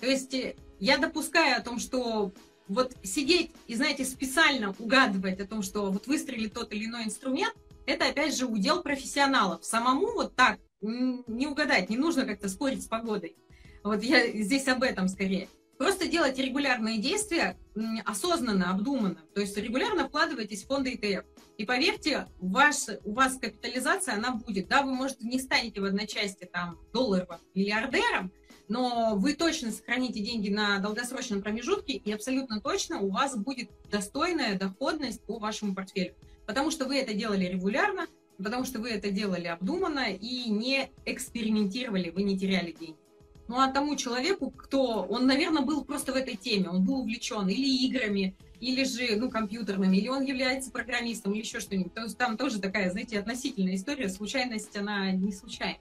То 0.00 0.06
есть 0.06 0.34
э, 0.34 0.56
я 0.80 0.98
допускаю 0.98 1.56
о 1.56 1.60
том, 1.60 1.78
что 1.78 2.32
вот 2.66 2.96
сидеть 3.04 3.52
и, 3.68 3.76
знаете, 3.76 4.04
специально 4.04 4.74
угадывать 4.78 5.38
о 5.40 5.46
том, 5.46 5.62
что 5.62 5.92
вот 5.92 6.08
выстрелит 6.08 6.54
тот 6.54 6.72
или 6.72 6.86
иной 6.86 7.04
инструмент, 7.04 7.54
это, 7.86 8.08
опять 8.08 8.36
же, 8.36 8.46
удел 8.46 8.82
профессионалов. 8.82 9.64
Самому 9.64 10.12
вот 10.12 10.34
так 10.34 10.58
не 10.80 11.46
угадать, 11.46 11.88
не 11.88 11.96
нужно 11.96 12.26
как-то 12.26 12.48
спорить 12.48 12.82
с 12.82 12.86
погодой. 12.86 13.36
Вот 13.84 14.02
я 14.02 14.26
здесь 14.42 14.66
об 14.66 14.82
этом 14.82 15.08
скорее. 15.08 15.48
Просто 15.78 16.08
делать 16.08 16.38
регулярные 16.38 16.98
действия 16.98 17.56
осознанно, 18.04 18.70
обдуманно. 18.70 19.20
То 19.34 19.40
есть 19.40 19.56
регулярно 19.56 20.08
вкладывайтесь 20.08 20.64
в 20.64 20.66
фонды 20.66 20.94
ETF. 20.94 21.24
И 21.56 21.64
поверьте, 21.64 22.26
ваш, 22.38 22.76
у 23.04 23.12
вас 23.12 23.36
капитализация, 23.36 24.14
она 24.14 24.32
будет. 24.32 24.68
Да, 24.68 24.82
вы, 24.82 24.92
может, 24.92 25.20
не 25.22 25.38
станете 25.38 25.80
в 25.80 25.84
одночасье 25.84 26.46
там 26.46 26.78
долларовым 26.92 27.38
миллиардером, 27.54 28.32
но 28.68 29.14
вы 29.16 29.34
точно 29.34 29.70
сохраните 29.70 30.20
деньги 30.20 30.48
на 30.48 30.78
долгосрочном 30.78 31.42
промежутке, 31.42 31.94
и 31.94 32.12
абсолютно 32.12 32.60
точно 32.60 33.00
у 33.00 33.10
вас 33.10 33.36
будет 33.36 33.70
достойная 33.90 34.58
доходность 34.58 35.22
по 35.22 35.38
вашему 35.38 35.74
портфелю. 35.74 36.14
Потому 36.46 36.70
что 36.70 36.86
вы 36.86 36.96
это 36.96 37.14
делали 37.14 37.44
регулярно, 37.44 38.06
потому 38.36 38.64
что 38.64 38.80
вы 38.80 38.90
это 38.90 39.10
делали 39.10 39.46
обдуманно 39.46 40.12
и 40.12 40.50
не 40.50 40.90
экспериментировали, 41.04 42.10
вы 42.10 42.22
не 42.22 42.38
теряли 42.38 42.72
деньги. 42.72 42.98
Ну 43.46 43.60
а 43.60 43.70
тому 43.70 43.94
человеку, 43.96 44.50
кто, 44.50 45.02
он, 45.02 45.26
наверное, 45.26 45.62
был 45.62 45.84
просто 45.84 46.12
в 46.12 46.16
этой 46.16 46.34
теме, 46.34 46.70
он 46.70 46.84
был 46.84 47.00
увлечен 47.00 47.46
или 47.48 47.86
играми, 47.86 48.36
или 48.64 48.84
же, 48.84 49.16
ну, 49.16 49.30
компьютерным, 49.30 49.92
или 49.92 50.08
он 50.08 50.22
является 50.22 50.70
программистом, 50.70 51.32
или 51.32 51.40
еще 51.40 51.60
что-нибудь. 51.60 51.92
То 51.92 52.02
есть 52.02 52.16
там 52.16 52.38
тоже 52.38 52.60
такая, 52.60 52.90
знаете, 52.90 53.18
относительная 53.18 53.74
история. 53.74 54.08
Случайность, 54.08 54.74
она 54.76 55.10
не 55.12 55.32
случайна. 55.32 55.78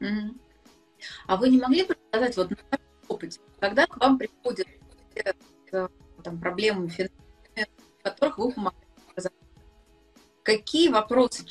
Mm-hmm. 0.00 0.38
А 1.26 1.36
вы 1.36 1.48
не 1.48 1.58
могли 1.58 1.84
бы 1.84 1.94
рассказать 1.94 2.36
вот 2.36 2.50
на 2.50 2.78
опыте, 3.08 3.40
когда 3.58 3.86
к 3.86 3.96
вам 3.96 4.18
приходят 4.18 4.66
э, 5.72 5.88
там, 6.22 6.38
проблемы 6.38 6.88
финансовыми, 6.88 7.66
в 7.98 8.02
которых 8.02 8.38
вы 8.38 8.52
помогаете? 8.52 8.84
Какие 10.42 10.88
вопросы 10.88 11.44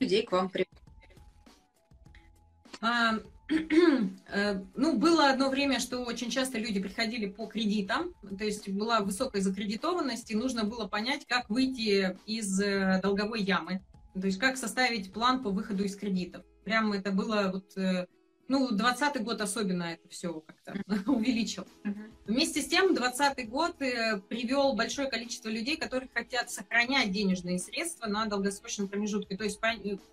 людей 0.00 0.24
к 0.24 0.32
вам 0.32 0.48
приходят? 0.48 0.82
Э, 4.28 4.62
ну, 4.74 4.96
было 4.96 5.30
одно 5.30 5.50
время, 5.50 5.78
что 5.78 6.00
очень 6.04 6.30
часто 6.30 6.58
люди 6.58 6.80
приходили 6.80 7.26
по 7.26 7.46
кредитам, 7.46 8.14
то 8.22 8.44
есть 8.44 8.68
была 8.68 9.00
высокая 9.00 9.42
закредитованность, 9.42 10.30
и 10.30 10.36
нужно 10.36 10.64
было 10.64 10.86
понять, 10.86 11.26
как 11.26 11.50
выйти 11.50 12.16
из 12.26 12.60
э, 12.60 13.00
долговой 13.02 13.42
ямы, 13.42 13.82
то 14.14 14.26
есть 14.26 14.38
как 14.38 14.56
составить 14.56 15.12
план 15.12 15.42
по 15.42 15.50
выходу 15.50 15.84
из 15.84 15.96
кредитов. 15.96 16.44
Прямо 16.64 16.96
это 16.96 17.10
было 17.10 17.50
вот 17.52 17.76
э, 17.76 18.06
ну, 18.48 18.70
20 18.70 19.22
год 19.22 19.40
особенно 19.40 19.84
это 19.84 20.08
все 20.08 20.40
как-то 20.40 20.74
увеличил. 21.10 21.66
Вместе 22.26 22.62
с 22.62 22.68
тем, 22.68 22.94
20 22.94 23.48
год 23.48 23.76
привел 23.76 24.74
большое 24.74 25.08
количество 25.08 25.48
людей, 25.48 25.76
которые 25.76 26.08
хотят 26.12 26.50
сохранять 26.50 27.10
денежные 27.10 27.58
средства 27.58 28.06
на 28.06 28.26
долгосрочном 28.26 28.88
промежутке. 28.88 29.36
То 29.36 29.44
есть 29.44 29.60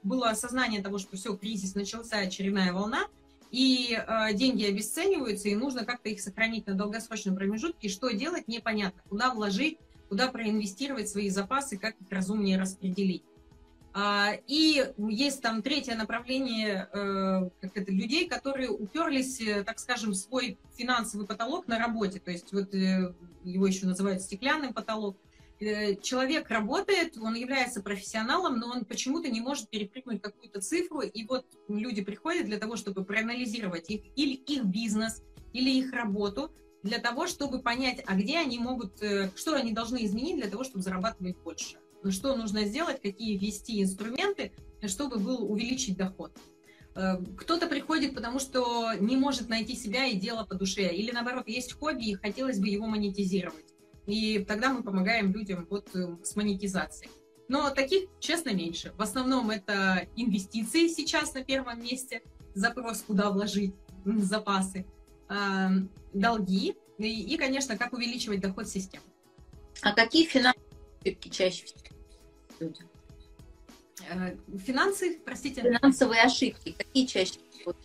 было 0.04 0.30
осознание 0.30 0.82
того, 0.82 0.98
что 0.98 1.16
все, 1.18 1.36
кризис 1.36 1.76
начался, 1.76 2.18
очередная 2.18 2.74
волна, 2.74 3.08
и 3.52 3.98
э, 3.98 4.34
деньги 4.34 4.66
обесцениваются, 4.66 5.50
и 5.50 5.56
нужно 5.56 5.86
как-то 5.86 6.10
их 6.10 6.22
сохранить 6.22 6.68
на 6.68 6.76
долгосрочном 6.76 7.36
промежутке. 7.36 7.90
Что 7.90 8.12
делать, 8.12 8.48
непонятно. 8.48 9.02
Куда 9.10 9.34
вложить, 9.34 9.78
куда 10.08 10.28
проинвестировать 10.28 11.10
свои 11.10 11.30
запасы, 11.30 11.78
как 11.78 11.96
их 12.00 12.08
разумнее 12.12 12.60
распределить. 12.60 13.24
А, 13.92 14.34
и 14.48 14.94
есть 14.98 15.42
там 15.42 15.64
третье 15.64 15.96
направление 15.96 16.88
э, 16.94 17.50
как 17.60 17.76
это, 17.76 17.92
людей, 17.92 18.28
которые 18.28 18.70
уперлись, 18.70 19.42
э, 19.42 19.64
так 19.64 19.80
скажем, 19.80 20.12
в 20.12 20.16
свой 20.16 20.60
финансовый 20.78 21.26
потолок 21.26 21.68
на 21.68 21.80
работе. 21.80 22.20
То 22.20 22.30
есть 22.30 22.54
вот 22.54 22.74
э, 22.76 23.14
его 23.44 23.68
еще 23.68 23.88
называют 23.88 24.22
стеклянный 24.22 24.72
потолок. 24.72 25.18
Человек 25.60 26.50
работает, 26.50 27.18
он 27.18 27.36
является 27.36 27.82
профессионалом, 27.82 28.60
но 28.60 28.68
он 28.68 28.86
почему-то 28.86 29.30
не 29.30 29.42
может 29.42 29.70
перепрыгнуть 29.70 30.22
какую-то 30.22 30.62
цифру. 30.62 31.02
И 31.02 31.26
вот 31.26 31.46
люди 31.68 32.02
приходят 32.02 32.46
для 32.46 32.58
того, 32.58 32.78
чтобы 32.78 33.04
проанализировать 33.04 33.90
их, 33.90 34.04
или 34.16 34.34
их 34.36 34.66
бизнес, 34.66 35.22
или 35.52 35.70
их 35.70 35.92
работу, 35.92 36.52
для 36.82 37.00
того, 37.00 37.28
чтобы 37.28 37.62
понять, 37.62 38.02
а 38.06 38.16
где 38.16 38.38
они 38.38 38.58
могут, 38.58 39.04
что 39.36 39.56
они 39.56 39.74
должны 39.74 40.06
изменить 40.06 40.38
для 40.38 40.50
того, 40.50 40.64
чтобы 40.64 40.82
зарабатывать 40.82 41.38
больше 41.40 41.78
что 42.10 42.36
нужно 42.36 42.66
сделать, 42.66 43.02
какие 43.02 43.38
ввести 43.38 43.82
инструменты, 43.82 44.52
чтобы 44.88 45.20
был 45.20 45.52
увеличить 45.52 45.98
доход. 45.98 46.32
Э, 46.96 47.18
кто-то 47.38 47.68
приходит, 47.68 48.16
потому 48.16 48.40
что 48.40 48.94
не 49.00 49.18
может 49.18 49.50
найти 49.50 49.76
себя 49.76 50.06
и 50.06 50.16
дело 50.16 50.46
по 50.46 50.56
душе, 50.56 50.94
или 50.94 51.12
наоборот, 51.12 51.48
есть 51.48 51.74
хобби 51.74 52.12
и 52.12 52.16
хотелось 52.16 52.60
бы 52.60 52.68
его 52.68 52.88
монетизировать. 52.88 53.66
И 54.10 54.44
тогда 54.44 54.74
мы 54.74 54.82
помогаем 54.82 55.32
людям 55.32 55.68
вот 55.70 55.88
э, 55.96 56.18
с 56.24 56.36
монетизацией. 56.36 57.12
Но 57.48 57.70
таких, 57.70 58.10
честно, 58.20 58.52
меньше. 58.52 58.92
В 58.98 59.02
основном 59.04 59.52
это 59.52 60.08
инвестиции 60.16 60.88
сейчас 60.88 61.36
на 61.36 61.44
первом 61.44 61.80
месте, 61.82 62.24
запрос, 62.56 63.04
куда 63.04 63.30
вложить 63.30 63.76
запасы, 64.06 64.88
э, 65.30 65.36
долги 66.12 66.76
и, 66.98 67.34
и, 67.34 67.38
конечно, 67.38 67.78
как 67.78 67.94
увеличивать 67.94 68.42
доход 68.42 68.68
системы. 68.68 69.06
А 69.84 69.94
какие 69.94 70.26
финансовые 70.26 71.16
чаще 71.30 71.66
всего 71.66 71.96
люди? 72.60 72.82
Э, 74.10 74.36
финансы, 74.58 75.20
простите? 75.24 75.62
Финансовые 75.62 76.24
ошибки. 76.24 76.72
Какие 76.72 77.06
чаще 77.06 77.40
всего? 77.52 77.76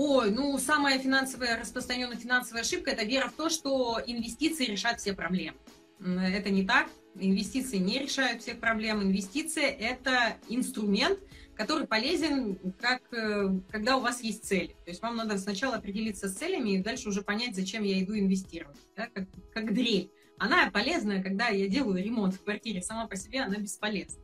Ой, 0.00 0.30
ну, 0.30 0.56
самая 0.58 0.96
финансовая, 1.00 1.58
распространенная 1.58 2.16
финансовая 2.16 2.62
ошибка– 2.62 2.90
это 2.92 3.04
вера 3.04 3.26
в 3.26 3.32
то, 3.32 3.48
что 3.48 4.00
инвестиции 4.06 4.64
решат 4.64 5.00
все 5.00 5.12
проблемы. 5.12 5.58
Это 5.98 6.50
не 6.50 6.64
так. 6.64 6.86
Инвестиции 7.16 7.78
не 7.78 7.98
решают 7.98 8.42
всех 8.42 8.60
проблем. 8.60 9.02
Инвестиция– 9.02 9.64
это 9.80 10.36
инструмент, 10.48 11.18
который 11.56 11.88
полезен, 11.88 12.60
как, 12.80 13.02
э, 13.12 13.58
когда 13.72 13.96
у 13.96 14.00
вас 14.00 14.22
есть 14.22 14.44
цели. 14.44 14.76
То 14.84 14.90
есть 14.92 15.02
вам 15.02 15.16
надо 15.16 15.36
сначала 15.36 15.74
определиться 15.74 16.28
с 16.28 16.34
целями 16.34 16.74
и 16.74 16.78
дальше 16.78 17.08
уже 17.08 17.22
понять, 17.22 17.56
зачем 17.56 17.82
я 17.82 18.00
иду 18.00 18.16
инвестировать. 18.16 18.78
Да? 18.94 19.08
Как, 19.12 19.24
как 19.52 19.74
дрель. 19.74 20.12
Она 20.38 20.70
полезная, 20.70 21.20
когда 21.20 21.48
я 21.48 21.66
делаю 21.66 22.04
ремонт 22.04 22.34
в 22.34 22.44
квартире, 22.44 22.82
сама 22.82 23.08
по 23.08 23.16
себе 23.16 23.40
она 23.40 23.56
бесполезна. 23.56 24.22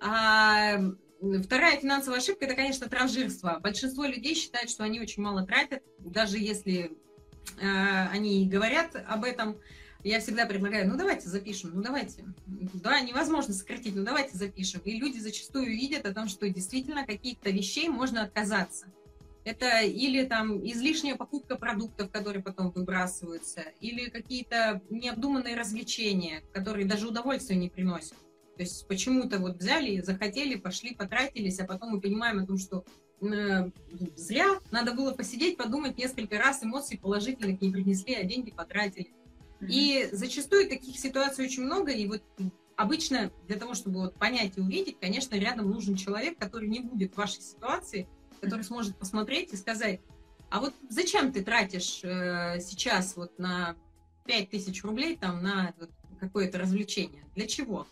А 0.00 0.80
вторая 1.42 1.78
финансовая 1.78 2.18
ошибка– 2.18 2.44
это, 2.46 2.54
конечно, 2.54 2.88
транжирство. 2.88 3.58
Большинство 3.62 4.04
людей 4.04 4.34
считают, 4.34 4.70
что 4.70 4.84
они 4.84 5.00
очень 5.00 5.22
мало 5.22 5.46
тратят, 5.46 5.82
даже 5.98 6.38
если 6.38 6.96
э, 7.60 8.08
они 8.10 8.48
говорят 8.48 8.96
об 9.06 9.24
этом, 9.24 9.56
я 10.02 10.20
всегда 10.20 10.46
предлагаю, 10.46 10.88
ну 10.88 10.96
давайте 10.96 11.28
запишем, 11.28 11.72
ну 11.74 11.82
давайте. 11.82 12.24
Да, 12.46 13.00
невозможно 13.00 13.52
сократить, 13.52 13.94
ну 13.94 14.02
давайте 14.02 14.36
запишем. 14.36 14.80
И 14.84 14.98
люди 14.98 15.18
зачастую 15.18 15.66
видят 15.66 16.06
о 16.06 16.14
том, 16.14 16.28
что 16.28 16.48
действительно 16.48 17.04
каких-то 17.04 17.50
вещей 17.50 17.88
можно 17.88 18.22
отказаться. 18.22 18.86
Это 19.44 19.80
или 19.80 20.24
там 20.24 20.64
излишняя 20.66 21.16
покупка 21.16 21.56
продуктов, 21.56 22.10
которые 22.10 22.42
потом 22.42 22.70
выбрасываются, 22.70 23.64
или 23.80 24.08
какие-то 24.08 24.82
необдуманные 24.90 25.56
развлечения, 25.56 26.42
которые 26.52 26.86
даже 26.86 27.08
удовольствия 27.08 27.56
не 27.56 27.68
приносят. 27.68 28.16
То 28.60 28.64
есть 28.64 28.86
почему-то 28.88 29.38
вот 29.38 29.56
взяли, 29.56 30.02
захотели, 30.02 30.54
пошли, 30.54 30.94
потратились, 30.94 31.58
а 31.60 31.64
потом 31.64 31.92
мы 31.92 32.00
понимаем 32.02 32.40
о 32.40 32.46
том, 32.46 32.58
что 32.58 32.84
э, 33.22 33.70
зря, 34.16 34.60
надо 34.70 34.92
было 34.92 35.12
посидеть, 35.12 35.56
подумать 35.56 35.96
несколько 35.96 36.36
раз, 36.36 36.62
эмоций 36.62 36.98
положительных 36.98 37.62
не 37.62 37.70
принесли, 37.70 38.14
а 38.14 38.22
деньги 38.22 38.50
потратили. 38.50 39.14
Mm-hmm. 39.60 39.66
И 39.70 40.08
зачастую 40.12 40.68
таких 40.68 40.98
ситуаций 40.98 41.46
очень 41.46 41.62
много, 41.62 41.90
и 41.90 42.06
вот 42.06 42.22
обычно 42.76 43.32
для 43.48 43.56
того, 43.56 43.72
чтобы 43.72 44.00
вот 44.00 44.16
понять 44.16 44.58
и 44.58 44.60
увидеть, 44.60 45.00
конечно, 45.00 45.36
рядом 45.36 45.70
нужен 45.70 45.94
человек, 45.94 46.36
который 46.36 46.68
не 46.68 46.80
будет 46.80 47.14
в 47.14 47.16
вашей 47.16 47.40
ситуации, 47.40 48.10
который 48.42 48.64
сможет 48.66 48.94
посмотреть 48.98 49.54
и 49.54 49.56
сказать, 49.56 50.00
а 50.50 50.60
вот 50.60 50.74
зачем 50.90 51.32
ты 51.32 51.42
тратишь 51.42 52.00
э, 52.02 52.60
сейчас 52.60 53.16
вот 53.16 53.38
на 53.38 53.74
5000 54.26 54.84
рублей 54.84 55.16
там 55.16 55.42
на 55.42 55.72
вот, 55.80 55.88
какое-то 56.20 56.58
развлечение? 56.58 57.24
Для 57.34 57.46
чего? 57.46 57.86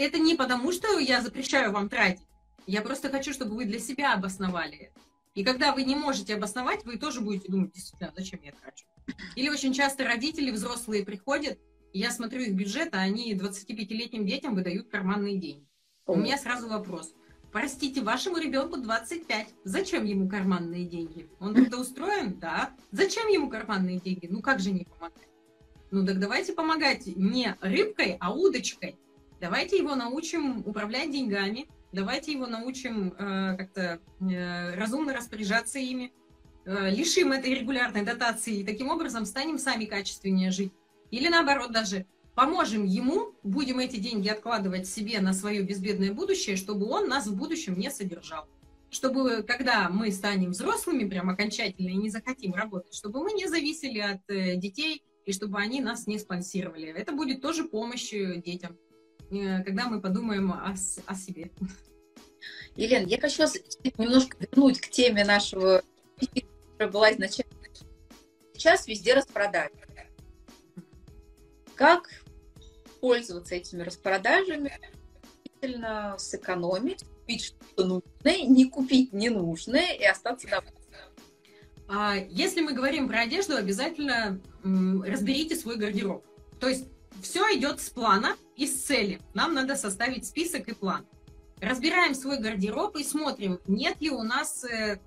Это 0.00 0.18
не 0.18 0.34
потому, 0.34 0.72
что 0.72 0.98
я 0.98 1.20
запрещаю 1.20 1.72
вам 1.72 1.90
тратить. 1.90 2.26
Я 2.66 2.80
просто 2.80 3.10
хочу, 3.10 3.34
чтобы 3.34 3.54
вы 3.54 3.66
для 3.66 3.78
себя 3.78 4.14
обосновали 4.14 4.76
это. 4.76 5.00
И 5.34 5.44
когда 5.44 5.74
вы 5.74 5.82
не 5.82 5.94
можете 5.94 6.36
обосновать, 6.36 6.86
вы 6.86 6.96
тоже 6.96 7.20
будете 7.20 7.52
думать, 7.52 7.72
действительно, 7.72 8.10
зачем 8.16 8.40
я 8.42 8.52
трачу. 8.52 8.86
Или 9.36 9.50
очень 9.50 9.74
часто 9.74 10.04
родители 10.04 10.50
взрослые 10.52 11.04
приходят, 11.04 11.58
и 11.92 11.98
я 11.98 12.10
смотрю 12.12 12.40
их 12.40 12.54
бюджет, 12.54 12.94
а 12.94 13.00
они 13.00 13.34
25-летним 13.34 14.24
детям 14.24 14.54
выдают 14.54 14.88
карманные 14.88 15.36
деньги. 15.36 15.66
У 16.06 16.16
меня 16.16 16.38
сразу 16.38 16.66
вопрос. 16.66 17.12
Простите, 17.52 18.00
вашему 18.00 18.38
ребенку 18.38 18.78
25. 18.78 19.48
Зачем 19.64 20.06
ему 20.06 20.30
карманные 20.30 20.86
деньги? 20.86 21.28
Он 21.40 21.54
трудоустроен? 21.54 22.38
Да. 22.38 22.70
Зачем 22.90 23.28
ему 23.28 23.50
карманные 23.50 24.00
деньги? 24.00 24.28
Ну 24.30 24.40
как 24.40 24.60
же 24.60 24.70
не 24.70 24.86
помогать? 24.86 25.28
Ну 25.90 26.06
так 26.06 26.18
давайте 26.18 26.54
помогать 26.54 27.06
не 27.06 27.54
рыбкой, 27.60 28.16
а 28.18 28.32
удочкой. 28.32 28.96
Давайте 29.40 29.78
его 29.78 29.94
научим 29.94 30.62
управлять 30.66 31.10
деньгами. 31.10 31.66
Давайте 31.92 32.32
его 32.32 32.46
научим 32.46 33.14
э, 33.18 33.56
как-то 33.56 34.00
э, 34.20 34.74
разумно 34.74 35.14
распоряжаться 35.14 35.78
ими. 35.78 36.12
Э, 36.66 36.90
лишим 36.90 37.32
этой 37.32 37.54
регулярной 37.54 38.04
дотации 38.04 38.58
и 38.58 38.64
таким 38.64 38.90
образом 38.90 39.24
станем 39.24 39.58
сами 39.58 39.86
качественнее 39.86 40.50
жить. 40.50 40.72
Или 41.10 41.28
наоборот 41.28 41.72
даже 41.72 42.06
поможем 42.34 42.84
ему, 42.84 43.34
будем 43.42 43.78
эти 43.78 43.96
деньги 43.96 44.28
откладывать 44.28 44.86
себе 44.86 45.20
на 45.20 45.32
свое 45.32 45.62
безбедное 45.62 46.12
будущее, 46.12 46.56
чтобы 46.56 46.86
он 46.86 47.08
нас 47.08 47.26
в 47.26 47.36
будущем 47.36 47.78
не 47.78 47.90
содержал. 47.90 48.46
Чтобы, 48.90 49.42
когда 49.42 49.88
мы 49.88 50.12
станем 50.12 50.50
взрослыми, 50.50 51.08
прям 51.08 51.30
окончательно, 51.30 51.88
и 51.88 51.96
не 51.96 52.10
захотим 52.10 52.54
работать, 52.54 52.94
чтобы 52.94 53.22
мы 53.22 53.32
не 53.32 53.46
зависели 53.46 53.98
от 53.98 54.20
э, 54.28 54.56
детей, 54.56 55.02
и 55.24 55.32
чтобы 55.32 55.58
они 55.58 55.80
нас 55.80 56.06
не 56.06 56.18
спонсировали. 56.18 56.88
Это 56.88 57.12
будет 57.12 57.40
тоже 57.40 57.64
помощь 57.64 58.10
детям, 58.10 58.72
э, 58.72 58.89
когда 59.30 59.88
мы 59.88 60.00
подумаем 60.00 60.52
о, 60.52 60.74
о 61.06 61.14
себе. 61.14 61.50
Елена, 62.76 63.06
я 63.06 63.20
хочу 63.20 63.42
вас 63.42 63.56
немножко 63.96 64.36
вернуть 64.38 64.80
к 64.80 64.88
теме 64.88 65.24
нашего, 65.24 65.82
которая 66.18 66.92
была 66.92 67.12
изначально. 67.12 67.52
Сейчас 68.54 68.86
везде 68.86 69.14
распродажи 69.14 69.70
как 71.80 72.10
пользоваться 73.00 73.54
этими 73.54 73.82
распродажами, 73.82 74.70
действительно 75.42 76.16
сэкономить, 76.18 77.04
купить 77.04 77.44
что-то 77.44 77.86
нужное, 77.86 78.42
не 78.42 78.66
купить 78.66 79.14
ненужное 79.14 79.94
и 79.94 80.04
остаться 80.04 80.46
довольным. 80.46 80.74
А 81.88 82.16
если 82.16 82.60
мы 82.60 82.74
говорим 82.74 83.08
про 83.08 83.20
одежду, 83.20 83.56
обязательно 83.56 84.42
разберите 84.62 85.56
свой 85.56 85.76
гардероб. 85.76 86.22
То 86.60 86.68
есть 86.68 86.84
все 87.22 87.40
идет 87.56 87.80
с 87.80 87.90
плана 87.90 88.36
и 88.56 88.66
с 88.66 88.82
цели. 88.82 89.20
Нам 89.34 89.54
надо 89.54 89.76
составить 89.76 90.26
список 90.26 90.68
и 90.68 90.74
план. 90.74 91.06
Разбираем 91.60 92.14
свой 92.14 92.38
гардероб 92.38 92.96
и 92.96 93.04
смотрим, 93.04 93.60
нет 93.66 94.00
ли 94.00 94.10
у 94.10 94.22
нас... 94.22 94.64
Э, 94.64 94.98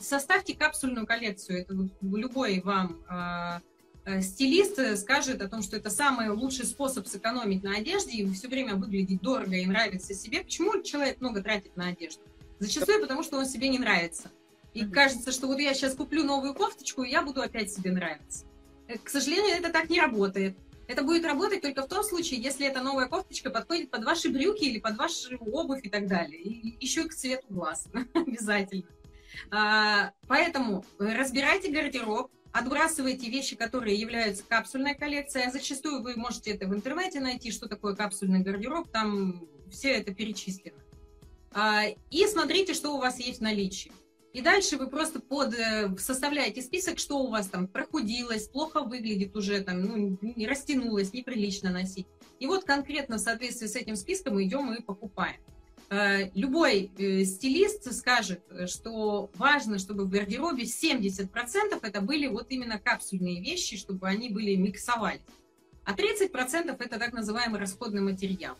составьте 0.00 0.56
капсульную 0.56 1.06
коллекцию. 1.06 1.60
Это 1.60 1.74
любой 2.02 2.60
вам 2.60 3.00
а, 3.08 3.60
э, 4.04 4.20
стилист 4.20 4.98
скажет 4.98 5.40
о 5.40 5.48
том, 5.48 5.62
что 5.62 5.76
это 5.76 5.88
самый 5.88 6.30
лучший 6.30 6.66
способ 6.66 7.06
сэкономить 7.06 7.62
на 7.62 7.76
одежде 7.76 8.18
и 8.18 8.32
все 8.32 8.48
время 8.48 8.74
выглядеть 8.74 9.20
дорого 9.20 9.54
и 9.54 9.66
нравиться 9.66 10.12
себе. 10.12 10.42
Почему 10.42 10.82
человек 10.82 11.20
много 11.20 11.42
тратит 11.42 11.76
на 11.76 11.88
одежду? 11.88 12.22
Зачастую 12.58 13.00
потому, 13.00 13.22
что 13.22 13.38
он 13.38 13.46
себе 13.46 13.68
не 13.68 13.78
нравится. 13.78 14.30
И 14.74 14.84
кажется, 14.84 15.32
что 15.32 15.46
вот 15.46 15.58
я 15.58 15.74
сейчас 15.74 15.94
куплю 15.94 16.24
новую 16.24 16.54
кофточку, 16.54 17.02
и 17.02 17.10
я 17.10 17.22
буду 17.22 17.40
опять 17.40 17.72
себе 17.72 17.92
нравиться. 17.92 18.46
Э, 18.88 18.98
к 18.98 19.08
сожалению, 19.08 19.56
это 19.56 19.70
так 19.70 19.90
не 19.90 20.00
работает. 20.00 20.56
Это 20.90 21.04
будет 21.04 21.24
работать 21.24 21.62
только 21.62 21.82
в 21.82 21.86
том 21.86 22.02
случае, 22.02 22.42
если 22.42 22.66
эта 22.66 22.82
новая 22.82 23.06
кофточка 23.06 23.48
подходит 23.48 23.92
под 23.92 24.02
ваши 24.02 24.28
брюки 24.28 24.64
или 24.64 24.80
под 24.80 24.98
вашу 24.98 25.36
обувь 25.38 25.84
и 25.84 25.88
так 25.88 26.08
далее. 26.08 26.42
И 26.42 26.84
еще 26.84 27.02
и 27.02 27.08
к 27.08 27.14
цвету 27.14 27.46
глаз 27.48 27.86
обязательно. 28.14 28.88
А, 29.52 30.10
поэтому 30.26 30.84
разбирайте 30.98 31.70
гардероб, 31.70 32.32
отбрасывайте 32.50 33.30
вещи, 33.30 33.54
которые 33.54 34.00
являются 34.00 34.42
капсульной 34.42 34.96
коллекцией. 34.96 35.46
А 35.46 35.52
зачастую 35.52 36.02
вы 36.02 36.16
можете 36.16 36.50
это 36.50 36.66
в 36.66 36.74
интернете 36.74 37.20
найти, 37.20 37.52
что 37.52 37.68
такое 37.68 37.94
капсульный 37.94 38.40
гардероб, 38.40 38.90
там 38.90 39.46
все 39.70 39.92
это 39.92 40.12
перечислено. 40.12 40.80
А, 41.52 41.84
и 42.10 42.26
смотрите, 42.26 42.74
что 42.74 42.96
у 42.96 42.98
вас 42.98 43.20
есть 43.20 43.38
в 43.38 43.42
наличии. 43.42 43.92
И 44.32 44.42
дальше 44.42 44.76
вы 44.76 44.86
просто 44.86 45.20
под, 45.20 45.54
э, 45.54 45.92
составляете 45.98 46.62
список, 46.62 46.98
что 46.98 47.18
у 47.18 47.30
вас 47.30 47.48
там 47.48 47.66
прохудилось, 47.66 48.48
плохо 48.48 48.82
выглядит 48.82 49.36
уже, 49.36 49.60
там, 49.60 49.82
ну, 49.82 50.18
не 50.20 50.46
растянулось, 50.46 51.12
неприлично 51.12 51.70
носить. 51.70 52.06
И 52.38 52.46
вот 52.46 52.64
конкретно 52.64 53.16
в 53.16 53.20
соответствии 53.20 53.66
с 53.66 53.74
этим 53.74 53.96
списком 53.96 54.40
идем 54.42 54.72
и 54.72 54.82
покупаем. 54.82 55.36
Э, 55.90 56.30
любой 56.34 56.92
э, 56.96 57.24
стилист 57.24 57.92
скажет, 57.92 58.40
что 58.66 59.30
важно, 59.34 59.80
чтобы 59.80 60.04
в 60.04 60.10
гардеробе 60.10 60.62
70% 60.62 61.28
это 61.82 62.00
были 62.00 62.28
вот 62.28 62.46
именно 62.50 62.78
капсульные 62.78 63.40
вещи, 63.40 63.76
чтобы 63.76 64.06
они 64.06 64.28
были 64.28 64.54
миксовались. 64.54 65.22
А 65.84 65.92
30% 65.92 66.76
это 66.78 66.98
так 66.98 67.12
называемый 67.12 67.58
расходный 67.58 68.02
материал. 68.02 68.56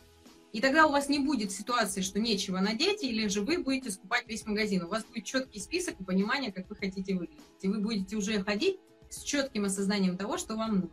И 0.53 0.59
тогда 0.59 0.85
у 0.85 0.91
вас 0.91 1.07
не 1.07 1.19
будет 1.19 1.51
ситуации, 1.51 2.01
что 2.01 2.19
нечего 2.19 2.59
надеть, 2.59 3.03
или 3.03 3.27
же 3.27 3.41
вы 3.41 3.59
будете 3.59 3.91
скупать 3.91 4.27
весь 4.27 4.45
магазин. 4.45 4.83
У 4.83 4.89
вас 4.89 5.05
будет 5.05 5.23
четкий 5.23 5.59
список 5.59 5.99
и 5.99 6.03
понимание, 6.03 6.51
как 6.51 6.69
вы 6.69 6.75
хотите 6.75 7.13
выглядеть. 7.13 7.43
И 7.61 7.67
вы 7.67 7.79
будете 7.79 8.17
уже 8.17 8.43
ходить 8.43 8.77
с 9.09 9.23
четким 9.23 9.65
осознанием 9.65 10.17
того, 10.17 10.37
что 10.37 10.55
вам 10.55 10.75
нужно. 10.75 10.89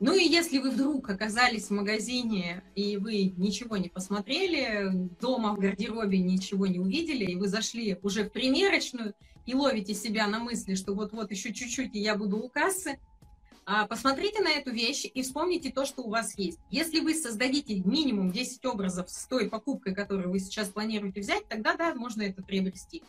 Ну 0.00 0.14
и 0.16 0.24
если 0.24 0.58
вы 0.58 0.72
вдруг 0.72 1.08
оказались 1.10 1.66
в 1.66 1.70
магазине, 1.70 2.64
и 2.74 2.96
вы 2.96 3.32
ничего 3.36 3.76
не 3.76 3.88
посмотрели, 3.88 4.90
дома 5.20 5.54
в 5.54 5.60
гардеробе 5.60 6.18
ничего 6.18 6.66
не 6.66 6.80
увидели, 6.80 7.24
и 7.24 7.36
вы 7.36 7.46
зашли 7.46 7.96
уже 8.02 8.24
в 8.24 8.32
примерочную 8.32 9.14
и 9.46 9.54
ловите 9.54 9.94
себя 9.94 10.26
на 10.26 10.40
мысли, 10.40 10.74
что 10.74 10.94
вот-вот 10.94 11.30
еще 11.30 11.54
чуть-чуть, 11.54 11.94
и 11.94 12.00
я 12.00 12.16
буду 12.16 12.38
у 12.38 12.48
кассы, 12.48 12.98
посмотрите 13.88 14.42
на 14.42 14.50
эту 14.50 14.70
вещь 14.70 15.06
и 15.12 15.22
вспомните 15.22 15.70
то, 15.70 15.84
что 15.84 16.02
у 16.02 16.10
вас 16.10 16.36
есть. 16.38 16.58
Если 16.70 17.00
вы 17.00 17.14
создадите 17.14 17.80
минимум 17.80 18.30
10 18.30 18.64
образов 18.66 19.08
с 19.10 19.26
той 19.26 19.48
покупкой, 19.48 19.94
которую 19.94 20.30
вы 20.30 20.38
сейчас 20.40 20.68
планируете 20.68 21.20
взять, 21.20 21.48
тогда, 21.48 21.76
да, 21.76 21.94
можно 21.94 22.22
это 22.22 22.42
приобрести. 22.42 23.02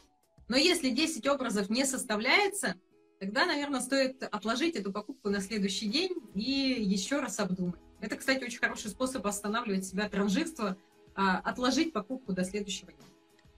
Но 0.47 0.57
если 0.57 0.89
10 0.89 1.27
образов 1.27 1.69
не 1.69 1.85
составляется, 1.85 2.75
тогда, 3.19 3.45
наверное, 3.45 3.81
стоит 3.81 4.21
отложить 4.23 4.75
эту 4.75 4.91
покупку 4.91 5.29
на 5.29 5.39
следующий 5.41 5.87
день 5.87 6.11
и 6.35 6.77
еще 6.79 7.19
раз 7.19 7.39
обдумать. 7.39 7.79
Это, 8.01 8.15
кстати, 8.17 8.43
очень 8.43 8.59
хороший 8.59 8.91
способ 8.91 9.25
останавливать 9.25 9.85
себя 9.85 10.05
от 10.05 10.13
ранжирства, 10.13 10.77
а, 11.15 11.39
отложить 11.39 11.93
покупку 11.93 12.33
до 12.33 12.43
следующего 12.43 12.91
дня. 12.91 13.07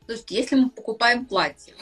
Слушайте, 0.06 0.36
если 0.36 0.56
мы 0.56 0.70
покупаем 0.70 1.26
платье, 1.26 1.76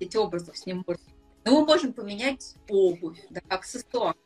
эти 0.00 0.16
образов 0.16 0.56
с 0.58 0.66
ним 0.66 0.82
можно 0.86 1.14
но 1.44 1.60
мы 1.60 1.66
можем 1.66 1.92
поменять 1.92 2.56
обувь, 2.68 3.18
да, 3.30 3.40
аксессуар. 3.48 4.16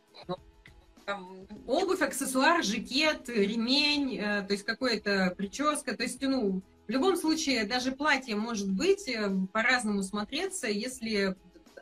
Обувь, 1.67 2.03
аксессуар, 2.03 2.63
жакет, 2.63 3.29
ремень, 3.29 4.19
э, 4.19 4.43
то 4.47 4.53
есть 4.53 4.65
какая-то 4.65 5.35
прическа, 5.37 5.97
то 5.97 6.03
есть, 6.03 6.21
ну, 6.21 6.61
в 6.87 6.91
любом 6.91 7.17
случае, 7.17 7.65
даже 7.65 7.93
платье 7.93 8.37
может 8.37 8.71
быть 8.71 9.09
э, 9.09 9.31
по-разному 9.53 10.03
смотреться, 10.03 10.67
если 10.69 11.37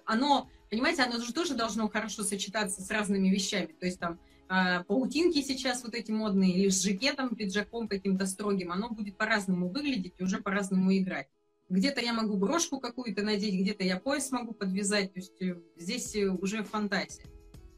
оно, 0.05 0.49
понимаете, 0.71 1.03
оно 1.03 1.19
же 1.19 1.33
тоже 1.33 1.55
должно 1.55 1.89
хорошо 1.89 2.23
сочетаться 2.23 2.83
с 2.83 2.91
разными 2.91 3.29
вещами, 3.29 3.75
то 3.79 3.87
есть 3.87 3.99
там 3.99 4.19
а, 4.49 4.85
паутинки 4.85 5.43
сейчас 5.43 5.83
вот 5.83 5.95
эти 5.95 6.13
модные, 6.13 6.53
или 6.53 6.69
с 6.69 6.83
жакетом, 6.83 7.35
пиджаком 7.35 7.89
каким-то 7.89 8.27
строгим, 8.27 8.71
оно 8.71 8.91
будет 8.91 9.17
по-разному 9.17 9.69
выглядеть 9.69 10.15
и 10.19 10.23
уже 10.23 10.39
по-разному 10.39 10.97
играть. 10.97 11.27
Где-то 11.69 12.01
я 12.01 12.13
могу 12.13 12.37
брошку 12.37 12.79
какую-то 12.79 13.23
надеть, 13.23 13.61
где-то 13.61 13.83
я 13.83 13.99
пояс 13.99 14.31
могу 14.31 14.53
подвязать, 14.55 15.13
то 15.13 15.19
есть 15.19 15.43
э, 15.43 15.57
здесь 15.77 16.15
уже 16.15 16.63
фантазия. 16.63 17.25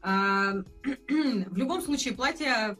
А, 0.01 0.53
в 0.83 1.57
любом 1.57 1.81
случае, 1.81 2.13
платье, 2.13 2.77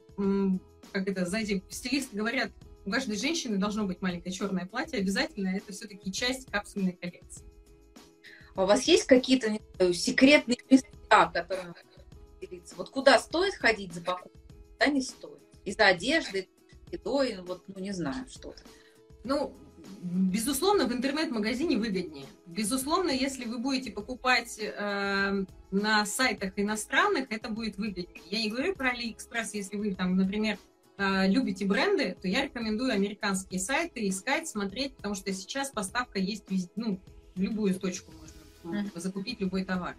как 0.92 1.08
это, 1.08 1.26
знаете, 1.26 1.62
стилисты 1.70 2.16
говорят, 2.16 2.52
у 2.86 2.92
каждой 2.92 3.18
женщины 3.18 3.58
должно 3.58 3.86
быть 3.86 4.02
маленькое 4.02 4.34
черное 4.34 4.66
платье, 4.66 5.00
обязательно 5.00 5.50
это 5.50 5.74
все-таки 5.74 6.12
часть 6.12 6.50
капсульной 6.50 6.94
коллекции. 6.94 7.46
А 8.56 8.64
у 8.64 8.66
вас 8.66 8.84
есть 8.84 9.06
какие-то 9.06 9.58
знаю, 9.78 9.94
секретные 9.94 10.58
места, 10.70 11.28
которыми 11.34 11.76
делиться? 12.42 12.76
Вот 12.76 12.90
куда 12.90 13.20
стоит 13.20 13.54
ходить 13.56 13.94
за 13.94 14.02
покупкой, 14.02 14.42
куда 14.74 14.88
не 14.88 15.02
стоит? 15.02 15.40
Из-за 15.66 15.88
одежды, 15.88 16.50
едой, 16.92 17.36
ну 17.36 17.46
вот, 17.46 17.64
ну 17.68 17.80
не 17.80 17.92
знаю, 17.92 18.28
что-то. 18.30 18.62
Ну, 19.24 19.54
безусловно, 20.02 20.86
в 20.86 20.94
интернет-магазине 20.94 21.78
выгоднее. 21.78 22.26
Безусловно, 22.46 23.12
если 23.12 23.46
вы 23.46 23.60
будете 23.60 23.92
покупать 23.92 24.60
э, 24.60 25.46
на 25.72 26.06
сайтах 26.06 26.54
иностранных, 26.56 27.32
это 27.32 27.50
будет 27.50 27.78
выгоднее. 27.78 28.22
Я 28.30 28.42
не 28.42 28.50
говорю 28.50 28.76
про 28.76 28.94
AliExpress, 28.94 29.50
если 29.54 29.78
вы 29.78 29.94
там, 29.94 30.16
например, 30.16 30.58
э, 30.98 31.28
любите 31.28 31.66
бренды, 31.66 32.18
то 32.22 32.28
я 32.28 32.44
рекомендую 32.44 32.92
американские 32.92 33.60
сайты 33.60 34.08
искать, 34.08 34.48
смотреть, 34.48 34.96
потому 34.96 35.16
что 35.16 35.32
сейчас 35.34 35.70
поставка 35.70 36.20
есть 36.20 36.50
везде, 36.50 36.72
ну, 36.76 37.00
в 37.36 37.42
любую 37.42 37.74
точку 37.76 38.12
можно 38.64 38.80
mm. 38.80 39.00
закупить 39.00 39.40
любой 39.40 39.64
товар. 39.64 39.96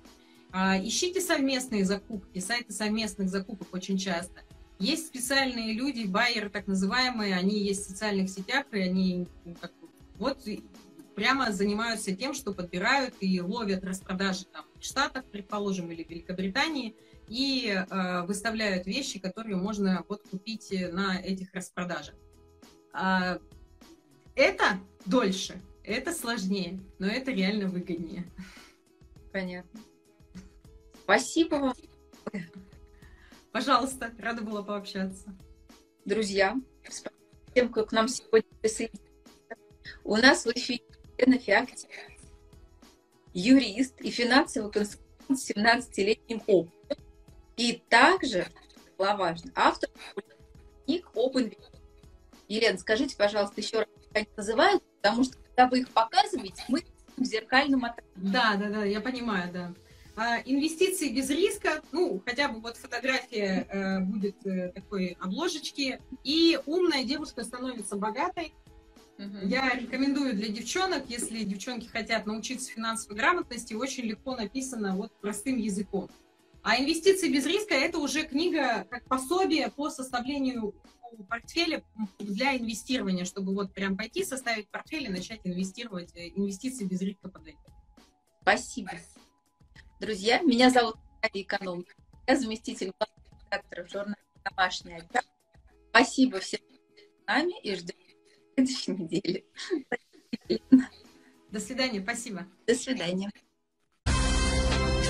А, 0.53 0.79
ищите 0.79 1.21
совместные 1.21 1.85
закупки, 1.85 2.39
сайты 2.41 2.73
совместных 2.73 3.29
закупок 3.29 3.69
очень 3.73 3.99
часто. 3.99 4.41
Есть 4.79 5.09
специальные 5.09 5.75
люди, 5.75 6.07
байеры 6.07 6.49
так 6.49 6.67
называемые, 6.67 7.37
они 7.37 7.59
есть 7.59 7.85
в 7.85 7.91
социальных 7.91 8.31
сетях, 8.31 8.65
и 8.73 8.79
они 8.79 9.29
ну, 9.45 9.55
как, 9.61 9.73
вот 10.21 10.47
прямо 11.17 11.51
занимаются 11.53 12.15
тем, 12.15 12.35
что 12.35 12.53
подбирают 12.53 13.15
и 13.21 13.41
ловят 13.41 13.85
распродажи 13.85 14.45
там, 14.45 14.65
в 14.79 14.85
Штатах, 14.85 15.25
предположим, 15.25 15.91
или 15.91 16.05
в 16.05 16.11
Великобритании, 16.11 16.95
и 17.27 17.69
э, 17.69 18.23
выставляют 18.27 18.87
вещи, 18.87 19.19
которые 19.19 19.57
можно 19.57 20.05
вот 20.09 20.23
купить 20.31 20.73
на 20.93 21.21
этих 21.21 21.53
распродажах. 21.55 22.15
А, 22.93 23.39
это 24.35 24.81
дольше, 25.07 25.61
это 25.85 26.13
сложнее, 26.13 26.81
но 26.99 27.07
это 27.07 27.31
реально 27.31 27.69
выгоднее. 27.69 28.25
Понятно. 29.33 29.81
Спасибо 31.03 31.57
вам. 31.57 31.75
Пожалуйста, 33.53 34.13
рада 34.19 34.43
была 34.43 34.63
пообщаться. 34.63 35.37
Друзья, 36.05 36.57
спасибо 36.85 37.11
тем, 37.55 37.69
кто 37.71 37.85
к 37.85 37.93
нам 37.93 38.09
сегодня 38.09 38.49
присоединился. 38.61 39.10
У 40.05 40.17
нас 40.17 40.45
в 40.45 40.51
эфире 40.53 40.83
Елена 41.19 41.39
Феоктия, 41.39 41.91
юрист 43.33 44.01
и 44.01 44.11
финансовый 44.11 44.71
консультант 44.71 45.39
с 45.39 45.51
17-летним 45.51 46.43
опытом. 46.47 46.99
И 47.57 47.83
также, 47.89 48.47
важно, 48.99 49.53
автор 49.55 49.91
книг 50.85 51.07
Open 51.15 51.57
Елена, 52.49 52.79
скажите, 52.79 53.17
пожалуйста, 53.17 53.61
еще 53.61 53.79
раз, 53.79 53.89
как 54.09 54.17
они 54.17 54.29
называют, 54.37 54.83
потому 55.01 55.25
что 55.25 55.37
когда 55.39 55.69
вы 55.69 55.81
их 55.81 55.91
показываете, 55.91 56.65
мы 56.69 56.83
в 57.17 57.25
зеркальном 57.25 57.85
отражении. 57.85 58.33
Да, 58.33 58.57
да, 58.57 58.69
да, 58.71 58.85
я 58.85 59.01
понимаю, 59.01 59.53
да. 59.53 59.73
А, 60.17 60.39
инвестиции 60.45 61.11
без 61.11 61.31
риска, 61.31 61.83
ну, 61.93 62.21
хотя 62.27 62.49
бы 62.49 62.61
вот 62.61 62.77
фотография 62.77 63.67
э, 63.71 64.01
будет 64.01 64.45
э, 64.45 64.73
такой 64.75 65.17
обложечки, 65.21 66.01
и 66.25 66.59
умная 66.67 67.05
девушка 67.05 67.45
становится 67.45 67.97
богатой, 67.97 68.53
я 69.43 69.71
рекомендую 69.75 70.35
для 70.35 70.49
девчонок, 70.49 71.05
если 71.09 71.45
девчонки 71.45 71.87
хотят 71.87 72.27
научиться 72.27 72.71
финансовой 72.71 73.17
грамотности, 73.17 73.75
очень 73.75 74.05
легко 74.05 74.37
написано 74.37 74.97
вот 74.97 75.13
простым 75.21 75.59
языком. 75.59 76.09
А 76.63 76.79
инвестиции 76.79 77.33
без 77.33 77.47
риска– 77.47 77.75
это 77.77 77.99
уже 77.99 78.25
книга 78.25 78.85
как 78.91 79.05
пособие 79.05 79.71
по 79.71 79.91
составлению 79.91 80.75
портфеля 81.29 81.83
для 82.19 82.57
инвестирования, 82.57 83.25
чтобы 83.25 83.55
вот 83.55 83.73
прям 83.73 83.97
пойти, 83.97 84.25
составить 84.25 84.69
портфель 84.69 85.05
и 85.05 85.09
начать 85.09 85.41
инвестировать. 85.45 86.15
Э, 86.15 86.29
инвестиции 86.29 86.85
без 86.85 87.01
риска 87.01 87.29
подойдут. 87.29 87.61
Спасибо. 88.43 88.93
Друзья, 90.01 90.41
меня 90.43 90.71
зовут 90.71 90.97
Ария 91.25 91.43
Эконом. 91.43 91.85
Я 92.27 92.37
заместитель 92.37 92.93
главного 92.99 93.45
редактора 93.45 93.85
в 93.85 93.91
журнале 93.91 94.23
«Домашний 94.45 94.95
отдел». 94.95 95.23
Спасибо 95.91 96.39
всем 96.39 96.61
с 96.61 97.27
нами 97.27 97.61
и 97.63 97.75
ждем 97.75 97.97
следующей 98.67 98.93
недели. 98.93 99.45
До 101.51 101.61
свидания, 101.61 102.01
спасибо. 102.01 102.47
До 102.67 102.75
свидания. 102.75 103.31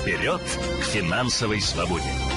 Вперед 0.01 0.41
к 0.41 0.83
финансовой 0.85 1.61
свободе! 1.61 2.30